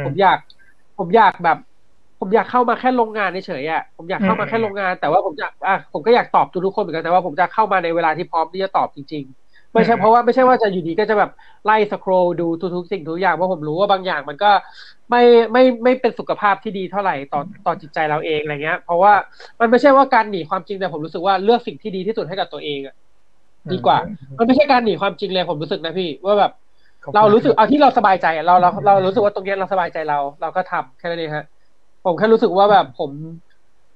[0.04, 0.38] ผมอยาก
[0.98, 1.58] ผมอยากแบบ
[2.24, 11.30] ผมอยากเข้ามาแค่ลงงานเฉยๆอะผมอยากเข้ามาแค่ลงงาน แต่ว่าผมอยากอะผมก็อยากตอบทุกๆคนเหมือนกันแต่ว่าผมจะเข้ามาในเวลาที่พร้อมที่จะตอบจริง ๆ ไม่ใช่อืมเพราะว่าไม่ใช่ว่าจะอยู่ดีก็จะแบบ
[11.64, 14.50] ไล่สครอลดูทุกๆสิ่งทุกอย่างเพราะผมรู้ว่าบางอย่างมันก็
[15.10, 15.22] ไม่
[15.52, 19.12] ไม่ไม่เป็นสุขภาพที่ดีเท่าไหร่ต่อต่อจิตใจเราเองอะไรเงี้ย เพราะว่า
[19.60, 22.94] มันไม่ใช่ว่าการหนีความจริงแต่ผมรู้สึกว่าเลือกสิ่งที่ดีที่สุดให้กับตัวเองอะ
[23.72, 23.98] ดีกว่า
[24.38, 26.52] มันไม่ใช่การหนีความจริงเลยผมรู้สึกนะพี่ว่าแบบ
[27.14, 31.44] เรารู้สึกเอาที่เราสบายใจอะเราเราเรารู้สึกว่าตรงเนี้ยเราสบายใจเรา เราก็ทำแค่นั้นเองฮะ
[32.04, 33.12] ผมแค่รู้สึกว่าแบบผม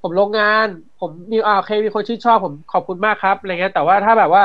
[0.01, 0.67] ผมลงงาน
[0.99, 4.43] ผมมีอ่าโอเคมีคนชื่นชอบผมขอบคุณมากครับอะไรเงี้ยแต่ว่าถ้าแบบว่า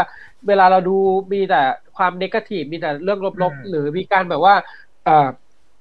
[0.48, 0.91] เวลาเราดู
[1.34, 1.57] มีแต่
[1.94, 4.56] ความนกาทีฟมีแต่เรื่องลบอืมๆหรือมีการแบบว่า
[5.03, 5.11] เอ่อ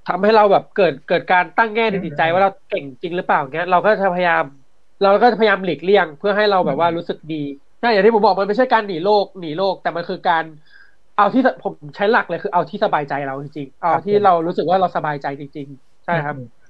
[0.04, 4.44] ทำให้เราแบบเกิดเกิดการตั้งแง่ในจิตใจว่าเราเก่งจริงหรือเปล่าเงี้ยเราก็จะพยายาม
[5.02, 7.42] เราก็จะพยายามหลีกเลี่ยง เพื่อให้เราแบบว่ารู้สึกดี
[7.80, 10.44] ใช่อย่างที่ผมบอกมันไม่ใช่การหนีโลกหนีโลก แต่มันคือการ
[11.16, 16.61] เอาที่ผมใช้หลักเลยคือเอาที่สบายใจเราจริงๆเอาที่เรารู้สึกว่าเราสบายใจจริง ๆ ใช่ครับอืม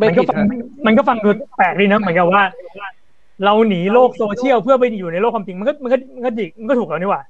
[0.00, 0.46] ไม่มันก็ผิดฟังฮะ
[0.86, 2.42] มันก็ฟังดูแปลกดีนะเหมือนกับว่า
[3.44, 7.22] เราหนีโลกโซเชียลเพื่อไปอยู่ในโลกความจริงมันก็มันก็มันก็ดิมันก็ถูกแล้วนี่หว่า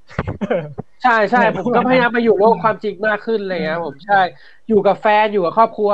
[1.03, 4.21] ใช่ใช่ผมก็พยายามไปอยู่โลกความจริงมากขึ้นเลยครับผมใช่
[4.69, 5.91] อยู่กับแฟนอยู่กับครอบครัว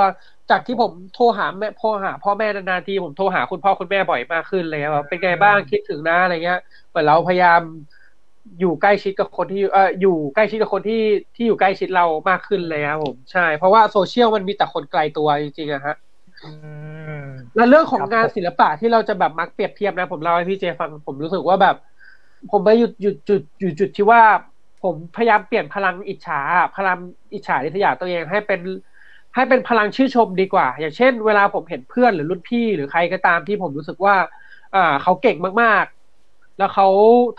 [0.51, 7.61] จากที่ผมโทรหาแม่โทรหาพ่อแม่นานๆทีผมโทรหาคุณพ่อคุณแม่บ่อยมากขึ้นเลยครับเป็นไงบ้างคิดถึงนะอะไรเงี้ยเหมือนเราพยายาม
[8.61, 11.03] อยู่ใกล้ชิดกับคนที่เอออยู่ใกล้ชิดกับคนที่
[11.37, 16.06] ที่อยู่ใกล้ชิดเรามากขึ้นเลยครับผมใช่ เพราะว่าโซเชียลมันมีแต่คนไกลตัวจริงๆอะฮะอืม
[17.57, 21.77] แล้วเรื่องของงานศิลปะที่เราจะแบบมักเปรียบเทียบนะ ผมเล่าให้พี่เจฟังผมรู้สึกว่าแบบ
[22.51, 24.23] ผมไปหยุดหยุดจุดอยู่จุดที่ว่า
[24.83, 26.41] ผมพยายามเปลี่ยนพลังอิจฉา
[26.77, 26.99] พลัง
[27.35, 28.61] อิจฉาริษยาตัวเองให้เป็น
[29.35, 34.15] ให้เป็นพลังชื่นชมดีกว่า อย่างเช่น เวลาผมเห็นเพื่อนหรือรุ่นพี่หรือใครก็ตามที่ผมรู้สึกว่า
[34.75, 36.89] อ่า เขาเก่งมากๆ แล้วเขา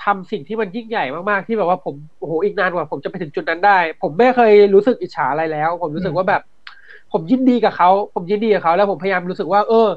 [0.04, 6.42] ทำสิ่งที่มันยิ่งใหญ่มากๆที่แบบว่าผมโอ้โหอีกนานกว่าผมจะไปถึงจุดนั้นได้ ผมไม่เคยรู้สึกอิจฉาอะไรแล้ว ผมรู้สึกว่าแบบ
[7.12, 9.88] ผมยินดีกับเขาผมยินดีกับเขาแล้วผมพยายามรู้สึกว่า เออ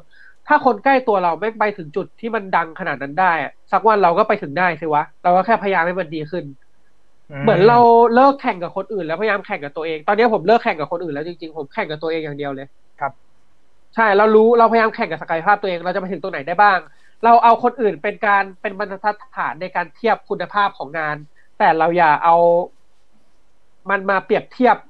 [0.47, 6.45] ถ้าคนใกล้ตัวเราไม่ไปถึงจุดที่มันดังขนาดนั้นได้อะสักวันเราก็ไปถึงได้สิวะ เราก็แค่พยายามให้มันดีขึ้น
[7.43, 7.79] เหมือนเรา
[8.15, 12.67] เลิกแข่งกับคนอื่น แล้วพยายามแข่งกับตัวเอง ตอนนี้ผมเลิกแข่งกับคนอื่นแล้วจริงๆผมแข่งกับตัวเองอย่างเดียวเลย
[13.01, 13.13] ครับ
[13.95, 16.79] ใช่เรารู้เราพยายามแข่งกับศักยภาพตัวเองเราจะไปถึงตรงไหนได้บ้าง
[17.25, 21.17] เราเอาคนอื่นเป็นการเป็นบรรทัดฐานในการเทียบคุณภาพของงาน
[21.59, 22.35] แต่เราอย่าเอา
[23.91, 24.90] มันมาเปรียบเทียบอื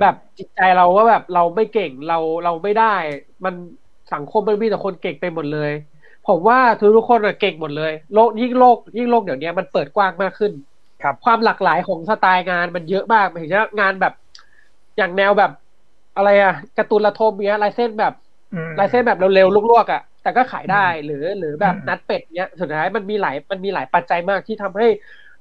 [0.00, 2.94] แบบจิตใจเราว่าแบบเราไม่เก่งเราเราไม่ได้
[3.44, 3.54] มัน
[4.12, 5.70] สังคมมันมีแต่คนเก่งไปหมดเลย
[6.28, 10.52] ผมว่าทุกทุกๆคนอะเก่งหมดเลย โลกยิ่งโลกยิ่งโลกเดี๋ยวนี้มันเปิดกว้างมากขึ้น
[11.02, 14.12] ครับ ความหลากหลายของสไตล์งานมันเยอะมากหมายถึงว่างานแบบ
[14.96, 15.50] อย่างแนวแบบ
[16.16, 18.12] อะไรอะการ์ตูนละโทมเนี้ยลายเส้นแบบ
[18.52, 24.86] อืมลายเส้นแบบเร็วๆลวกๆอะ่ะแต่ก็ขายได้หรือหรือแบบอืมนัดเป็ดเนี้ยสุดท้ายมันมีหลายมันมีหลายปัจจัยมากที่ทำให้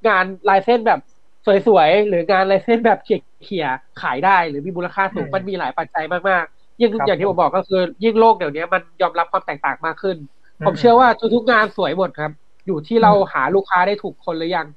[0.08, 1.00] งานลายเส้นแบบ
[1.46, 10.18] สวยๆ หรืองานลายเส้นแบบเขี่ยๆขายได้ หรือมีมูลค่าสูงมันมีหลายปัจจัยมากๆ ยิ่งอย่างที่ผมบอกก็คือ ยิ่งโลกเดี๋ยวนี้มันยอมรับความแตกต่างมากขึ้น
[10.66, 12.32] ผมเชื่อว่าทุกๆงานสวยหมดครับ
[12.68, 14.68] อยู่ที่เราหาลูกค้าได้ถูกคนหรือยัง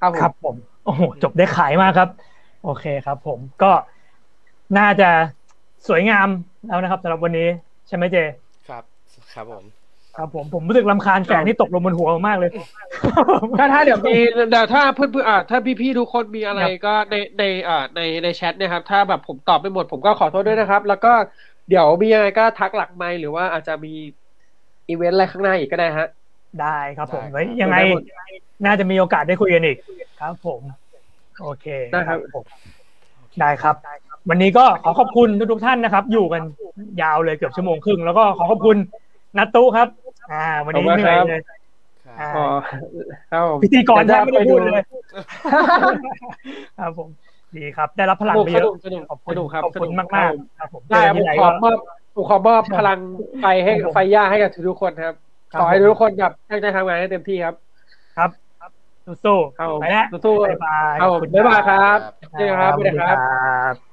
[0.00, 0.54] ครับผมครับผม
[0.84, 2.08] โอ้โหจบได้ขายมากครับ
[2.64, 3.72] โอเคครับ ผมก็
[4.78, 5.10] น่าจะ
[5.88, 6.28] สวยงาม
[6.66, 7.48] แล้วนะครับสำหรับวันนี้
[7.88, 8.16] ใช่ไหมเจ
[8.68, 8.84] ครับ
[9.34, 12.50] ครับผมโครับผมผมรู้สึกลำคาญแสงที่ตกลงบนหัวมากเลย
[13.58, 14.16] ถ้าถ้าเดี๋ยวมี
[14.50, 21.12] เดี๋ยวถ้าเพื่อนเพื่อนอ่าถ้าพี่ๆทุกคนมีอะไรครับก็ในในอ่าในในแชทเนะครับ ถ้าแบบผมตอบไม่หมดผมก็ขอโทษด้วยนะครับ แล้วก็
[21.68, 23.92] เดี๋ยวมียังไงก็ทักหลักไมค์หรือว่าอาจจะมี
[24.88, 26.08] อีเวนต์อะไรข้างหน้าอีกก็ได้ฮะ
[26.62, 28.02] ได้ครับผมได้ไว้ยังไงได้หมด
[28.64, 29.76] น่าจะมีโอกาสได้คุยกันอีก
[30.20, 30.60] ครับ ผม
[31.42, 32.44] โอเคได้ครับผม
[33.40, 33.74] ได้ครับ
[34.28, 36.42] วันนี้ก็ขอขอบคุณทุกๆท่านนะครับ อยู่กัน
[37.02, 38.76] ยาวเลยเกือบชั่วโมงครึ่งแล้วก็ขอขอบคุณ
[39.38, 39.88] นัตตุครับ
[40.28, 40.34] อ่า
[40.66, 41.58] วันนี้ขอบคุณเหนื่อยครับเลยครับ
[42.06, 42.38] อ่าอ๋อ
[43.28, 44.82] ครับผมพิธีกรแทบไม่ได้พูดเดี๋ยวเลจะย
[46.76, 47.10] ครับผม
[47.56, 51.78] ดีครับ ได้รับพลังไปไปดูเยอะสนุกขอบสคุณนุกครับขอบคุณมากมากๆครับผมได้เจอผที่มไหนขอก็มอบ
[52.14, 53.00] ผมขอมอบพลัง
[53.40, 55.14] ไฟให้ครับผมไฟย่าให้กับทุกๆคนครับ
[55.50, 57.54] ครับขอให้ผมทุกคนแบบตั้งใจทำงานให้เต็มที่ครับ
[58.14, 58.30] ครับ
[59.24, 63.18] สู้ครับผมๆไปแล้วสู้ๆบ๊ายบายครับผมขอณบ๊ายบายครับครับเจอกันครับสวัสดีครับครั
[63.72, 63.87] บ